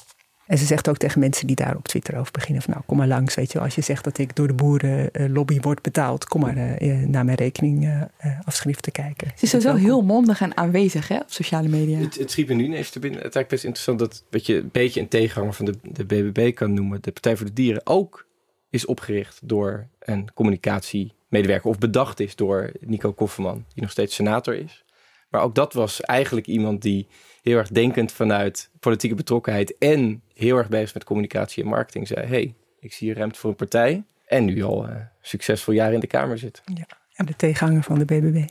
En 0.47 0.59
ze 0.59 0.65
zegt 0.65 0.89
ook 0.89 0.97
tegen 0.97 1.21
mensen 1.21 1.47
die 1.47 1.57
daar 1.57 1.77
op 1.77 1.89
Twitter 1.89 2.19
over 2.19 2.33
beginnen: 2.33 2.63
van 2.63 2.73
nou, 2.73 2.85
kom 2.87 2.97
maar 2.97 3.07
langs. 3.07 3.35
Weet 3.35 3.53
je, 3.53 3.61
als 3.61 3.75
je 3.75 3.81
zegt 3.81 4.05
dat 4.05 4.19
ik 4.19 4.37
door 4.37 4.47
de 4.47 4.53
boerenlobby 4.55 5.55
uh, 5.55 5.63
word 5.63 5.83
betaald, 5.83 6.25
kom 6.25 6.41
maar 6.41 6.83
uh, 6.83 7.07
naar 7.07 7.25
mijn 7.25 7.37
rekening 7.37 7.85
uh, 7.85 8.03
afschrift 8.45 8.83
te 8.83 8.91
kijken. 8.91 9.33
Ze 9.37 9.45
is 9.45 9.51
sowieso 9.51 9.75
heel 9.75 10.03
mondig 10.03 10.41
en 10.41 10.57
aanwezig 10.57 11.09
hè, 11.09 11.17
op 11.17 11.31
sociale 11.31 11.69
media. 11.69 11.99
Het, 11.99 12.19
het 12.19 12.31
schiet 12.31 12.49
me 12.49 12.55
nu 12.55 12.65
ineens 12.65 12.91
te 12.91 12.99
binnen. 12.99 13.21
Het 13.21 13.29
is 13.29 13.35
eigenlijk 13.35 13.49
best 13.49 13.65
interessant 13.65 13.99
dat 13.99 14.25
wat 14.31 14.47
je 14.47 14.57
een 14.57 14.69
beetje 14.73 15.01
een 15.01 15.09
tegenhanger 15.09 15.53
van 15.55 15.65
de, 15.65 15.75
de 15.83 16.05
BBB 16.05 16.55
kan 16.55 16.75
noemen, 16.75 17.03
de 17.03 17.13
Partij 17.13 17.37
voor 17.37 17.47
de 17.47 17.53
Dieren, 17.53 17.87
ook 17.87 18.27
is 18.71 18.87
opgericht 18.87 19.39
door 19.43 19.89
een 19.99 20.33
communicatiemedewerker 20.35 21.71
of 21.71 21.79
bedacht 21.79 22.21
is 22.21 22.37
door 22.37 22.73
Nico 22.81 23.13
Kofferman, 23.13 23.65
die 23.75 23.83
nog 23.83 23.91
steeds 23.91 24.15
senator 24.15 24.55
is. 24.55 24.85
Maar 25.31 25.43
ook 25.43 25.55
dat 25.55 25.73
was 25.73 26.01
eigenlijk 26.01 26.47
iemand 26.47 26.83
die 26.83 27.07
heel 27.43 27.57
erg 27.57 27.69
denkend 27.69 28.13
vanuit 28.13 28.71
politieke 28.81 29.15
betrokkenheid 29.15 29.79
en 29.79 30.23
heel 30.37 30.57
erg 30.57 30.69
bezig 30.69 30.95
met 30.95 31.05
communicatie 31.05 31.63
en 31.63 31.69
marketing 31.69 32.07
zei: 32.07 32.27
hey, 32.27 32.55
ik 32.81 32.93
zie 32.93 33.07
hier 33.07 33.17
ruimte 33.17 33.39
voor 33.39 33.51
een 33.51 33.57
partij. 33.57 34.05
En 34.27 34.45
nu 34.45 34.63
al 34.63 34.89
uh, 34.89 34.97
succesvol 35.21 35.75
jaar 35.75 35.93
in 35.93 36.01
de 36.01 36.07
Kamer 36.07 36.39
zit. 36.39 36.63
Ja, 36.75 36.87
en 37.15 37.27
de 37.27 37.37
tegenhanger 37.37 37.83
van 37.83 37.99
de 37.99 38.05
BBB. 38.05 38.49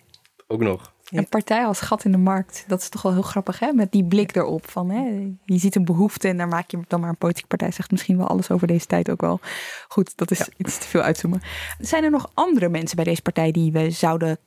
Ook 0.48 0.62
nog. 0.62 0.94
Ja. 1.10 1.18
Een 1.20 1.30
partij 1.30 1.66
als 1.66 1.82
gat 1.82 2.06
in 2.06 2.12
de 2.12 2.18
markt. 2.18 2.64
Dat 2.68 2.82
is 2.82 2.90
toch 2.90 3.02
wel 3.02 3.14
heel 3.14 3.22
grappig, 3.22 3.60
hè? 3.60 3.72
Met 3.72 3.92
die 3.92 4.04
blik 4.04 4.36
erop 4.36 4.70
van, 4.70 4.90
hè? 4.90 5.34
Je 5.46 5.58
ziet 5.58 5.76
een 5.76 5.86
behoefte 5.86 6.28
en 6.28 6.38
daar 6.38 6.48
maak 6.48 6.72
je 6.72 6.80
dan 6.88 7.00
maar 7.00 7.10
een 7.10 7.18
politieke 7.18 7.48
partij. 7.48 7.72
Zegt 7.72 7.92
misschien 7.92 8.18
wel 8.18 8.28
alles 8.28 8.52
over 8.52 8.68
deze 8.68 8.86
tijd 8.86 9.10
ook 9.10 9.22
wel. 9.22 9.40
Goed, 9.88 10.18
dat 10.18 10.32
is 10.32 10.38
ja. 10.38 10.46
iets 10.58 10.78
te 10.78 10.88
veel 10.88 11.02
uitzoomen. 11.02 11.42
Zijn 11.80 12.04
er 12.04 12.12
nog 12.12 12.32
andere 12.34 12.70
mensen 12.70 12.96
bij 12.96 13.06
deze 13.06 13.22
partij 13.22 13.52
die 13.52 13.72
we 13.72 13.92
zouden 13.92 14.38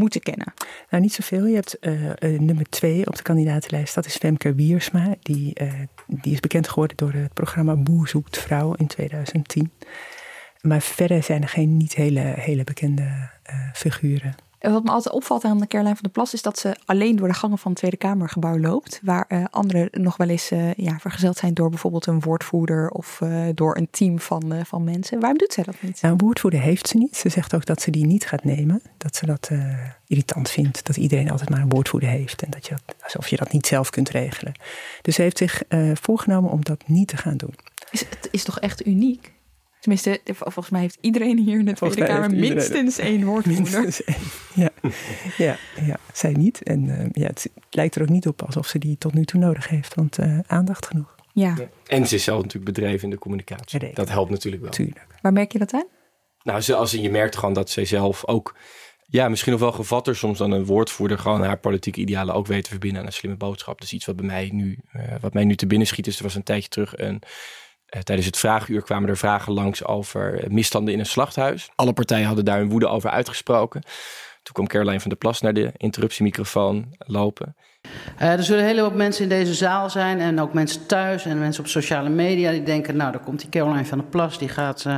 moeten 0.00 0.20
kennen? 0.20 0.52
Nou, 0.90 1.02
niet 1.02 1.12
zoveel. 1.12 1.46
Je 1.46 1.54
hebt 1.54 1.76
uh, 1.80 2.04
uh, 2.04 2.40
nummer 2.40 2.64
twee 2.68 3.06
op 3.06 3.16
de 3.16 3.22
kandidatenlijst. 3.22 3.94
Dat 3.94 4.06
is 4.06 4.16
Femke 4.16 4.54
Wiersma. 4.54 5.14
Die, 5.22 5.60
uh, 5.62 5.72
die 6.06 6.32
is 6.32 6.40
bekend 6.40 6.68
geworden 6.68 6.96
door 6.96 7.12
het 7.12 7.34
programma 7.34 7.76
Boer 7.76 8.08
zoekt 8.08 8.38
vrouw 8.38 8.74
in 8.74 8.86
2010. 8.86 9.70
Maar 10.60 10.82
verder 10.82 11.22
zijn 11.22 11.42
er 11.42 11.48
geen 11.48 11.76
niet 11.76 11.94
hele, 11.94 12.20
hele 12.20 12.64
bekende 12.64 13.30
figuren. 13.72 14.49
En 14.60 14.72
wat 14.72 14.84
me 14.84 14.90
altijd 14.90 15.14
opvalt 15.14 15.44
aan 15.44 15.66
Caroline 15.66 15.94
van 15.94 16.02
der 16.02 16.12
Plas 16.12 16.34
is 16.34 16.42
dat 16.42 16.58
ze 16.58 16.76
alleen 16.84 17.16
door 17.16 17.28
de 17.28 17.34
gangen 17.34 17.58
van 17.58 17.70
het 17.70 17.80
Tweede 17.80 17.96
Kamergebouw 17.96 18.58
loopt. 18.58 19.00
Waar 19.02 19.24
uh, 19.28 19.44
anderen 19.50 19.88
nog 19.92 20.16
wel 20.16 20.28
eens 20.28 20.50
uh, 20.50 20.74
ja, 20.74 20.98
vergezeld 20.98 21.36
zijn 21.36 21.54
door 21.54 21.68
bijvoorbeeld 21.68 22.06
een 22.06 22.20
woordvoerder 22.20 22.90
of 22.90 23.20
uh, 23.22 23.48
door 23.54 23.76
een 23.76 23.88
team 23.90 24.20
van, 24.20 24.52
van 24.64 24.84
mensen. 24.84 25.20
Waarom 25.20 25.38
doet 25.38 25.52
zij 25.52 25.64
dat 25.64 25.74
niet? 25.80 26.02
Nou, 26.02 26.14
een 26.14 26.20
woordvoerder 26.20 26.60
heeft 26.60 26.88
ze 26.88 26.96
niet. 26.96 27.16
Ze 27.16 27.28
zegt 27.28 27.54
ook 27.54 27.66
dat 27.66 27.82
ze 27.82 27.90
die 27.90 28.06
niet 28.06 28.26
gaat 28.26 28.44
nemen. 28.44 28.82
Dat 28.96 29.16
ze 29.16 29.26
dat 29.26 29.50
irritant 30.06 30.50
vindt. 30.50 30.86
Dat 30.86 30.96
iedereen 30.96 31.30
altijd 31.30 31.50
maar 31.50 31.60
een 31.60 31.68
woordvoerder 31.68 32.08
heeft. 32.08 32.42
En 32.42 32.50
dat 32.50 32.66
je 32.66 32.74
dat, 32.86 32.96
alsof 33.02 33.28
je 33.28 33.36
dat 33.36 33.52
niet 33.52 33.66
zelf 33.66 33.90
kunt 33.90 34.08
regelen. 34.08 34.54
Dus 35.02 35.14
ze 35.14 35.22
heeft 35.22 35.38
zich 35.38 35.62
voorgenomen 35.94 36.50
om 36.50 36.64
dat 36.64 36.82
niet 36.86 37.08
te 37.08 37.16
gaan 37.16 37.36
doen. 37.36 37.54
Is, 37.90 38.00
het 38.00 38.28
is 38.30 38.44
toch 38.44 38.60
echt 38.60 38.86
uniek? 38.86 39.32
Tenminste, 39.80 40.20
volgens 40.24 40.70
mij 40.70 40.80
heeft 40.80 40.98
iedereen 41.00 41.38
hier 41.38 41.58
in 41.58 41.64
de 41.64 41.72
Tweede 41.72 42.04
Kamer 42.04 42.30
minstens 42.30 42.98
één 42.98 43.24
woordvoerder. 43.24 43.80
Minstens 43.80 44.04
één. 44.04 44.16
Ja. 44.54 44.70
ja, 45.36 45.56
ja, 45.86 45.96
zij 46.12 46.32
niet. 46.32 46.62
En 46.62 46.84
uh, 46.84 47.06
ja, 47.12 47.26
het 47.26 47.50
lijkt 47.70 47.94
er 47.94 48.02
ook 48.02 48.08
niet 48.08 48.26
op 48.26 48.42
alsof 48.42 48.66
ze 48.66 48.78
die 48.78 48.98
tot 48.98 49.14
nu 49.14 49.24
toe 49.24 49.40
nodig 49.40 49.68
heeft, 49.68 49.94
want 49.94 50.18
uh, 50.18 50.38
aandacht 50.46 50.86
genoeg. 50.86 51.14
Ja. 51.32 51.56
En 51.86 52.06
ze 52.06 52.14
is 52.14 52.24
zelf 52.24 52.42
natuurlijk 52.42 52.74
bedreven 52.74 53.04
in 53.04 53.10
de 53.10 53.18
communicatie. 53.18 53.86
Ja, 53.86 53.92
dat 53.94 54.08
helpt 54.08 54.30
natuurlijk 54.30 54.62
wel. 54.62 54.70
Tuurlijk. 54.70 55.06
Waar 55.22 55.32
merk 55.32 55.52
je 55.52 55.58
dat 55.58 55.72
aan? 55.72 55.86
Nou, 56.42 56.72
als 56.72 56.90
je 56.90 57.10
merkt 57.10 57.36
gewoon 57.36 57.54
dat 57.54 57.70
zij 57.70 57.84
zelf 57.84 58.26
ook, 58.26 58.56
ja, 59.06 59.28
misschien 59.28 59.52
nog 59.52 59.60
wel 59.60 59.72
gevatter 59.72 60.16
soms 60.16 60.38
dan 60.38 60.50
een 60.50 60.64
woordvoerder, 60.64 61.18
gewoon 61.18 61.42
haar 61.42 61.58
politieke 61.58 62.00
idealen 62.00 62.34
ook 62.34 62.46
weet 62.46 62.64
te 62.64 62.70
verbinden 62.70 63.00
aan 63.00 63.06
een 63.06 63.12
slimme 63.12 63.36
boodschap. 63.36 63.80
Dus 63.80 63.92
iets 63.92 64.06
wat 64.06 64.16
bij 64.16 64.26
mij 64.26 64.50
nu, 64.52 64.78
uh, 64.92 65.02
wat 65.20 65.34
mij 65.34 65.44
nu 65.44 65.56
te 65.56 65.66
binnen 65.66 65.86
schiet, 65.86 66.06
is 66.06 66.16
er 66.16 66.22
was 66.22 66.34
een 66.34 66.42
tijdje 66.42 66.68
terug 66.68 66.98
een 66.98 67.22
tijdens 67.90 68.26
het 68.26 68.36
vraaguur 68.36 68.82
kwamen 68.82 69.08
er 69.08 69.16
vragen 69.16 69.52
langs 69.52 69.84
over 69.84 70.44
misstanden 70.48 70.94
in 70.94 71.00
een 71.00 71.06
slachthuis. 71.06 71.70
Alle 71.74 71.92
partijen 71.92 72.26
hadden 72.26 72.44
daar 72.44 72.58
hun 72.58 72.70
woede 72.70 72.88
over 72.88 73.10
uitgesproken. 73.10 73.82
Toen 74.42 74.52
kwam 74.52 74.66
Caroline 74.66 75.00
van 75.00 75.08
der 75.08 75.18
Plas 75.18 75.40
naar 75.40 75.54
de 75.54 75.72
interruptiemicrofoon 75.76 76.94
lopen. 76.98 77.56
Uh, 78.22 78.32
er 78.32 78.42
zullen 78.42 78.60
een 78.62 78.68
hele 78.68 78.80
hoop 78.80 78.94
mensen 78.94 79.22
in 79.22 79.28
deze 79.28 79.54
zaal 79.54 79.90
zijn 79.90 80.20
en 80.20 80.40
ook 80.40 80.52
mensen 80.52 80.86
thuis 80.86 81.24
en 81.24 81.38
mensen 81.38 81.62
op 81.62 81.68
sociale 81.68 82.08
media 82.08 82.50
die 82.50 82.62
denken, 82.62 82.96
nou, 82.96 83.12
daar 83.12 83.20
komt 83.20 83.40
die 83.40 83.48
Caroline 83.48 83.84
van 83.84 83.98
der 83.98 84.06
Plas, 84.06 84.38
die 84.38 84.48
gaat 84.48 84.84
uh, 84.86 84.96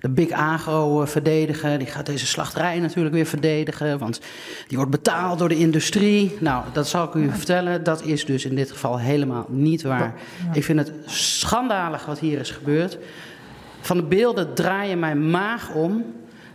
de 0.00 0.10
Big 0.10 0.30
Agro 0.30 1.02
uh, 1.02 1.06
verdedigen, 1.06 1.78
die 1.78 1.88
gaat 1.88 2.06
deze 2.06 2.26
slachterij 2.26 2.78
natuurlijk 2.78 3.14
weer 3.14 3.26
verdedigen, 3.26 3.98
want 3.98 4.20
die 4.66 4.76
wordt 4.76 4.92
betaald 4.92 5.38
door 5.38 5.48
de 5.48 5.58
industrie. 5.58 6.36
Nou, 6.40 6.64
dat 6.72 6.88
zal 6.88 7.04
ik 7.04 7.14
u 7.14 7.30
vertellen, 7.30 7.84
dat 7.84 8.04
is 8.04 8.24
dus 8.24 8.44
in 8.44 8.54
dit 8.54 8.70
geval 8.70 8.98
helemaal 8.98 9.46
niet 9.48 9.82
waar. 9.82 10.14
Ja. 10.44 10.52
Ik 10.52 10.64
vind 10.64 10.78
het 10.78 10.92
schandalig 11.06 12.06
wat 12.06 12.18
hier 12.18 12.38
is 12.38 12.50
gebeurd. 12.50 12.98
Van 13.80 13.96
de 13.96 14.02
beelden 14.02 14.54
draaien 14.54 14.98
mijn 14.98 15.30
maag 15.30 15.74
om. 15.74 16.04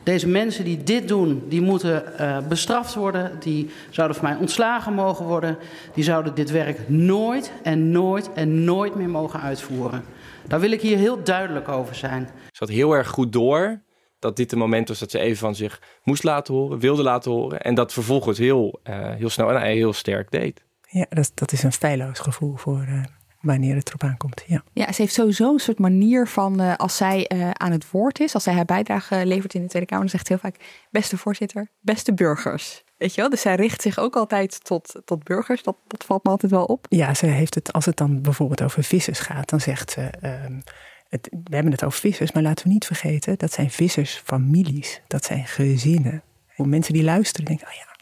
Deze 0.06 0.28
mensen 0.28 0.64
die 0.64 0.84
dit 0.84 1.08
doen, 1.08 1.44
die 1.50 1.62
moeten 1.62 2.04
uh, 2.20 2.48
bestraft 2.48 2.96
worden. 2.96 3.32
Die 3.40 3.70
zouden 3.90 4.18
van 4.18 4.30
mij 4.30 4.38
ontslagen 4.38 4.94
mogen 4.94 5.26
worden. 5.26 5.58
Die 5.94 6.04
zouden 6.04 6.36
dit 6.36 6.52
werk 6.52 6.90
nooit 6.90 7.52
en 7.64 7.92
nooit 7.92 8.34
en 8.34 8.64
nooit 8.64 8.96
meer 8.96 9.10
mogen 9.10 9.42
uitvoeren. 9.42 10.04
Daar 10.48 10.60
wil 10.60 10.72
ik 10.72 10.82
hier 10.82 10.98
heel 10.98 11.24
duidelijk 11.24 11.68
over 11.68 11.96
zijn. 11.96 12.30
Ze 12.52 12.60
had 12.60 12.70
heel 12.70 12.94
erg 12.94 13.08
goed 13.08 13.34
door 13.34 13.82
dat 14.20 14.36
dit 14.36 14.52
een 14.52 14.58
moment 14.58 14.88
was 14.88 15.00
dat 15.00 15.12
ze 15.12 15.20
even 15.20 15.38
van 15.38 15.56
zich 15.56 15.82
moest 16.04 16.24
laten 16.24 16.54
horen, 16.54 16.80
wilde 16.80 17.04
laten 17.04 17.32
horen. 17.32 17.62
En 17.62 17.76
dat 17.76 17.94
vervolgens 17.94 18.38
heel, 18.38 18.80
uh, 18.84 19.10
heel 19.14 19.30
snel 19.30 19.52
en 19.52 19.62
heel 19.62 19.94
sterk 19.94 20.32
deed. 20.32 20.64
Ja, 20.90 21.06
dat, 21.10 21.32
dat 21.34 21.52
is 21.52 21.64
een 21.64 21.72
feilloos 21.72 22.20
gevoel 22.20 22.56
voor 22.56 22.86
uh, 22.90 23.04
wanneer 23.46 23.76
het 23.76 23.88
erop 23.88 24.04
aankomt. 24.04 24.44
Ja. 24.48 24.64
Ja, 24.74 24.92
ze 24.92 25.02
heeft 25.02 25.14
sowieso 25.14 25.54
een 25.54 25.60
soort 25.60 25.80
manier 25.80 26.28
van 26.28 26.62
uh, 26.62 26.76
als 26.76 26.98
zij 26.98 27.32
uh, 27.34 27.50
aan 27.52 27.72
het 27.72 27.92
woord 27.92 28.20
is, 28.20 28.34
als 28.34 28.44
zij 28.44 28.54
haar 28.54 28.66
bijdrage 28.66 29.26
levert 29.26 29.54
in 29.54 29.62
de 29.62 29.68
Tweede 29.68 29.88
Kamer, 29.88 30.04
dan 30.04 30.14
zegt 30.14 30.28
ze 30.28 30.34
heel 30.34 30.42
vaak: 30.52 30.86
beste 30.90 31.18
voorzitter, 31.18 31.68
beste 31.82 32.14
burgers. 32.14 32.84
Weet 32.98 33.16
je 33.16 33.22
wel? 33.22 33.30
Dus 33.30 33.42
zij 33.42 33.56
richt 33.56 33.82
zich 33.82 34.00
ook 34.00 34.16
altijd 34.16 34.64
tot, 34.64 35.02
tot 35.06 35.24
burgers. 35.24 35.64
Dat, 35.64 35.76
dat 35.88 36.04
valt 36.04 36.24
me 36.24 36.30
altijd 36.30 36.52
wel 36.52 36.66
op. 36.66 36.86
Ja, 36.90 37.14
ze 37.14 37.26
heeft 37.26 37.56
het, 37.56 37.74
als 37.74 37.86
het 37.86 37.98
dan 37.98 38.22
bijvoorbeeld 38.22 38.62
over 38.62 38.84
vissers 38.84 39.20
gaat, 39.20 39.50
dan 39.50 39.62
zegt 39.62 39.92
ze. 39.92 40.10
Um, 40.46 40.64
het, 41.10 41.30
we 41.44 41.56
hebben 41.56 41.72
het 41.72 41.84
over 41.84 42.00
vissers, 42.00 42.32
maar 42.32 42.44
laten 42.44 42.68
we 42.68 42.74
niet 42.74 42.86
vergeten, 42.86 43.38
dat 43.38 43.54
zijn 43.54 43.72
vissersfamilies. 43.72 45.02
Dat 45.08 45.26
zijn 45.26 45.46
gezinnen. 45.46 46.24
Voor 46.48 46.68
mensen 46.68 46.94
die 46.94 47.04
luisteren, 47.04 47.46
denken, 47.46 47.68
oh 47.68 47.74
ja, 47.74 47.95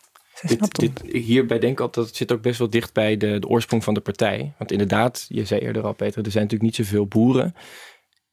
dit, 0.47 0.75
dit, 0.75 1.01
hierbij 1.11 1.59
denk 1.59 1.73
ik 1.73 1.79
altijd 1.79 1.95
dat 1.95 2.07
het 2.07 2.15
zit 2.15 2.31
ook 2.31 2.41
best 2.41 2.59
wel 2.59 2.69
dicht 2.69 2.93
bij 2.93 3.17
de, 3.17 3.39
de, 3.39 3.47
oorsprong 3.47 3.83
van 3.83 3.93
de 3.93 4.01
partij. 4.01 4.53
Want 4.57 4.71
inderdaad, 4.71 5.25
je 5.29 5.45
zei 5.45 5.61
eerder 5.61 5.83
al, 5.83 5.93
Peter, 5.93 6.25
er 6.25 6.31
zijn 6.31 6.43
natuurlijk 6.43 6.77
niet 6.77 6.87
zoveel 6.87 7.07
boeren. 7.07 7.55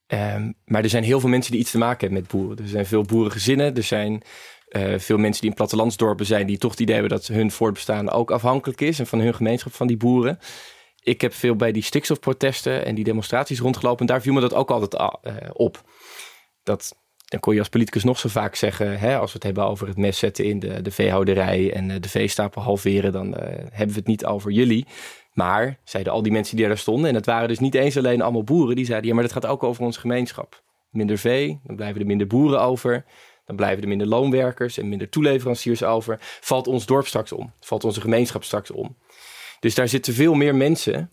Um, 0.06 0.54
maar 0.64 0.82
er 0.82 0.88
zijn 0.88 1.04
heel 1.04 1.20
veel 1.20 1.28
mensen 1.28 1.52
die 1.52 1.60
iets 1.60 1.70
te 1.70 1.78
maken 1.78 2.00
hebben 2.00 2.20
met 2.20 2.30
boeren. 2.30 2.58
Er 2.58 2.68
zijn 2.68 2.86
veel 2.86 3.02
boerengezinnen, 3.02 3.76
er 3.76 3.82
zijn 3.82 4.22
uh, 4.68 4.98
veel 4.98 5.18
mensen 5.18 5.40
die 5.40 5.50
in 5.50 5.56
plattelandsdorpen 5.56 6.26
zijn, 6.26 6.46
die 6.46 6.58
toch 6.58 6.70
het 6.70 6.80
idee 6.80 6.94
hebben 6.94 7.16
dat 7.16 7.26
hun 7.26 7.50
voortbestaan 7.50 8.10
ook 8.10 8.30
afhankelijk 8.30 8.80
is 8.80 8.98
en 8.98 9.06
van 9.06 9.20
hun 9.20 9.34
gemeenschap 9.34 9.72
van 9.72 9.86
die 9.86 9.96
boeren. 9.96 10.38
Ik 11.02 11.20
heb 11.20 11.34
veel 11.34 11.56
bij 11.56 11.72
die 11.72 11.82
stikstofprotesten 11.82 12.84
en 12.84 12.94
die 12.94 13.04
demonstraties 13.04 13.60
rondgelopen 13.60 14.00
en 14.00 14.06
daar 14.06 14.22
viel 14.22 14.32
me 14.32 14.40
dat 14.40 14.54
ook 14.54 14.70
altijd 14.70 14.94
uh, 14.94 15.34
op. 15.52 15.82
Dat 16.62 16.96
dan 17.30 17.40
kon 17.40 17.52
je 17.52 17.58
als 17.58 17.68
politicus 17.68 18.04
nog 18.04 18.18
zo 18.18 18.28
vaak 18.28 18.54
zeggen, 18.54 18.98
hè, 18.98 19.18
als 19.18 19.30
we 19.32 19.34
het 19.34 19.42
hebben 19.42 19.64
over 19.64 19.86
het 19.86 19.96
mes 19.96 20.18
zetten 20.18 20.44
in 20.44 20.58
de, 20.58 20.82
de 20.82 20.90
veehouderij 20.90 21.72
en 21.72 21.90
eh, 21.90 22.00
de 22.00 22.08
veestapel 22.08 22.62
halveren, 22.62 23.12
dan 23.12 23.26
uh, 23.26 23.34
hebben 23.70 23.94
we 23.94 23.98
het 23.98 24.06
niet 24.06 24.24
over 24.24 24.50
jullie. 24.50 24.86
Maar, 25.32 25.78
zeiden 25.84 26.12
al 26.12 26.22
die 26.22 26.32
mensen 26.32 26.56
die 26.56 26.66
daar 26.66 26.78
stonden, 26.78 27.08
en 27.08 27.14
het 27.14 27.26
waren 27.26 27.48
dus 27.48 27.58
niet 27.58 27.74
eens 27.74 27.96
alleen 27.96 28.22
allemaal 28.22 28.44
boeren, 28.44 28.76
die 28.76 28.84
zeiden, 28.84 29.08
ja, 29.08 29.14
maar 29.14 29.22
dat 29.22 29.32
gaat 29.32 29.46
ook 29.46 29.62
over 29.62 29.84
onze 29.84 30.00
gemeenschap. 30.00 30.62
Minder 30.90 31.18
vee, 31.18 31.60
dan 31.64 31.76
blijven 31.76 32.00
er 32.00 32.06
minder 32.06 32.26
boeren 32.26 32.60
over, 32.60 33.04
dan 33.46 33.56
blijven 33.56 33.82
er 33.82 33.88
minder 33.88 34.06
loonwerkers 34.06 34.78
en 34.78 34.88
minder 34.88 35.08
toeleveranciers 35.08 35.82
over. 35.82 36.16
Valt 36.20 36.66
ons 36.66 36.86
dorp 36.86 37.06
straks 37.06 37.32
om, 37.32 37.52
valt 37.60 37.84
onze 37.84 38.00
gemeenschap 38.00 38.44
straks 38.44 38.70
om. 38.70 38.96
Dus 39.60 39.74
daar 39.74 39.88
zitten 39.88 40.14
veel 40.14 40.34
meer 40.34 40.54
mensen 40.54 41.10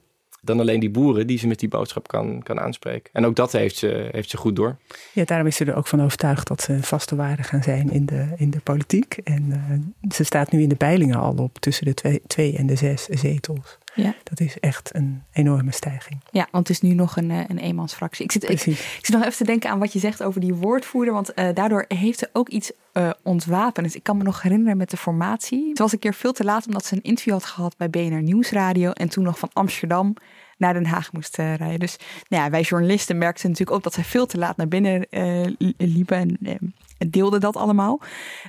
dan 0.48 0.60
alleen 0.60 0.80
die 0.80 0.89
boeren 0.89 1.28
die 1.28 1.38
ze 1.38 1.48
met 1.48 1.60
die 1.60 1.70
boodschap 1.70 2.08
kan, 2.08 2.43
kan 2.43 2.60
aanspreken. 2.60 3.10
En 3.14 3.26
ook 3.26 3.36
dat 3.36 3.52
heeft 3.52 3.76
ze, 3.76 4.10
heeft 4.12 4.30
ze 4.30 4.38
goed 4.38 4.56
door. 4.56 4.78
Ja, 5.14 5.26
daarom 5.26 5.48
is 5.48 5.56
ze 5.56 5.66
er 5.66 5.76
ook 5.76 5.88
van 5.88 6.04
overtuigd 6.04 6.48
dat 6.48 6.62
ze 6.62 6.84
vaste 6.84 7.16
waarde 7.16 7.43
gaan 7.43 7.64
zijn 7.64 7.91
in 7.91 8.06
de, 8.06 8.34
in 8.38 8.50
de 8.50 8.60
politiek. 8.60 9.18
En 9.24 9.43
uh, 9.50 10.12
ze 10.12 10.24
staat 10.24 10.52
nu 10.52 10.62
in 10.62 10.70
de 10.70 10.76
peilingen 10.76 11.20
al 11.20 11.36
op 11.36 11.60
tussen 11.60 11.86
de 11.86 11.93
twee, 11.93 12.22
twee 12.28 12.58
en 12.58 12.66
de 12.66 12.76
zes 12.76 13.06
zetels. 13.06 13.78
Ja. 14.04 14.16
Dat 14.24 14.39
is 14.39 14.60
echt 14.60 14.95
een 14.95 15.24
enorme 15.32 15.72
stijging. 15.72 16.20
Ja, 16.32 16.48
want 16.52 16.68
het 16.68 16.78
is 16.78 16.89
nu 16.89 16.95
nog 16.95 17.18
een, 17.18 17.32
eh, 17.32 17.39
een 17.48 17.58
eenmansfractie. 17.58 18.26
Ik 18.26 18.32
zit, 18.32 18.43
ik, 18.43 18.66
ik, 18.66 19.00
zit 19.02 19.10
nog 19.10 19.24
even 19.24 19.38
te 19.38 19.43
denken 19.43 19.70
aan 19.70 19.80
wat 19.80 19.93
je 19.93 20.00
zegt 20.00 20.24
over 20.24 20.41
die 20.41 20.54
woordvoerder. 20.54 21.14
Want 21.14 21.32
uh, 21.36 21.48
daardoor 21.54 21.86
heeft 21.88 22.20
ze 22.20 22.30
ook 22.34 22.50
iets 22.50 22.72
uh, 22.93 23.10
ontwapend. 23.24 23.86
Dus 23.86 23.95
ik 23.95 24.04
kan 24.04 24.18
me 24.18 24.24
nog 24.24 24.41
herinneren 24.41 24.78
met 24.78 24.89
de 24.89 24.98
formatie. 24.98 25.70
Het 25.70 25.80
was 25.80 25.91
een 25.91 26.00
keer 26.00 26.14
veel 26.14 26.32
te 26.32 26.43
laat 26.43 26.66
omdat 26.66 26.86
ze 26.86 26.95
een 26.95 27.04
interview 27.04 27.34
had 27.34 27.45
gehad 27.45 27.78
bij 27.78 27.89
BNR 27.89 28.22
Nieuwsradio. 28.22 28.91
En 28.91 29.10
toen 29.10 29.24
nog 29.24 29.39
van 29.39 29.50
Amsterdam 29.54 30.16
naar 30.58 30.74
Den 30.74 30.86
Haag 30.86 31.12
moest 31.12 31.39
uh, 31.39 31.55
rijden. 31.55 31.80
Dus 31.80 31.97
nou 32.28 32.43
ja, 32.43 32.49
wij 32.49 32.62
journalisten 32.62 33.18
merkten 33.18 33.49
natuurlijk 33.49 33.78
ook 33.78 33.84
dat 33.84 33.93
zij 33.93 34.03
veel 34.03 34.26
te 34.26 34.38
laat 34.38 34.58
naar 34.58 34.68
binnen 34.68 35.05
uh, 35.10 35.74
liepen 35.78 36.18
en 36.18 36.38
uh, 36.41 36.55
deelden 36.97 37.39
dat 37.39 37.55
allemaal. 37.55 37.99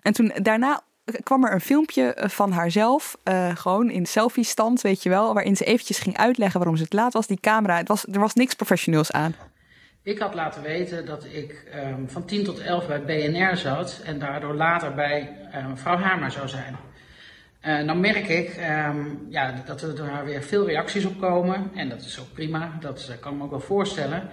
En 0.03 0.13
toen 0.13 0.33
daarna 0.43 0.81
kwam 1.23 1.45
er 1.45 1.53
een 1.53 1.61
filmpje 1.61 2.17
van 2.27 2.53
haarzelf, 2.53 3.17
gewoon 3.55 3.91
in 3.91 4.07
selfie-stand, 4.07 4.81
weet 4.81 5.03
je 5.03 5.09
wel, 5.09 5.35
waarin 5.35 5.57
ze 5.57 5.65
eventjes 5.65 5.99
ging 5.99 6.17
uitleggen 6.17 6.59
waarom 6.59 6.77
ze 6.77 6.83
het 6.83 6.93
laat 6.93 7.13
was. 7.13 7.27
Die 7.27 7.41
camera, 7.41 7.77
het 7.77 7.89
was, 7.89 8.07
er 8.13 8.21
was 8.21 8.35
niks 8.35 8.55
professioneels 8.55 9.13
aan. 9.13 9.35
Ik 10.03 10.19
had 10.19 10.35
laten 10.35 10.63
weten 10.63 11.07
dat 11.07 11.25
ik 11.25 11.65
um, 11.75 12.09
van 12.09 12.25
10 12.25 12.45
tot 12.45 12.59
11 12.59 12.87
bij 12.87 13.03
BNR 13.05 13.57
zat 13.57 14.01
en 14.05 14.19
daardoor 14.19 14.55
later 14.55 14.95
bij 14.95 15.37
uh, 15.55 15.67
mevrouw 15.67 15.97
Hamer 15.97 16.31
zou 16.31 16.49
zijn. 16.49 16.77
Uh, 17.67 17.87
dan 17.87 18.01
merk 18.01 18.29
ik 18.29 18.57
um, 18.89 19.27
ja, 19.29 19.63
dat 19.67 19.83
er 19.83 19.97
daar 19.97 20.25
weer 20.25 20.43
veel 20.43 20.67
reacties 20.67 21.05
op 21.05 21.21
komen. 21.21 21.71
En 21.75 21.89
dat 21.89 22.01
is 22.01 22.21
ook 22.21 22.33
prima, 22.33 22.77
dat 22.81 23.17
kan 23.21 23.33
ik 23.33 23.39
me 23.39 23.45
ook 23.45 23.51
wel 23.51 23.61
voorstellen. 23.61 24.29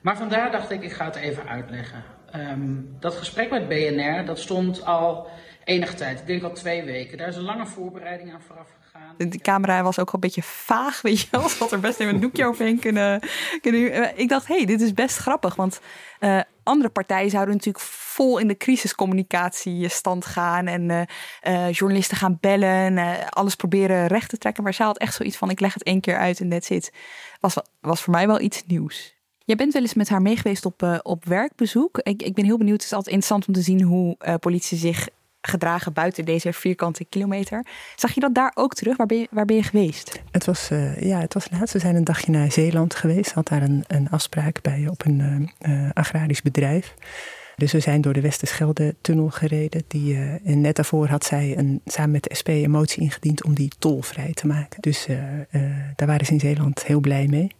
Maar 0.00 0.16
vandaar 0.16 0.50
dacht 0.50 0.70
ik, 0.70 0.82
ik 0.82 0.92
ga 0.92 1.04
het 1.04 1.16
even 1.16 1.48
uitleggen. 1.48 2.02
Um, 2.36 2.96
dat 3.00 3.14
gesprek 3.14 3.50
met 3.50 3.68
BNR, 3.68 4.24
dat 4.24 4.38
stond 4.38 4.84
al 4.84 5.28
enige 5.64 5.94
tijd. 5.94 6.20
Ik 6.20 6.26
denk 6.26 6.42
al 6.42 6.52
twee 6.52 6.82
weken. 6.82 7.18
Daar 7.18 7.28
is 7.28 7.36
een 7.36 7.42
lange 7.42 7.66
voorbereiding 7.66 8.32
aan 8.32 8.42
vooraf 8.42 8.66
gegaan. 8.66 8.83
De, 9.16 9.38
camera 9.38 9.82
was 9.82 9.98
ook 9.98 10.06
al 10.06 10.14
een 10.14 10.20
beetje 10.20 10.42
vaag, 10.42 11.02
weet 11.02 11.20
je 11.20 11.26
wel. 11.30 11.48
Ze 11.48 11.56
had 11.58 11.72
er 11.72 11.80
best 11.80 11.98
even 11.98 12.14
een 12.14 12.20
doekje 12.20 12.46
overheen 12.48 12.78
kunnen... 12.78 13.20
kunnen 13.60 13.92
eh, 13.92 14.18
ik 14.18 14.28
dacht, 14.28 14.46
hé, 14.46 14.56
hey, 14.56 14.64
dit 14.64 14.80
is 14.80 14.92
best 14.92 15.16
grappig. 15.16 15.54
Want 15.54 15.80
uh, 16.20 16.40
andere 16.62 16.90
partijen 16.90 17.30
zouden 17.30 17.54
natuurlijk 17.54 17.84
vol 17.84 18.38
in 18.38 18.48
de 18.48 18.56
crisiscommunicatie 18.56 19.88
stand 19.88 20.26
gaan. 20.26 20.66
En 20.66 20.88
uh, 20.88 21.00
uh, 21.42 21.72
journalisten 21.72 22.16
gaan 22.16 22.38
bellen. 22.40 22.96
Uh, 22.96 23.12
alles 23.28 23.54
proberen 23.54 24.06
recht 24.06 24.28
te 24.28 24.38
trekken. 24.38 24.62
Maar 24.62 24.74
zij 24.74 24.86
had 24.86 24.98
echt 24.98 25.14
zoiets 25.14 25.36
van: 25.36 25.50
ik 25.50 25.60
leg 25.60 25.74
het 25.74 25.82
één 25.82 26.00
keer 26.00 26.16
uit 26.16 26.40
en 26.40 26.48
that's 26.48 26.70
it. 26.70 26.92
Was, 27.40 27.56
was 27.80 28.02
voor 28.02 28.12
mij 28.12 28.26
wel 28.26 28.40
iets 28.40 28.62
nieuws. 28.66 29.14
Jij 29.44 29.56
bent 29.56 29.72
wel 29.72 29.82
eens 29.82 29.94
met 29.94 30.08
haar 30.08 30.22
meegeweest 30.22 30.64
op, 30.64 31.00
op 31.02 31.24
werkbezoek. 31.24 31.98
Ik, 31.98 32.22
ik 32.22 32.34
ben 32.34 32.44
heel 32.44 32.58
benieuwd. 32.58 32.76
Het 32.76 32.84
is 32.84 32.92
altijd 32.92 33.14
interessant 33.14 33.46
om 33.46 33.54
te 33.54 33.62
zien 33.62 33.82
hoe 33.82 34.16
politie 34.40 34.78
zich 34.78 35.08
gedragen 35.48 35.92
buiten 35.92 36.24
deze 36.24 36.52
vierkante 36.52 37.04
kilometer. 37.04 37.66
Zag 37.96 38.12
je 38.12 38.20
dat 38.20 38.34
daar 38.34 38.52
ook 38.54 38.74
terug? 38.74 38.96
Waar 38.96 39.06
ben 39.06 39.18
je, 39.18 39.26
waar 39.30 39.44
ben 39.44 39.56
je 39.56 39.62
geweest? 39.62 40.22
Het 40.30 40.44
was, 40.44 40.70
uh, 40.70 41.00
ja, 41.00 41.20
het 41.20 41.34
was 41.34 41.50
laatst. 41.50 41.72
We 41.72 41.78
zijn 41.78 41.96
een 41.96 42.04
dagje 42.04 42.30
naar 42.30 42.52
Zeeland 42.52 42.94
geweest. 42.94 43.32
Had 43.32 43.48
daar 43.48 43.62
een, 43.62 43.84
een 43.86 44.10
afspraak 44.10 44.62
bij 44.62 44.86
op 44.88 45.04
een 45.04 45.50
uh, 45.60 45.88
agrarisch 45.92 46.42
bedrijf. 46.42 46.94
Dus 47.56 47.72
we 47.72 47.80
zijn 47.80 48.00
door 48.00 48.12
de 48.12 48.20
Westerschelde-tunnel 48.20 49.28
gereden. 49.28 49.84
Die, 49.88 50.14
uh, 50.14 50.48
en 50.48 50.60
net 50.60 50.76
daarvoor 50.76 51.06
had 51.06 51.24
zij 51.24 51.58
een, 51.58 51.80
samen 51.84 52.10
met 52.10 52.22
de 52.22 52.34
SP 52.40 52.48
een 52.48 52.70
motie 52.70 53.02
ingediend 53.02 53.44
om 53.44 53.54
die 53.54 53.72
tolvrij 53.78 54.32
te 54.32 54.46
maken. 54.46 54.80
Dus 54.82 55.06
daar 55.96 56.06
waren 56.06 56.26
ze 56.26 56.32
in 56.32 56.40
Zeeland 56.40 56.84
heel 56.84 57.00
blij 57.00 57.26
mee 57.26 57.50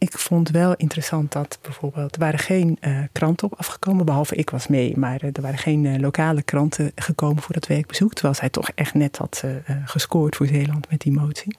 ik 0.00 0.18
vond 0.18 0.50
wel 0.50 0.74
interessant 0.76 1.32
dat 1.32 1.58
bijvoorbeeld, 1.62 2.14
er 2.14 2.20
waren 2.20 2.38
geen 2.38 2.78
uh, 2.80 2.98
kranten 3.12 3.46
op 3.46 3.58
afgekomen, 3.58 4.04
behalve 4.04 4.34
ik 4.34 4.50
was 4.50 4.66
mee, 4.66 4.98
maar 4.98 5.24
uh, 5.24 5.30
er 5.32 5.42
waren 5.42 5.58
geen 5.58 5.84
uh, 5.84 5.98
lokale 5.98 6.42
kranten 6.42 6.92
gekomen 6.94 7.42
voor 7.42 7.54
dat 7.54 7.66
werkbezoek, 7.66 8.12
terwijl 8.12 8.34
zij 8.34 8.48
toch 8.48 8.70
echt 8.74 8.94
net 8.94 9.16
had 9.16 9.44
gescoord 9.84 10.36
voor 10.36 10.46
Zeeland 10.46 10.90
met 10.90 11.00
die 11.00 11.12
motie. 11.12 11.56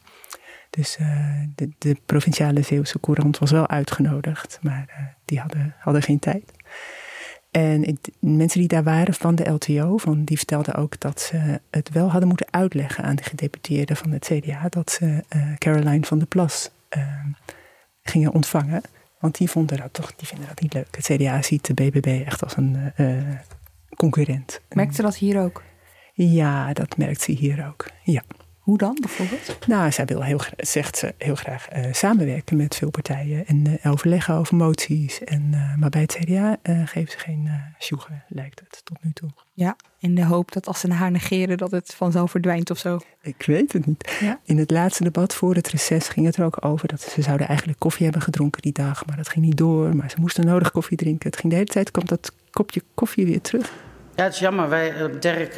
Dus 0.69 0.97
de, 1.55 1.69
de, 1.77 1.97
provinciale 2.05 2.61
Zeeuwse 2.61 2.99
courant 2.99 3.37
was 3.37 3.51
wel 3.51 3.67
uitgenodigd, 3.67 4.59
maar 4.61 5.15
die 5.25 5.39
hadden, 5.39 5.75
hadden 5.79 6.01
geen 6.01 6.19
tijd. 6.19 6.51
En 7.51 7.99
mensen 8.19 8.59
die 8.59 8.67
daar 8.67 8.83
waren 8.83 9.13
van 9.13 9.35
de 9.35 9.49
LTO, 9.49 9.97
van, 9.97 10.23
die 10.23 10.37
vertelden 10.37 10.75
ook 10.75 10.99
dat 10.99 11.21
ze 11.21 11.59
het 11.69 11.89
wel 11.89 12.09
hadden 12.09 12.27
moeten 12.27 12.47
uitleggen 12.49 13.03
aan 13.03 13.15
de 13.15 13.23
gedeputeerden 13.23 13.95
van 13.95 14.11
het 14.11 14.25
CDA, 14.25 14.69
dat 14.69 14.91
ze 14.91 15.23
Caroline 15.57 16.05
van 16.05 16.17
der 16.17 16.27
Plas 16.27 16.71
gingen 18.03 18.33
ontvangen. 18.33 18.81
Want 19.19 19.37
die, 19.37 19.49
vonden 19.49 19.77
dat 19.77 19.93
toch, 19.93 20.15
die 20.15 20.27
vinden 20.27 20.47
dat 20.47 20.61
niet 20.61 20.73
leuk. 20.73 20.95
Het 20.95 21.05
CDA 21.05 21.41
ziet 21.41 21.65
de 21.65 21.73
BBB 21.73 22.25
echt 22.25 22.43
als 22.43 22.57
een 22.57 22.91
uh, 22.97 23.21
concurrent. 23.95 24.61
Merkt 24.69 24.95
ze 24.95 25.01
dat 25.01 25.15
hier 25.15 25.41
ook? 25.41 25.63
Ja, 26.13 26.73
dat 26.73 26.97
merkt 26.97 27.21
ze 27.21 27.31
hier 27.31 27.67
ook. 27.67 27.87
Ja. 28.03 28.23
Hoe 28.61 28.77
dan 28.77 28.97
bijvoorbeeld? 29.01 29.67
Nou, 29.67 29.91
zij 29.91 30.05
wil 30.05 30.23
heel, 30.23 30.39
zegt 30.57 30.97
ze 30.97 31.13
heel 31.17 31.35
graag 31.35 31.75
uh, 31.75 31.85
samenwerken 31.91 32.57
met 32.57 32.75
veel 32.75 32.89
partijen 32.89 33.45
en 33.45 33.67
uh, 33.67 33.91
overleggen 33.91 34.35
over 34.35 34.55
moties. 34.55 35.23
En, 35.23 35.51
uh, 35.53 35.75
maar 35.75 35.89
bij 35.89 36.01
het 36.01 36.17
CDA 36.19 36.57
geven 36.63 37.11
ze 37.11 37.19
geen 37.19 37.45
uh, 37.45 37.99
lijkt 38.27 38.59
het 38.59 38.81
tot 38.83 38.97
nu 39.03 39.11
toe. 39.13 39.29
Ja, 39.53 39.75
in 39.99 40.15
de 40.15 40.25
hoop 40.25 40.51
dat 40.51 40.67
als 40.67 40.79
ze 40.79 40.91
haar 40.91 41.11
negeren, 41.11 41.57
dat 41.57 41.71
het 41.71 41.93
vanzelf 41.95 42.31
verdwijnt 42.31 42.69
of 42.69 42.77
zo. 42.77 42.99
Ik 43.21 43.43
weet 43.45 43.73
het 43.73 43.85
niet. 43.85 44.17
Ja? 44.19 44.39
In 44.43 44.57
het 44.57 44.71
laatste 44.71 45.03
debat 45.03 45.35
voor 45.35 45.55
het 45.55 45.67
reces 45.67 46.07
ging 46.07 46.25
het 46.25 46.35
er 46.35 46.45
ook 46.45 46.65
over 46.65 46.87
dat 46.87 47.01
ze 47.01 47.21
zouden 47.21 47.47
eigenlijk 47.47 47.79
koffie 47.79 48.03
hebben 48.03 48.21
gedronken 48.21 48.61
die 48.61 48.73
dag. 48.73 49.05
Maar 49.05 49.17
dat 49.17 49.29
ging 49.29 49.45
niet 49.45 49.57
door. 49.57 49.95
Maar 49.95 50.09
ze 50.09 50.19
moesten 50.19 50.45
nodig 50.45 50.71
koffie 50.71 50.97
drinken. 50.97 51.29
Het 51.29 51.39
ging 51.39 51.49
de 51.51 51.59
hele 51.59 51.71
tijd, 51.71 51.91
komt 51.91 52.09
dat 52.09 52.33
kopje 52.51 52.83
koffie 52.93 53.25
weer 53.25 53.41
terug. 53.41 53.73
Ja, 54.15 54.23
het 54.23 54.33
is 54.33 54.39
jammer. 54.39 54.69
Wij, 54.69 54.95
eh, 54.95 55.05
Dirk, 55.19 55.57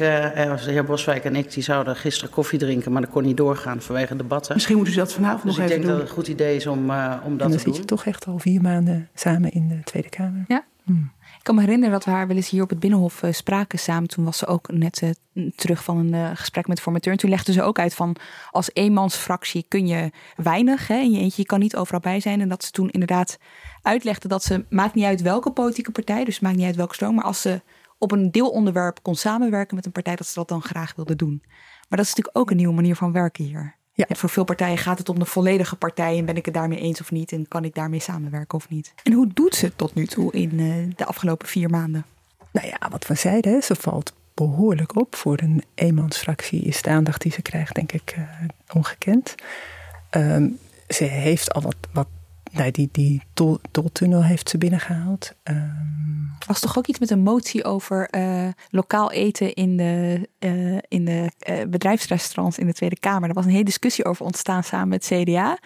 de 0.64 0.70
heer 0.70 0.84
Boswijk 0.84 1.24
en 1.24 1.36
ik, 1.36 1.52
die 1.52 1.62
zouden 1.62 1.96
gisteren 1.96 2.30
koffie 2.30 2.58
drinken, 2.58 2.92
maar 2.92 3.00
dat 3.00 3.10
kon 3.10 3.22
niet 3.22 3.36
doorgaan 3.36 3.80
vanwege 3.80 4.16
debatten. 4.16 4.54
Misschien 4.54 4.76
moeten 4.76 4.94
ze 4.94 5.00
dat 5.00 5.12
vanavond 5.12 5.42
dus 5.42 5.56
nog 5.56 5.66
even 5.66 5.70
doen. 5.70 5.80
ik 5.80 5.86
denk 5.86 5.98
dat 5.98 6.08
het 6.08 6.08
een 6.08 6.24
goed 6.24 6.34
idee 6.34 6.56
is 6.56 6.66
om, 6.66 6.90
uh, 6.90 7.14
om 7.24 7.30
dat 7.30 7.30
en 7.30 7.36
dan 7.36 7.38
te 7.38 7.46
doen. 7.46 7.58
zit 7.58 7.76
je 7.76 7.84
toch 7.84 8.06
echt 8.06 8.26
al 8.26 8.38
vier 8.38 8.60
maanden 8.60 9.08
samen 9.14 9.50
in 9.50 9.68
de 9.68 9.80
Tweede 9.84 10.08
Kamer. 10.08 10.44
Ja. 10.48 10.64
Hmm. 10.84 11.12
Ik 11.44 11.50
kan 11.50 11.54
me 11.54 11.60
herinneren 11.60 11.92
dat 11.92 12.04
we 12.04 12.10
haar 12.10 12.26
wel 12.26 12.36
eens 12.36 12.48
hier 12.48 12.62
op 12.62 12.68
het 12.68 12.80
Binnenhof 12.80 13.22
uh, 13.22 13.32
spraken 13.32 13.78
samen. 13.78 14.08
Toen 14.08 14.24
was 14.24 14.38
ze 14.38 14.46
ook 14.46 14.72
net 14.72 15.02
uh, 15.34 15.50
terug 15.56 15.84
van 15.84 15.96
een 15.96 16.12
uh, 16.14 16.30
gesprek 16.34 16.66
met 16.66 16.76
de 16.76 16.82
formateur. 16.82 17.12
En 17.12 17.18
toen 17.18 17.30
legde 17.30 17.52
ze 17.52 17.62
ook 17.62 17.78
uit 17.78 17.94
van 17.94 18.16
als 18.50 18.70
eenmansfractie 18.72 19.64
kun 19.68 19.86
je 19.86 20.10
weinig. 20.36 20.88
Hè, 20.88 20.96
in 20.96 21.10
je 21.10 21.18
eentje, 21.18 21.42
je 21.42 21.48
kan 21.48 21.60
niet 21.60 21.76
overal 21.76 22.00
bij 22.00 22.20
zijn. 22.20 22.40
En 22.40 22.48
dat 22.48 22.64
ze 22.64 22.70
toen 22.70 22.90
inderdaad 22.90 23.38
uitlegde 23.82 24.28
dat 24.28 24.42
ze, 24.42 24.64
maakt 24.68 24.94
niet 24.94 25.04
uit 25.04 25.22
welke 25.22 25.50
politieke 25.50 25.90
partij, 25.90 26.24
dus 26.24 26.40
maakt 26.40 26.56
niet 26.56 26.66
uit 26.66 26.76
welke 26.76 26.94
stroom. 26.94 27.14
Maar 27.14 27.24
als 27.24 27.40
ze 27.40 27.60
op 28.04 28.12
een 28.12 28.30
deelonderwerp 28.30 28.98
kon 29.02 29.14
samenwerken 29.14 29.76
met 29.76 29.86
een 29.86 29.92
partij, 29.92 30.16
dat 30.16 30.26
ze 30.26 30.34
dat 30.34 30.48
dan 30.48 30.62
graag 30.62 30.94
wilde 30.94 31.16
doen. 31.16 31.42
Maar 31.88 31.98
dat 31.98 32.06
is 32.06 32.08
natuurlijk 32.08 32.38
ook 32.38 32.50
een 32.50 32.56
nieuwe 32.56 32.74
manier 32.74 32.96
van 32.96 33.12
werken 33.12 33.44
hier. 33.44 33.76
Ja. 33.96 34.06
voor 34.08 34.28
veel 34.28 34.44
partijen 34.44 34.78
gaat 34.78 34.98
het 34.98 35.08
om 35.08 35.18
de 35.18 35.24
volledige 35.24 35.76
partij 35.76 36.18
en 36.18 36.24
ben 36.24 36.36
ik 36.36 36.44
het 36.44 36.54
daarmee 36.54 36.78
eens 36.78 37.00
of 37.00 37.10
niet 37.10 37.32
en 37.32 37.48
kan 37.48 37.64
ik 37.64 37.74
daarmee 37.74 38.00
samenwerken 38.00 38.58
of 38.58 38.68
niet. 38.68 38.94
En 39.02 39.12
hoe 39.12 39.28
doet 39.34 39.54
ze 39.54 39.64
het 39.64 39.78
tot 39.78 39.94
nu 39.94 40.06
toe 40.06 40.32
in 40.32 40.58
uh, 40.58 40.96
de 40.96 41.04
afgelopen 41.04 41.48
vier 41.48 41.70
maanden? 41.70 42.04
Nou 42.52 42.66
ja, 42.66 42.88
wat 42.90 43.06
we 43.06 43.14
zeiden, 43.14 43.62
ze 43.62 43.74
valt 43.74 44.12
behoorlijk 44.34 44.96
op. 44.96 45.16
Voor 45.16 45.40
een 45.40 45.64
eenmansfractie 45.74 46.62
is 46.62 46.82
de 46.82 46.90
aandacht 46.90 47.22
die 47.22 47.32
ze 47.32 47.42
krijgt, 47.42 47.74
denk 47.74 47.92
ik, 47.92 48.14
uh, 48.18 48.24
ongekend. 48.72 49.34
Um, 50.10 50.58
ze 50.88 51.04
heeft 51.04 51.54
al 51.54 51.62
wat, 51.62 51.76
wat 51.92 52.08
nee, 52.54 52.70
die, 52.70 52.88
die 52.92 53.22
tol, 53.34 54.22
heeft 54.22 54.48
ze 54.48 54.58
binnengehaald. 54.58 55.34
Um, 55.44 56.36
was 56.46 56.60
toch 56.60 56.78
ook 56.78 56.86
iets 56.86 56.98
met 56.98 57.10
een 57.10 57.22
motie 57.22 57.64
over 57.64 58.08
uh, 58.10 58.48
lokaal 58.70 59.12
eten 59.12 59.54
in 59.54 59.76
de, 59.76 60.28
uh, 60.38 60.78
in 60.88 61.04
de 61.04 61.30
uh, 61.48 61.62
bedrijfsrestaurants 61.68 62.58
in 62.58 62.66
de 62.66 62.72
Tweede 62.72 62.98
Kamer? 62.98 63.28
Er 63.28 63.34
was 63.34 63.44
een 63.44 63.50
hele 63.50 63.64
discussie 63.64 64.04
over 64.04 64.24
ontstaan 64.24 64.64
samen 64.64 64.88
met 64.88 65.04
CDA. 65.04 65.58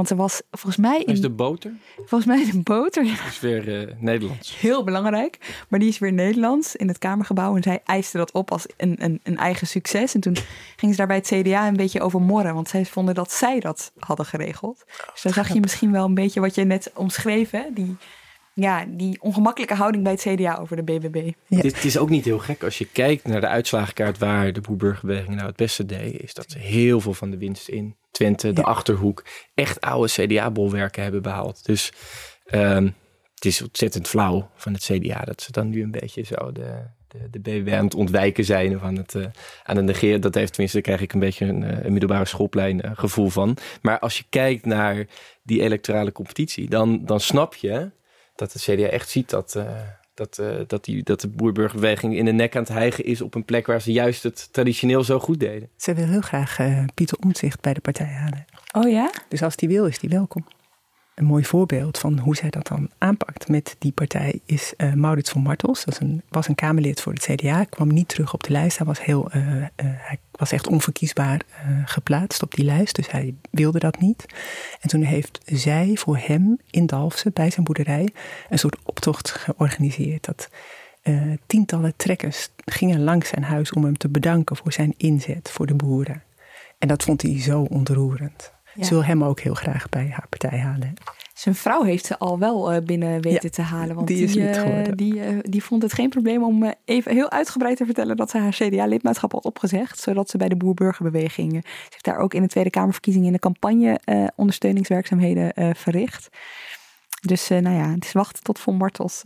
Want 0.00 0.12
er 0.12 0.18
was 0.18 0.42
volgens 0.50 0.76
mij. 0.76 1.00
In, 1.00 1.12
is 1.12 1.20
de 1.20 1.30
boter? 1.30 1.72
Volgens 1.96 2.24
mij 2.24 2.50
de 2.50 2.60
boter. 2.62 3.04
Dat 3.04 3.12
is 3.30 3.40
weer 3.40 3.88
uh, 3.88 3.94
Nederlands. 3.98 4.58
Heel 4.60 4.84
belangrijk. 4.84 5.64
Maar 5.68 5.78
die 5.78 5.88
is 5.88 5.98
weer 5.98 6.12
Nederlands 6.12 6.76
in 6.76 6.88
het 6.88 6.98
Kamergebouw. 6.98 7.56
En 7.56 7.62
zij 7.62 7.80
eiste 7.84 8.16
dat 8.16 8.32
op 8.32 8.50
als 8.50 8.66
een, 8.76 8.96
een, 8.98 9.20
een 9.22 9.36
eigen 9.36 9.66
succes. 9.66 10.14
En 10.14 10.20
toen 10.20 10.36
gingen 10.76 10.94
ze 10.94 10.96
daar 10.96 11.06
bij 11.06 11.16
het 11.16 11.26
CDA 11.26 11.68
een 11.68 11.76
beetje 11.76 12.00
over 12.00 12.20
morren. 12.20 12.54
Want 12.54 12.68
zij 12.68 12.84
vonden 12.84 13.14
dat 13.14 13.32
zij 13.32 13.60
dat 13.60 13.92
hadden 13.98 14.26
geregeld. 14.26 14.84
Dus 15.12 15.22
daar 15.22 15.32
zag 15.32 15.52
je 15.52 15.60
misschien 15.66 15.92
wel 15.92 16.04
een 16.04 16.14
beetje 16.14 16.40
wat 16.40 16.54
je 16.54 16.64
net 16.64 16.90
omschreef. 16.94 17.50
Hè? 17.50 17.62
Die, 17.74 17.96
ja, 18.54 18.84
die 18.88 19.22
ongemakkelijke 19.22 19.74
houding 19.74 20.02
bij 20.02 20.12
het 20.12 20.20
CDA 20.20 20.56
over 20.56 20.76
de 20.76 20.82
BBB. 20.82 21.32
Ja. 21.46 21.56
Het, 21.56 21.84
is 21.84 21.98
ook 21.98 22.10
niet 22.10 22.24
heel 22.24 22.38
gek 22.38 22.62
als 22.62 22.78
je 22.78 22.86
kijkt 22.86 23.26
naar 23.26 23.40
de 23.40 23.46
uitslagenkaart 23.46 24.18
waar 24.18 24.52
de 24.52 24.60
boerburgerbeweging 24.60 25.34
nou 25.34 25.46
het 25.46 25.56
beste 25.56 25.86
deed. 25.86 26.22
Is 26.22 26.34
dat 26.34 26.50
ze 26.50 26.58
heel 26.58 27.00
veel 27.00 27.14
van 27.14 27.30
de 27.30 27.38
winst 27.38 27.68
in 27.68 27.96
Twente, 28.10 28.52
de 28.52 28.62
Achterhoek, 28.62 29.24
echt 29.54 29.80
oude 29.80 30.12
CDA-bolwerken 30.12 31.02
hebben 31.02 31.22
behaald. 31.22 31.64
Dus 31.64 31.92
um, 32.50 32.94
het 33.34 33.44
is 33.44 33.62
ontzettend 33.62 34.08
flauw 34.08 34.50
van 34.54 34.72
het 34.72 34.82
CDA 34.82 35.20
dat 35.24 35.42
ze 35.42 35.52
dan 35.52 35.68
nu 35.68 35.82
een 35.82 35.90
beetje 35.90 36.22
zo 36.22 36.52
de, 36.52 36.82
de, 37.08 37.18
de 37.30 37.40
BBB 37.40 37.72
aan 37.72 37.84
het 37.84 37.94
ontwijken 37.94 38.44
zijn 38.44 38.76
of 38.76 38.82
aan 38.82 38.96
het, 38.96 39.14
uh, 39.14 39.24
aan 39.62 39.76
het 39.76 39.84
negeren. 39.84 40.20
Dat 40.20 40.34
heeft 40.34 40.52
tenminste, 40.52 40.76
daar 40.76 40.86
krijg 40.86 41.00
ik 41.00 41.12
een 41.12 41.20
beetje 41.20 41.46
een, 41.46 41.84
een 41.84 41.92
middelbare 41.92 42.24
schoolplein 42.24 42.86
uh, 42.86 42.90
gevoel 42.94 43.28
van. 43.28 43.56
Maar 43.82 43.98
als 43.98 44.18
je 44.18 44.24
kijkt 44.28 44.64
naar 44.64 45.06
die 45.42 45.62
electorale 45.62 46.12
competitie, 46.12 46.68
dan, 46.68 47.04
dan 47.04 47.20
snap 47.20 47.54
je 47.54 47.90
dat 48.40 48.52
het 48.52 48.62
CDA 48.62 48.86
echt 48.86 49.08
ziet 49.08 49.30
dat, 49.30 49.54
uh, 49.56 49.64
dat, 50.14 50.38
uh, 50.40 50.56
dat, 50.66 50.84
die, 50.84 51.02
dat 51.02 51.20
de 51.20 51.28
boerburgerbeweging 51.28 52.16
in 52.16 52.24
de 52.24 52.32
nek 52.32 52.56
aan 52.56 52.62
het 52.62 52.72
hijgen 52.72 53.04
is 53.04 53.20
op 53.20 53.34
een 53.34 53.44
plek 53.44 53.66
waar 53.66 53.80
ze 53.80 53.92
juist 53.92 54.22
het 54.22 54.48
traditioneel 54.52 55.04
zo 55.04 55.18
goed 55.18 55.40
deden. 55.40 55.68
Ze 55.76 55.94
wil 55.94 56.06
heel 56.06 56.20
graag 56.20 56.58
uh, 56.58 56.84
Pieter 56.94 57.18
Omtzigt 57.18 57.60
bij 57.60 57.74
de 57.74 57.80
partij 57.80 58.06
halen. 58.06 58.44
Oh 58.72 58.90
ja? 58.90 59.10
Dus 59.28 59.42
als 59.42 59.56
die 59.56 59.68
wil, 59.68 59.86
is 59.86 59.98
die 59.98 60.10
welkom. 60.10 60.46
Een 61.20 61.26
mooi 61.26 61.44
voorbeeld 61.44 61.98
van 61.98 62.18
hoe 62.18 62.36
zij 62.36 62.50
dat 62.50 62.66
dan 62.66 62.90
aanpakt 62.98 63.48
met 63.48 63.76
die 63.78 63.92
partij 63.92 64.40
is 64.44 64.72
uh, 64.76 64.92
Maurits 64.92 65.30
van 65.30 65.42
Martels. 65.42 65.84
Dat 65.84 65.98
een, 66.00 66.22
was 66.28 66.48
een 66.48 66.54
Kamerlid 66.54 67.00
voor 67.00 67.12
het 67.12 67.22
CDA. 67.22 67.64
Kwam 67.64 67.88
niet 67.88 68.08
terug 68.08 68.34
op 68.34 68.42
de 68.42 68.52
lijst. 68.52 68.78
Hij 68.78 68.86
was, 68.86 69.04
heel, 69.04 69.30
uh, 69.34 69.56
uh, 69.56 69.64
hij 69.76 70.18
was 70.32 70.52
echt 70.52 70.66
onverkiesbaar 70.66 71.40
geplaatst 71.84 72.42
op 72.42 72.54
die 72.54 72.64
lijst. 72.64 72.94
Dus 72.94 73.10
hij 73.10 73.34
wilde 73.50 73.78
dat 73.78 73.98
niet. 73.98 74.26
En 74.80 74.88
toen 74.88 75.02
heeft 75.02 75.40
zij 75.44 75.90
voor 75.94 76.18
hem 76.18 76.58
in 76.70 76.86
Dalfsen 76.86 77.32
bij 77.32 77.50
zijn 77.50 77.64
boerderij 77.64 78.08
een 78.48 78.58
soort 78.58 78.76
optocht 78.84 79.30
georganiseerd. 79.30 80.24
Dat 80.24 80.48
tientallen 81.46 81.96
trekkers 81.96 82.48
gingen 82.64 83.02
langs 83.02 83.28
zijn 83.28 83.44
huis 83.44 83.72
om 83.72 83.84
hem 83.84 83.96
te 83.96 84.08
bedanken 84.08 84.56
voor 84.56 84.72
zijn 84.72 84.94
inzet 84.96 85.50
voor 85.50 85.66
de 85.66 85.74
boeren. 85.74 86.22
En 86.78 86.88
dat 86.88 87.02
vond 87.02 87.22
hij 87.22 87.40
zo 87.40 87.60
ontroerend. 87.60 88.52
Ze 88.80 88.94
wil 88.94 89.04
hem 89.04 89.24
ook 89.24 89.40
heel 89.40 89.54
graag 89.54 89.88
bij 89.88 90.08
haar 90.10 90.26
partij 90.28 90.58
halen. 90.58 90.94
Zijn 91.34 91.54
vrouw 91.54 91.82
heeft 91.82 92.06
ze 92.06 92.18
al 92.18 92.38
wel 92.38 92.74
uh, 92.74 92.80
binnen 92.84 93.20
weten 93.20 93.40
ja, 93.42 93.48
te 93.48 93.62
halen. 93.62 93.94
Want 93.94 94.06
die, 94.06 94.22
is 94.22 94.32
die, 94.32 94.42
uh, 94.42 94.82
die, 94.94 95.14
uh, 95.14 95.38
die, 95.42 95.64
vond 95.64 95.82
het 95.82 95.92
geen 95.92 96.08
probleem 96.08 96.44
om 96.44 96.74
even 96.84 97.12
heel 97.12 97.30
uitgebreid 97.30 97.76
te 97.76 97.84
vertellen 97.84 98.16
dat 98.16 98.30
ze 98.30 98.38
haar 98.38 98.52
CDA-lidmaatschap 98.52 99.32
had 99.32 99.44
opgezegd. 99.44 99.98
Zodat 99.98 100.30
ze 100.30 100.36
bij 100.36 100.48
de 100.48 100.56
Boer-Burgerbeweging. 100.56 101.52
Ze 101.52 101.60
heeft 101.88 102.04
daar 102.04 102.18
ook 102.18 102.34
in 102.34 102.42
de 102.42 102.48
Tweede 102.48 102.70
Kamerverkiezingen 102.70 103.26
in 103.26 103.32
de 103.32 103.38
campagne 103.38 104.00
ondersteuningswerkzaamheden 104.36 105.76
verricht. 105.76 106.28
Dus 107.20 107.48
nou 107.48 107.70
ja, 107.70 107.90
het 107.90 108.04
is 108.04 108.12
wachten 108.12 108.42
tot 108.42 108.58
Von 108.58 108.78
Bartels. 108.78 109.22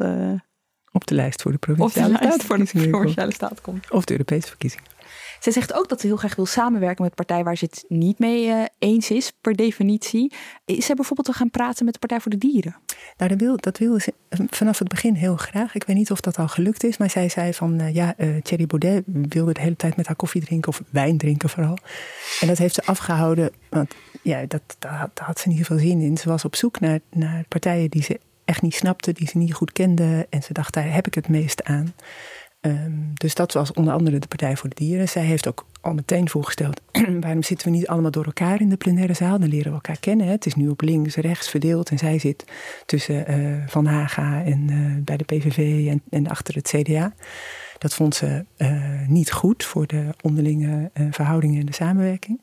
op 0.92 1.06
de 1.06 1.14
lijst 1.14 1.42
voor 1.42 1.52
de 1.52 1.58
provinciale 1.58 2.16
staat 2.16 2.44
voor 2.44 2.58
de 2.58 2.88
provinciale 2.90 3.32
staat 3.32 3.60
komt. 3.60 3.90
Of 3.90 4.04
de 4.04 4.12
Europese 4.12 4.48
verkiezingen. 4.48 4.93
Zij 5.40 5.52
zegt 5.52 5.72
ook 5.72 5.88
dat 5.88 6.00
ze 6.00 6.06
heel 6.06 6.16
graag 6.16 6.36
wil 6.36 6.46
samenwerken 6.46 7.04
met 7.04 7.14
partijen 7.14 7.44
waar 7.44 7.56
ze 7.56 7.64
het 7.64 7.84
niet 7.88 8.18
mee 8.18 8.46
uh, 8.46 8.64
eens 8.78 9.10
is, 9.10 9.32
per 9.40 9.54
definitie. 9.54 10.32
Is 10.64 10.86
zij 10.86 10.94
bijvoorbeeld 10.94 11.26
te 11.26 11.32
gaan 11.32 11.50
praten 11.50 11.84
met 11.84 11.94
de 11.94 12.00
Partij 12.00 12.20
voor 12.20 12.30
de 12.30 12.38
Dieren? 12.38 12.76
Nou, 13.16 13.30
dat 13.30 13.40
wil, 13.40 13.56
dat 13.56 13.78
wil 13.78 14.00
ze 14.00 14.14
vanaf 14.50 14.78
het 14.78 14.88
begin 14.88 15.14
heel 15.14 15.36
graag. 15.36 15.74
Ik 15.74 15.84
weet 15.84 15.96
niet 15.96 16.10
of 16.10 16.20
dat 16.20 16.38
al 16.38 16.48
gelukt 16.48 16.84
is, 16.84 16.96
maar 16.96 17.10
zij 17.10 17.28
zei 17.28 17.54
van 17.54 17.80
uh, 17.80 17.94
ja, 17.94 18.14
uh, 18.18 18.42
Thierry 18.42 18.66
Baudet 18.66 19.02
wilde 19.06 19.52
de 19.52 19.60
hele 19.60 19.76
tijd 19.76 19.96
met 19.96 20.06
haar 20.06 20.16
koffie 20.16 20.44
drinken 20.44 20.68
of 20.68 20.82
wijn 20.90 21.18
drinken 21.18 21.48
vooral. 21.48 21.78
En 22.40 22.46
dat 22.46 22.58
heeft 22.58 22.74
ze 22.74 22.84
afgehouden, 22.84 23.50
want 23.70 23.94
ja, 24.22 24.44
dat, 24.48 24.62
daar, 24.78 25.10
had 25.14 25.38
ze 25.38 25.48
niet 25.48 25.66
veel 25.66 25.78
zin 25.78 26.00
in. 26.00 26.16
Ze 26.16 26.28
was 26.28 26.44
op 26.44 26.56
zoek 26.56 26.80
naar, 26.80 26.98
naar 27.10 27.44
partijen 27.48 27.90
die 27.90 28.02
ze 28.02 28.20
echt 28.44 28.62
niet 28.62 28.74
snapte, 28.74 29.12
die 29.12 29.28
ze 29.28 29.38
niet 29.38 29.54
goed 29.54 29.72
kende. 29.72 30.26
En 30.30 30.42
ze 30.42 30.52
dacht, 30.52 30.74
daar 30.74 30.92
heb 30.92 31.06
ik 31.06 31.14
het 31.14 31.28
meest 31.28 31.64
aan. 31.64 31.94
Um, 32.66 33.12
dus 33.14 33.34
dat 33.34 33.52
was 33.52 33.72
onder 33.72 33.94
andere 33.94 34.18
de 34.18 34.26
Partij 34.26 34.56
voor 34.56 34.68
de 34.68 34.74
Dieren. 34.74 35.08
Zij 35.08 35.22
heeft 35.22 35.48
ook 35.48 35.66
al 35.80 35.94
meteen 35.94 36.28
voorgesteld: 36.28 36.80
waarom 37.20 37.42
zitten 37.42 37.70
we 37.70 37.76
niet 37.76 37.86
allemaal 37.86 38.10
door 38.10 38.24
elkaar 38.24 38.60
in 38.60 38.68
de 38.68 38.76
plenaire 38.76 39.14
zaal? 39.14 39.38
Dan 39.38 39.48
leren 39.48 39.68
we 39.68 39.74
elkaar 39.74 40.00
kennen. 40.00 40.26
Hè? 40.26 40.32
Het 40.32 40.46
is 40.46 40.54
nu 40.54 40.68
op 40.68 40.80
links, 40.80 41.16
rechts 41.16 41.50
verdeeld. 41.50 41.90
En 41.90 41.98
zij 41.98 42.18
zit 42.18 42.44
tussen 42.86 43.30
uh, 43.30 43.62
Van 43.66 43.86
Haga 43.86 44.42
en 44.44 44.70
uh, 44.70 45.04
bij 45.04 45.16
de 45.16 45.24
PVV 45.24 45.88
en, 45.88 46.02
en, 46.10 46.28
achter 46.28 46.54
het 46.54 46.68
CDA. 46.68 47.14
Dat 47.78 47.94
vond 47.94 48.14
ze 48.14 48.44
uh, 48.58 49.08
niet 49.08 49.32
goed 49.32 49.64
voor 49.64 49.86
de 49.86 50.14
onderlinge 50.20 50.90
verhoudingen 51.10 51.60
en 51.60 51.66
de 51.66 51.72
samenwerking. 51.72 52.40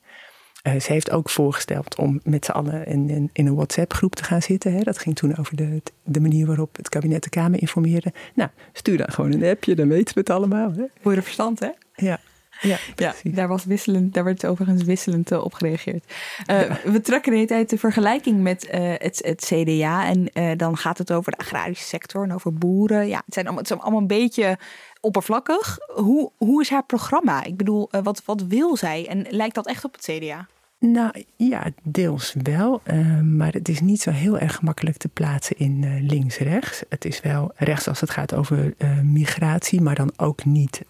Uh, 0.63 0.79
ze 0.79 0.91
heeft 0.91 1.11
ook 1.11 1.29
voorgesteld 1.29 1.95
om 1.95 2.19
met 2.23 2.45
z'n 2.45 2.51
allen 2.51 2.85
in, 2.85 3.09
in, 3.09 3.29
in 3.33 3.47
een 3.47 3.55
WhatsApp-groep 3.55 4.15
te 4.15 4.23
gaan 4.23 4.41
zitten. 4.41 4.73
Hè. 4.73 4.83
Dat 4.83 4.99
ging 4.99 5.15
toen 5.15 5.37
over 5.37 5.55
de, 5.55 5.81
de 6.03 6.19
manier 6.19 6.45
waarop 6.45 6.75
het 6.75 6.89
kabinet 6.89 7.23
de 7.23 7.29
Kamer 7.29 7.61
informeerde. 7.61 8.13
Nou, 8.35 8.49
stuur 8.73 8.97
dan 8.97 9.11
gewoon 9.11 9.31
een 9.31 9.43
appje, 9.43 9.75
dan 9.75 9.87
weten 9.87 10.13
we 10.13 10.19
het 10.19 10.29
allemaal. 10.29 10.73
Hè. 10.73 10.83
Voor 11.01 11.15
de 11.15 11.21
verstand, 11.21 11.59
hè? 11.59 11.69
Ja. 11.95 12.19
Ja, 12.61 12.77
ja, 12.95 13.13
daar, 13.23 13.47
was 13.47 13.65
wisselend, 13.65 14.13
daar 14.13 14.23
werd 14.23 14.45
overigens 14.45 14.83
wisselend 14.83 15.31
uh, 15.31 15.43
op 15.43 15.53
gereageerd. 15.53 16.13
Uh, 16.47 16.67
ja. 16.67 16.91
We 16.91 17.01
trekken 17.01 17.31
de 17.31 17.37
hele 17.37 17.49
tijd 17.49 17.69
de 17.69 17.77
vergelijking 17.77 18.41
met 18.41 18.65
uh, 18.65 18.71
het, 18.97 19.21
het, 19.25 19.45
CDA. 19.45 20.05
En 20.05 20.57
dan 20.57 20.77
gaat 20.77 20.97
het 20.97 21.11
over 21.11 21.31
de 21.31 21.37
agrarische 21.37 21.85
sector 21.85 22.23
en 22.23 22.33
over 22.33 22.53
boeren. 22.53 23.07
Ja, 23.07 23.21
het, 23.25 23.33
zijn 23.33 23.45
allemaal, 23.45 23.63
het 23.63 23.71
is 23.71 23.79
allemaal 23.79 24.01
een 24.01 24.07
beetje 24.07 24.57
oppervlakkig. 24.99 25.77
Hoe, 25.93 26.31
hoe 26.37 26.61
is 26.61 26.69
haar 26.69 26.85
programma? 26.85 27.43
Ik 27.43 27.57
bedoel, 27.57 27.89
wat, 28.03 28.21
wat 28.25 28.43
wil 28.43 28.77
zij? 28.77 29.07
En 29.07 29.25
lijkt 29.29 29.55
dat 29.55 29.67
echt 29.67 29.85
op 29.85 29.93
het 29.93 30.03
CDA? 30.03 30.47
Nou 30.83 31.25
ja, 31.35 31.67
deels 31.83 32.35
wel. 32.43 32.81
Uh, 32.85 33.19
maar 33.19 33.53
het 33.53 33.69
is 33.69 33.81
niet 33.81 34.01
zo 34.01 34.11
heel 34.11 34.39
erg 34.39 34.55
gemakkelijk 34.55 34.97
te 34.97 35.07
plaatsen 35.07 35.57
in 35.57 35.81
uh, 35.81 36.09
links-rechts. 36.09 36.83
Het 36.89 37.05
is 37.05 37.21
wel 37.21 37.51
rechts 37.55 37.87
als 37.87 37.99
het 37.99 38.09
gaat 38.09 38.33
over 38.33 38.73
uh, 38.77 38.99
migratie, 38.99 39.81
maar 39.81 39.95
dan 39.95 40.11
ook 40.17 40.45
niet 40.45 40.81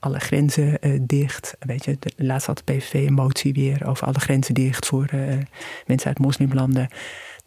alle 0.00 0.18
grenzen 0.18 0.78
dicht. 1.06 1.56
Weet 1.58 1.84
je, 1.84 1.96
de, 1.98 2.12
laatst 2.16 2.46
had 2.46 2.62
de 2.64 2.72
PVV 2.72 3.06
een 3.06 3.14
motie 3.14 3.52
weer 3.52 3.86
over 3.86 4.06
alle 4.06 4.20
grenzen 4.20 4.54
dicht 4.54 4.86
voor 4.86 5.08
mensen 5.86 6.08
uit 6.08 6.18
moslimlanden 6.18 6.88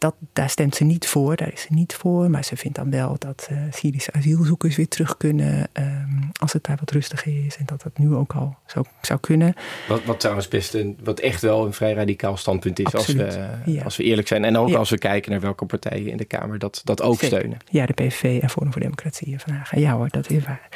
dat, 0.00 0.14
daar 0.32 0.50
stemt 0.50 0.74
ze 0.74 0.84
niet 0.84 1.06
voor, 1.06 1.36
daar 1.36 1.52
is 1.52 1.60
ze 1.60 1.66
niet 1.70 1.94
voor. 1.94 2.30
Maar 2.30 2.44
ze 2.44 2.56
vindt 2.56 2.76
dan 2.76 2.90
wel 2.90 3.16
dat 3.18 3.48
uh, 3.52 3.58
Syrische 3.70 4.12
asielzoekers 4.12 4.76
weer 4.76 4.88
terug 4.88 5.16
kunnen 5.16 5.68
um, 5.72 6.30
als 6.40 6.52
het 6.52 6.64
daar 6.64 6.76
wat 6.76 6.90
rustiger 6.90 7.44
is. 7.46 7.56
En 7.56 7.64
dat 7.66 7.82
dat 7.82 7.98
nu 7.98 8.14
ook 8.14 8.32
al 8.32 8.56
zo, 8.66 8.82
zou 9.02 9.20
kunnen. 9.20 9.54
Wat, 9.88 10.04
wat 10.04 10.20
trouwens 10.20 10.48
best 10.48 10.74
een, 10.74 10.98
wat 11.02 11.20
echt 11.20 11.42
wel 11.42 11.66
een 11.66 11.72
vrij 11.72 11.92
radicaal 11.92 12.36
standpunt 12.36 12.78
is 12.78 12.94
als 12.94 13.06
we, 13.06 13.48
ja. 13.64 13.82
als 13.82 13.96
we 13.96 14.02
eerlijk 14.02 14.28
zijn. 14.28 14.44
En 14.44 14.56
ook 14.56 14.68
ja. 14.68 14.78
als 14.78 14.90
we 14.90 14.98
kijken 14.98 15.30
naar 15.30 15.40
welke 15.40 15.64
partijen 15.64 16.10
in 16.10 16.16
de 16.16 16.24
Kamer 16.24 16.58
dat, 16.58 16.80
dat 16.84 17.02
ook 17.02 17.18
Zeker. 17.18 17.38
steunen. 17.38 17.58
Ja, 17.70 17.86
de 17.86 17.92
PVV 17.92 18.42
en 18.42 18.50
Forum 18.50 18.72
voor 18.72 18.80
Democratie 18.80 19.36
en 19.44 19.54
Haga. 19.54 19.78
Ja 19.78 19.96
hoor, 19.96 20.08
dat 20.08 20.30
is 20.30 20.44
waar. 20.44 20.68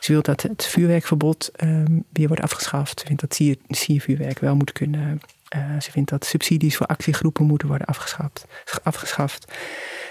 Ze 0.00 0.12
wil 0.12 0.22
dat 0.22 0.42
het 0.42 0.66
vuurwerkverbod 0.66 1.50
um, 1.62 2.04
weer 2.12 2.28
wordt 2.28 2.42
afgeschaft. 2.42 3.00
Ze 3.00 3.06
vindt 3.06 3.20
dat 3.20 3.34
sier, 3.34 3.56
siervuurwerk 3.68 4.38
wel 4.38 4.56
moet 4.56 4.72
kunnen 4.72 5.20
uh, 5.56 5.80
ze 5.80 5.90
vindt 5.90 6.10
dat 6.10 6.24
subsidies 6.24 6.76
voor 6.76 6.86
actiegroepen 6.86 7.46
moeten 7.46 7.68
worden 7.68 7.86
afgeschaft, 7.86 8.46
afgeschaft. 8.82 9.52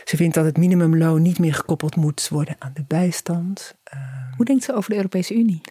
Ze 0.04 0.18
vindt 0.18 0.36
dat 0.36 0.46
het 0.46 0.58
minimumloon 0.58 1.22
niet 1.22 1.40
meer 1.40 1.54
gekoppeld 1.54 1.96
moet 1.96 2.28
worden 2.28 2.56
aan 2.60 2.72
de 2.74 2.84
bijstand. 2.88 3.76
Uh, 3.94 4.00
Hoe 4.36 4.46
denkt 4.46 4.64
ze 4.64 4.74
over 4.76 4.90
de 4.90 4.96
Europese 4.96 5.34
Unie? 5.34 5.62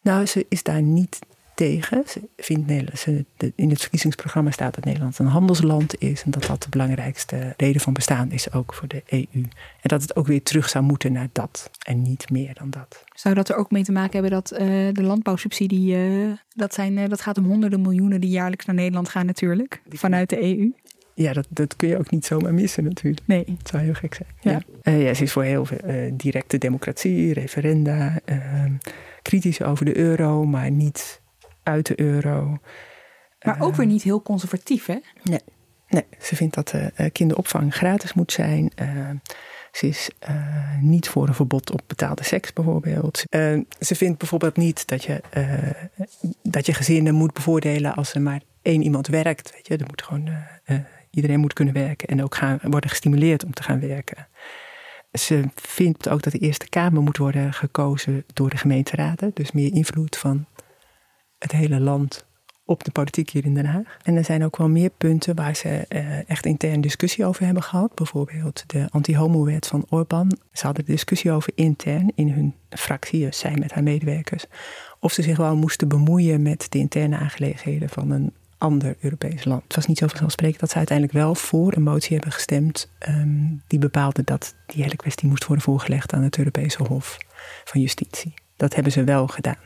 Nou, 0.00 0.26
ze 0.26 0.46
is 0.48 0.62
daar 0.62 0.82
niet 0.82 1.18
tegen. 1.62 2.02
Ze 2.06 2.20
vindt 2.36 2.66
Nederland, 2.66 3.06
in 3.54 3.70
het 3.70 3.80
verkiezingsprogramma 3.80 4.50
staat 4.50 4.74
dat 4.74 4.84
Nederland 4.84 5.18
een 5.18 5.26
handelsland 5.26 6.00
is. 6.00 6.22
En 6.22 6.30
dat 6.30 6.46
dat 6.46 6.62
de 6.62 6.68
belangrijkste 6.68 7.54
reden 7.56 7.80
van 7.80 7.92
bestaan 7.92 8.30
is 8.30 8.52
ook 8.52 8.74
voor 8.74 8.88
de 8.88 9.02
EU. 9.06 9.26
En 9.32 9.88
dat 9.88 10.02
het 10.02 10.16
ook 10.16 10.26
weer 10.26 10.42
terug 10.42 10.68
zou 10.68 10.84
moeten 10.84 11.12
naar 11.12 11.28
dat 11.32 11.70
en 11.86 12.02
niet 12.02 12.30
meer 12.30 12.54
dan 12.54 12.70
dat. 12.70 13.04
Zou 13.14 13.34
dat 13.34 13.48
er 13.48 13.56
ook 13.56 13.70
mee 13.70 13.84
te 13.84 13.92
maken 13.92 14.12
hebben 14.12 14.30
dat 14.30 14.52
uh, 14.52 14.58
de 14.92 15.02
landbouwsubsidie, 15.02 15.96
uh, 15.96 16.32
dat, 16.54 16.74
zijn, 16.74 16.96
uh, 16.96 17.08
dat 17.08 17.20
gaat 17.20 17.38
om 17.38 17.44
honderden 17.44 17.80
miljoenen 17.80 18.20
die 18.20 18.30
jaarlijks 18.30 18.64
naar 18.64 18.74
Nederland 18.74 19.08
gaan 19.08 19.26
natuurlijk, 19.26 19.82
vanuit 19.88 20.30
de 20.30 20.42
EU? 20.42 20.72
Ja, 21.14 21.32
dat, 21.32 21.46
dat 21.48 21.76
kun 21.76 21.88
je 21.88 21.98
ook 21.98 22.10
niet 22.10 22.26
zomaar 22.26 22.54
missen 22.54 22.84
natuurlijk. 22.84 23.26
Nee. 23.26 23.44
Het 23.58 23.68
zou 23.68 23.82
heel 23.82 23.94
gek 23.94 24.14
zijn. 24.14 24.28
Ja. 24.40 24.62
ja 24.92 25.14
ze 25.14 25.22
is 25.22 25.32
voor 25.32 25.42
heel 25.42 25.64
veel 25.64 26.10
directe 26.12 26.58
democratie, 26.58 27.32
referenda, 27.32 28.20
ehm, 28.24 28.72
kritisch 29.22 29.62
over 29.62 29.84
de 29.84 29.96
euro, 29.96 30.44
maar 30.44 30.70
niet 30.70 31.21
uit 31.62 31.86
de 31.86 32.00
euro. 32.00 32.58
Maar 33.42 33.60
ook 33.60 33.74
weer 33.74 33.86
niet 33.86 34.02
heel 34.02 34.22
conservatief, 34.22 34.86
hè? 34.86 34.98
Nee, 35.22 35.40
nee. 35.88 36.04
ze 36.20 36.36
vindt 36.36 36.54
dat 36.54 36.72
uh, 36.72 36.86
kinderopvang 37.12 37.74
gratis 37.74 38.12
moet 38.12 38.32
zijn. 38.32 38.72
Ze 39.72 39.86
is 39.86 40.10
uh, 40.28 40.78
niet 40.80 41.08
voor 41.08 41.28
een 41.28 41.34
verbod 41.34 41.70
op 41.70 41.82
betaalde 41.86 42.24
seks 42.24 42.52
bijvoorbeeld. 42.52 43.24
ze 43.80 43.94
vindt 43.94 44.18
bijvoorbeeld 44.18 44.56
niet 44.56 44.88
dat 44.88 45.04
je, 45.04 45.20
dat 46.42 46.66
je 46.66 46.74
gezinnen 46.74 47.14
moet 47.14 47.32
bevoordelen 47.32 47.94
als 47.94 48.14
er 48.14 48.20
maar 48.20 48.40
één 48.62 48.82
iemand 48.82 49.06
werkt. 49.06 49.52
Weet 49.52 49.66
je? 49.66 49.76
Er 49.76 49.86
moet 49.86 50.02
gewoon, 50.02 50.30
iedereen 51.10 51.40
moet 51.40 51.52
kunnen 51.52 51.74
werken 51.74 52.08
en 52.08 52.22
ook 52.22 52.34
gaan, 52.34 52.58
worden 52.62 52.90
gestimuleerd 52.90 53.44
om 53.44 53.52
te 53.52 53.62
gaan 53.62 53.80
werken. 53.80 54.28
Ze 55.12 55.44
vindt 55.54 56.08
ook 56.08 56.22
dat 56.22 56.32
de 56.32 56.38
Eerste 56.38 56.68
Kamer 56.68 57.02
moet 57.02 57.16
worden 57.16 57.52
gekozen 57.52 58.24
door 58.32 58.50
de 58.50 58.56
gemeenteraden. 58.56 59.30
Dus 59.34 59.52
meer 59.52 59.72
invloed 59.72 60.16
van 60.16 60.46
het 61.42 61.52
hele 61.52 61.80
land 61.80 62.26
op 62.64 62.84
de 62.84 62.90
politiek 62.90 63.30
hier 63.30 63.44
in 63.44 63.54
Den 63.54 63.66
Haag. 63.66 63.96
En 64.02 64.16
er 64.16 64.24
zijn 64.24 64.44
ook 64.44 64.56
wel 64.56 64.68
meer 64.68 64.90
punten 64.90 65.34
waar 65.34 65.56
ze 65.56 65.84
uh, 65.88 66.30
echt 66.30 66.46
intern 66.46 66.80
discussie 66.80 67.24
over 67.24 67.44
hebben 67.44 67.62
gehad. 67.62 67.94
Bijvoorbeeld 67.94 68.64
de 68.66 68.86
anti-homo-wet 68.90 69.66
van 69.66 69.86
Orbán. 69.88 70.38
Ze 70.52 70.66
hadden 70.66 70.84
discussie 70.84 71.30
over 71.30 71.52
intern 71.54 72.12
in 72.14 72.30
hun 72.30 72.54
fractie, 72.70 73.24
dus 73.24 73.38
zij 73.38 73.56
met 73.58 73.72
haar 73.72 73.82
medewerkers. 73.82 74.44
Of 75.00 75.12
ze 75.12 75.22
zich 75.22 75.36
wel 75.36 75.56
moesten 75.56 75.88
bemoeien 75.88 76.42
met 76.42 76.66
de 76.68 76.78
interne 76.78 77.16
aangelegenheden 77.16 77.88
van 77.88 78.10
een 78.10 78.32
ander 78.58 78.96
Europees 79.00 79.44
land. 79.44 79.62
Het 79.62 79.74
was 79.74 79.86
niet 79.86 79.98
zo 79.98 80.06
vanzelfsprekend 80.06 80.60
dat 80.60 80.70
ze 80.70 80.76
uiteindelijk 80.76 81.18
wel 81.18 81.34
voor 81.34 81.72
een 81.72 81.82
motie 81.82 82.12
hebben 82.12 82.32
gestemd. 82.32 82.90
Um, 83.08 83.62
die 83.66 83.78
bepaalde 83.78 84.22
dat 84.24 84.54
die 84.66 84.82
hele 84.82 84.96
kwestie 84.96 85.28
moest 85.28 85.46
worden 85.46 85.64
voorgelegd 85.64 86.12
aan 86.12 86.22
het 86.22 86.38
Europese 86.38 86.82
Hof 86.82 87.18
van 87.64 87.80
Justitie. 87.80 88.34
Dat 88.56 88.74
hebben 88.74 88.92
ze 88.92 89.04
wel 89.04 89.26
gedaan. 89.26 89.56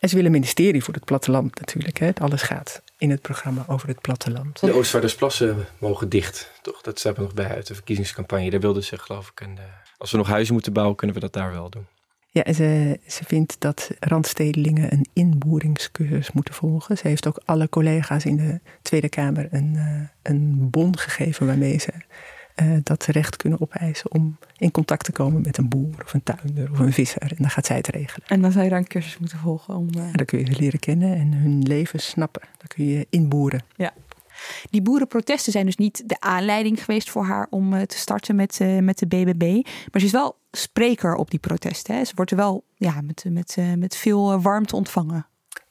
En 0.00 0.08
ze 0.08 0.14
willen 0.14 0.30
een 0.30 0.38
ministerie 0.38 0.84
voor 0.84 0.94
het 0.94 1.04
platteland 1.04 1.58
natuurlijk. 1.58 1.98
Hè. 1.98 2.10
Alles 2.14 2.42
gaat 2.42 2.82
in 2.98 3.10
het 3.10 3.22
programma 3.22 3.64
over 3.68 3.88
het 3.88 4.00
platteland. 4.00 4.60
De 4.60 4.72
Oostvaardersplassen 4.72 5.66
mogen 5.78 6.08
dicht, 6.08 6.50
toch? 6.62 6.80
Dat 6.80 6.98
staat 6.98 7.16
er 7.16 7.22
nog 7.22 7.34
bij 7.34 7.48
uit 7.48 7.66
de 7.66 7.74
verkiezingscampagne. 7.74 8.50
Daar 8.50 8.60
wilden 8.60 8.84
ze 8.84 8.98
geloof 8.98 9.30
ik. 9.30 9.40
En, 9.40 9.50
uh, 9.50 9.62
als 9.98 10.10
we 10.10 10.16
nog 10.16 10.28
huizen 10.28 10.54
moeten 10.54 10.72
bouwen, 10.72 10.96
kunnen 10.96 11.16
we 11.16 11.22
dat 11.22 11.32
daar 11.32 11.52
wel 11.52 11.70
doen. 11.70 11.86
Ja, 12.30 12.44
en 12.44 12.54
ze, 12.54 13.00
ze 13.06 13.24
vindt 13.24 13.60
dat 13.60 13.90
randstedelingen 14.00 14.92
een 14.92 15.06
inboeringscursus 15.12 16.32
moeten 16.32 16.54
volgen. 16.54 16.96
Ze 16.98 17.08
heeft 17.08 17.26
ook 17.26 17.40
alle 17.44 17.68
collega's 17.68 18.24
in 18.24 18.36
de 18.36 18.60
Tweede 18.82 19.08
Kamer 19.08 19.48
een, 19.50 19.74
uh, 19.74 20.08
een 20.22 20.70
bon 20.70 20.98
gegeven 20.98 21.46
waarmee 21.46 21.78
ze 21.78 21.92
uh, 22.62 22.76
dat 22.82 23.04
recht 23.04 23.36
kunnen 23.36 23.60
opeisen 23.60 24.12
om 24.12 24.38
in 24.56 24.70
contact 24.70 25.04
te 25.04 25.12
komen 25.12 25.42
met 25.42 25.58
een 25.58 25.68
boer 25.68 26.02
of 26.04 26.14
een 26.14 26.22
tuinder 26.22 26.70
of 26.70 26.78
een 26.78 26.92
visser. 26.92 27.22
En 27.22 27.36
dan 27.38 27.50
gaat 27.50 27.66
zij 27.66 27.76
het 27.76 27.88
regelen. 27.88 28.26
En 28.28 28.42
dan 28.42 28.52
zou 28.52 28.64
je 28.64 28.70
daar 28.70 28.78
een 28.78 28.86
cursus 28.86 29.18
moeten 29.18 29.38
volgen 29.38 29.74
om. 29.74 29.88
Uh... 29.96 30.04
Ja, 30.04 30.12
dan 30.12 30.26
kun 30.26 30.38
je 30.38 30.44
ze 30.44 30.60
leren 30.60 30.80
kennen 30.80 31.16
en 31.16 31.32
hun 31.32 31.62
leven 31.62 31.98
snappen. 31.98 32.42
Dan 32.56 32.66
kun 32.66 32.84
je 32.84 33.06
inboeren. 33.10 33.62
Ja. 33.76 33.92
Die 34.70 34.82
boerenprotesten 34.82 35.52
zijn 35.52 35.66
dus 35.66 35.76
niet 35.76 36.02
de 36.06 36.20
aanleiding 36.20 36.84
geweest 36.84 37.10
voor 37.10 37.24
haar 37.24 37.46
om 37.50 37.72
uh, 37.72 37.82
te 37.82 37.96
starten 37.98 38.36
met, 38.36 38.60
met 38.80 38.98
de 38.98 39.06
BBB. 39.06 39.52
Maar 39.64 40.00
ze 40.00 40.06
is 40.06 40.12
wel 40.12 40.36
spreker 40.50 41.14
op 41.14 41.30
die 41.30 41.38
protesten. 41.38 41.94
Hè. 41.94 42.04
Ze 42.04 42.12
wordt 42.14 42.30
er 42.30 42.36
wel 42.36 42.64
ja, 42.76 43.00
met, 43.00 43.24
met, 43.28 43.56
met 43.76 43.96
veel 43.96 44.40
warmte 44.40 44.76
ontvangen. 44.76 45.26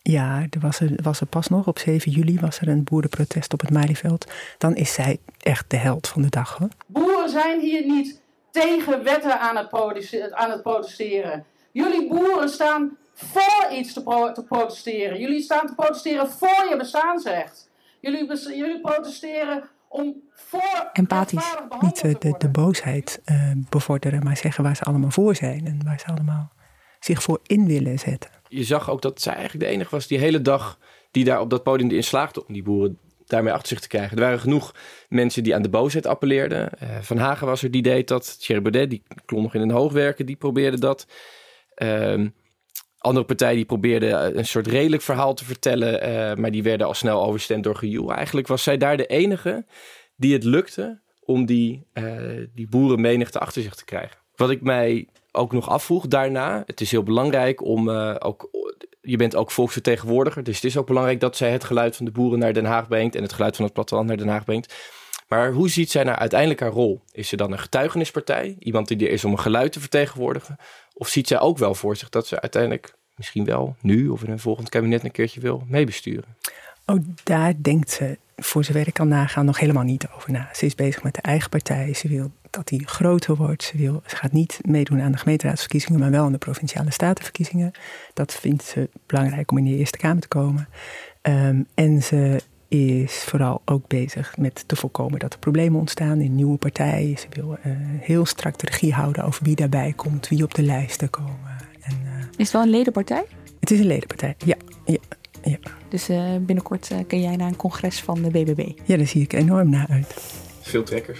Ja, 0.10 0.46
er 0.50 0.60
was, 0.60 0.80
er 0.80 0.96
was 1.02 1.20
er 1.20 1.28
pas 1.28 1.48
nog. 1.48 1.68
Op 1.68 1.80
7 1.80 2.12
juli 2.12 2.40
was 2.40 2.60
er 2.60 2.68
een 2.68 2.84
boerenprotest 2.84 3.54
op 3.54 3.62
het 3.62 3.70
Malieveld. 3.70 4.32
Dan 4.58 4.76
is 4.76 4.94
zij 4.94 5.20
echt 5.40 5.70
de 5.70 5.78
held 5.78 6.08
van 6.08 6.22
de 6.22 6.30
dag. 6.30 6.58
Hoor. 6.58 6.70
Boeren 6.86 7.30
zijn 7.30 7.60
hier 7.60 7.86
niet 7.86 8.22
tegen 8.52 9.04
wetten 9.04 9.40
aan 9.40 9.58
het, 9.58 10.32
aan 10.34 10.52
het 10.52 10.62
protesteren. 10.62 11.46
Jullie 11.72 12.08
boeren 12.10 12.50
staan 12.50 12.98
voor 13.14 13.72
iets 13.72 13.94
te, 13.94 14.04
pro 14.04 14.32
te, 14.32 14.44
protesteren. 14.44 15.20
Jullie 15.20 15.42
staan 15.42 15.68
te 15.68 15.76
protesteren 15.76 16.30
voor 16.30 16.66
je 16.70 16.76
bestaansrecht. 16.78 17.70
Jullie, 18.00 18.28
jullie 18.58 18.82
protesteren 18.82 19.64
om 19.88 20.16
voor. 20.34 20.90
Empathisch. 20.94 21.56
Niet 21.80 22.02
de, 22.02 22.16
de, 22.20 22.36
de 22.38 22.50
boosheid 22.50 23.22
uh, 23.26 23.52
bevorderen, 23.70 24.24
maar 24.24 24.38
zeggen 24.38 24.64
waar 24.64 24.76
ze 24.76 24.84
allemaal 24.84 25.12
voor 25.12 25.36
zijn 25.36 25.66
en 25.66 25.82
waar 25.84 26.00
ze 26.00 26.06
allemaal 26.06 26.56
zich 27.08 27.24
voor 27.24 27.40
in 27.46 27.68
willen 27.68 28.00
zetten 28.00 28.30
je 28.50 28.64
zag 28.64 28.90
ook 28.90 29.02
dat 29.02 29.22
zij 29.22 29.34
eigenlijk 29.34 29.66
de 29.66 29.72
enige 29.72 29.90
was 29.90 30.08
die 30.08 30.20
hele 30.20 30.42
dag 30.42 30.80
die 31.12 31.24
daar 31.24 31.42
op 31.42 31.50
dat 31.50 31.64
podium 31.64 31.92
in 31.92 32.04
slaagde 32.04 32.46
om 32.46 32.54
die 32.54 32.64
boeren 32.64 32.98
daarmee 33.26 33.54
achter 33.54 33.68
zich 33.68 33.80
te 33.80 33.88
krijgen. 33.88 34.18
Er 34.18 34.24
waren 34.24 34.40
genoeg 34.40 34.76
mensen 35.10 35.44
die 35.44 35.56
aan 35.56 35.62
de 35.62 35.70
boosheid 35.70 36.06
appelleerden. 36.06 36.70
Uh, 36.84 36.98
Van 37.02 37.18
Hagen 37.18 37.48
was 37.48 37.64
er, 37.64 37.72
die 37.72 37.82
deed 37.82 38.08
dat. 38.08 38.40
Thierry 38.40 38.62
Baudet, 38.62 38.90
die 38.90 39.04
klom 39.26 39.42
nog 39.42 39.54
in 39.54 39.62
een 39.62 39.72
hoogwerken, 39.72 40.26
die 40.26 40.36
probeerde 40.36 40.80
dat. 40.80 41.08
Uh, 41.84 42.26
andere 42.98 43.26
partijen 43.26 43.56
die 43.56 43.66
probeerden 43.66 44.38
een 44.38 44.46
soort 44.46 44.68
redelijk 44.68 45.02
verhaal 45.02 45.34
te 45.34 45.46
vertellen, 45.46 46.10
uh, 46.10 46.36
maar 46.36 46.52
die 46.52 46.64
werden 46.64 46.88
al 46.88 46.94
snel 46.94 47.24
overstemd 47.24 47.64
door 47.64 47.76
gejoel. 47.76 48.14
Eigenlijk 48.14 48.48
was 48.48 48.64
zij 48.64 48.78
daar 48.78 48.98
de 48.98 49.06
enige 49.06 49.66
die 50.16 50.34
het 50.34 50.44
lukte 50.44 51.02
om 51.20 51.46
die, 51.46 51.88
uh, 51.94 52.48
die 52.56 52.68
boerenmenigte 52.68 53.40
achter 53.40 53.62
zich 53.62 53.76
te 53.76 53.86
krijgen. 53.86 54.18
Wat 54.36 54.50
ik 54.50 54.62
mij 54.62 55.08
ook 55.38 55.52
nog 55.52 55.70
afvroeg 55.70 56.08
daarna. 56.08 56.64
Het 56.66 56.82
is 56.82 56.92
heel 56.92 57.04
belangrijk 57.04 57.64
om 57.64 57.90
uh, 57.90 58.16
ook. 58.20 58.50
Je 59.02 59.18
bent 59.18 59.36
ook 59.36 59.52
volksvertegenwoordiger. 59.52 60.44
Dus 60.44 60.56
het 60.56 60.64
is 60.64 60.78
ook 60.78 60.88
belangrijk 60.88 61.20
dat 61.20 61.38
zij 61.38 61.52
het 61.52 61.64
geluid 61.64 61.96
van 61.96 62.06
de 62.06 62.12
boeren 62.12 62.40
naar 62.40 62.54
Den 62.54 62.66
Haag 62.66 62.88
brengt. 62.88 63.16
En 63.16 63.22
het 63.24 63.34
geluid 63.34 63.56
van 63.56 63.66
het 63.66 63.74
platteland 63.74 64.08
naar 64.08 64.18
Den 64.18 64.28
Haag 64.28 64.46
brengt. 64.46 64.74
Maar 65.28 65.52
hoe 65.52 65.70
ziet 65.70 65.92
zij 65.92 66.04
nou 66.04 66.18
uiteindelijk 66.18 66.60
haar 66.60 66.72
rol? 66.72 67.02
Is 67.12 67.28
ze 67.28 67.36
dan 67.36 67.52
een 67.52 67.60
getuigenispartij? 67.60 68.56
Iemand 68.60 68.88
die 68.88 68.98
er 68.98 69.12
is 69.12 69.26
om 69.26 69.32
een 69.32 69.40
geluid 69.40 69.72
te 69.72 69.80
vertegenwoordigen? 69.80 70.58
Of 70.94 71.08
ziet 71.08 71.28
zij 71.28 71.40
ook 71.40 71.58
wel 71.58 71.76
voor 71.76 71.96
zich 71.96 72.10
dat 72.10 72.28
ze 72.28 72.42
uiteindelijk 72.42 72.94
misschien 73.16 73.46
wel 73.46 73.76
nu 73.82 74.08
of 74.08 74.24
in 74.24 74.32
een 74.32 74.40
volgend 74.40 74.70
kabinet 74.70 75.04
een 75.04 75.12
keertje 75.12 75.40
wil 75.40 75.64
meebesturen? 75.68 76.36
Oh, 76.86 77.04
daar 77.24 77.54
denkt 77.62 77.92
ze, 77.92 78.18
voor 78.42 78.64
zover 78.64 78.88
ik 78.88 78.94
kan 78.94 79.08
nagaan, 79.08 79.46
nog 79.46 79.60
helemaal 79.60 79.84
niet 79.84 80.08
over 80.16 80.32
na. 80.32 80.50
Ze 80.54 80.66
is 80.66 80.76
bezig 80.76 81.04
met 81.04 81.14
de 81.14 81.22
eigen 81.22 81.50
partij. 81.50 81.94
Ze 81.94 82.08
wil 82.08 82.32
dat 82.50 82.68
die 82.68 82.88
groter 82.88 83.36
wordt. 83.36 83.64
Ze, 83.64 83.78
wil, 83.78 84.02
ze 84.06 84.16
gaat 84.16 84.32
niet 84.32 84.60
meedoen 84.62 85.02
aan 85.02 85.12
de 85.12 85.18
gemeenteraadsverkiezingen, 85.18 86.00
maar 86.00 86.12
wel 86.12 86.26
aan 86.26 86.32
de 86.32 86.38
provinciale 86.38 86.92
statenverkiezingen. 86.92 87.72
Dat 88.14 88.34
vindt 88.34 88.64
ze 88.64 88.90
belangrijk 89.06 89.52
om 89.52 89.58
in 89.58 89.66
de 89.66 89.76
Eerste 89.76 89.98
Kamer 89.98 90.22
te 90.22 90.28
komen. 90.28 90.68
Um, 91.22 91.68
en 91.74 92.04
ze 92.04 92.42
is 92.68 93.14
vooral 93.14 93.62
ook 93.66 93.88
bezig 93.88 94.38
met 94.38 94.64
te 94.68 94.76
voorkomen 94.76 95.20
dat 95.20 95.34
er 95.34 95.40
problemen 95.40 95.80
ontstaan 95.80 96.20
in 96.20 96.36
nieuwe 96.36 96.58
partijen. 96.58 97.18
Ze 97.18 97.28
wil 97.30 97.58
uh, 97.66 97.74
heel 98.00 98.26
strak 98.26 98.58
de 98.58 98.66
regie 98.66 98.94
houden 98.94 99.24
over 99.24 99.44
wie 99.44 99.56
daarbij 99.56 99.94
komt, 99.96 100.28
wie 100.28 100.44
op 100.44 100.54
de 100.54 100.64
lijsten 100.64 101.10
komen. 101.10 101.58
En, 101.82 101.96
uh, 102.04 102.20
is 102.20 102.38
het 102.38 102.52
wel 102.52 102.62
een 102.62 102.70
ledenpartij? 102.70 103.26
Het 103.60 103.72
is 103.72 103.80
een 103.80 103.86
ledenpartij, 103.86 104.36
ja. 104.46 104.56
ja, 104.86 104.98
ja. 105.44 105.58
Dus 105.90 106.10
uh, 106.10 106.36
binnenkort 106.40 106.92
kun 107.08 107.22
jij 107.22 107.36
naar 107.36 107.48
een 107.48 107.56
congres 107.56 108.00
van 108.00 108.22
de 108.22 108.30
BBB? 108.30 108.72
Ja, 108.84 108.98
daar 108.98 109.08
zie 109.08 109.22
ik 109.22 109.34
enorm 109.34 109.70
naar 109.70 109.88
uit. 109.90 110.16
Veel 110.62 110.84
trekkers. 110.84 111.20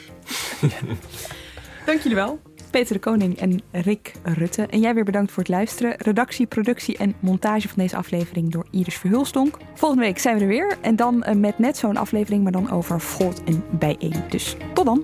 Dank 1.86 2.02
jullie 2.02 2.16
wel. 2.16 2.40
Peter 2.70 2.94
de 2.94 3.00
Koning 3.00 3.40
en 3.40 3.62
Rick 3.72 4.12
Rutte. 4.24 4.66
En 4.66 4.80
jij 4.80 4.94
weer 4.94 5.04
bedankt 5.04 5.32
voor 5.32 5.44
het 5.44 5.52
luisteren. 5.52 5.96
Redactie, 5.98 6.46
productie 6.46 6.98
en 6.98 7.16
montage 7.20 7.68
van 7.68 7.78
deze 7.78 7.96
aflevering 7.96 8.52
door 8.52 8.66
Iris 8.72 8.96
Verhulstonk. 8.96 9.58
Volgende 9.74 10.04
week 10.04 10.20
zijn 10.20 10.36
we 10.36 10.42
er 10.42 10.48
weer. 10.48 10.78
En 10.82 10.96
dan 10.96 11.26
uh, 11.28 11.36
met 11.36 11.60
net 11.60 11.78
zo'n 11.78 11.98
aflevering, 11.98 12.44
maar 12.44 12.52
dan 12.52 12.72
over 12.72 13.02
Volt 13.02 13.44
en 13.44 13.64
bijeen. 13.72 14.24
Dus 14.30 14.56
tot 14.74 14.86
dan. 14.86 15.04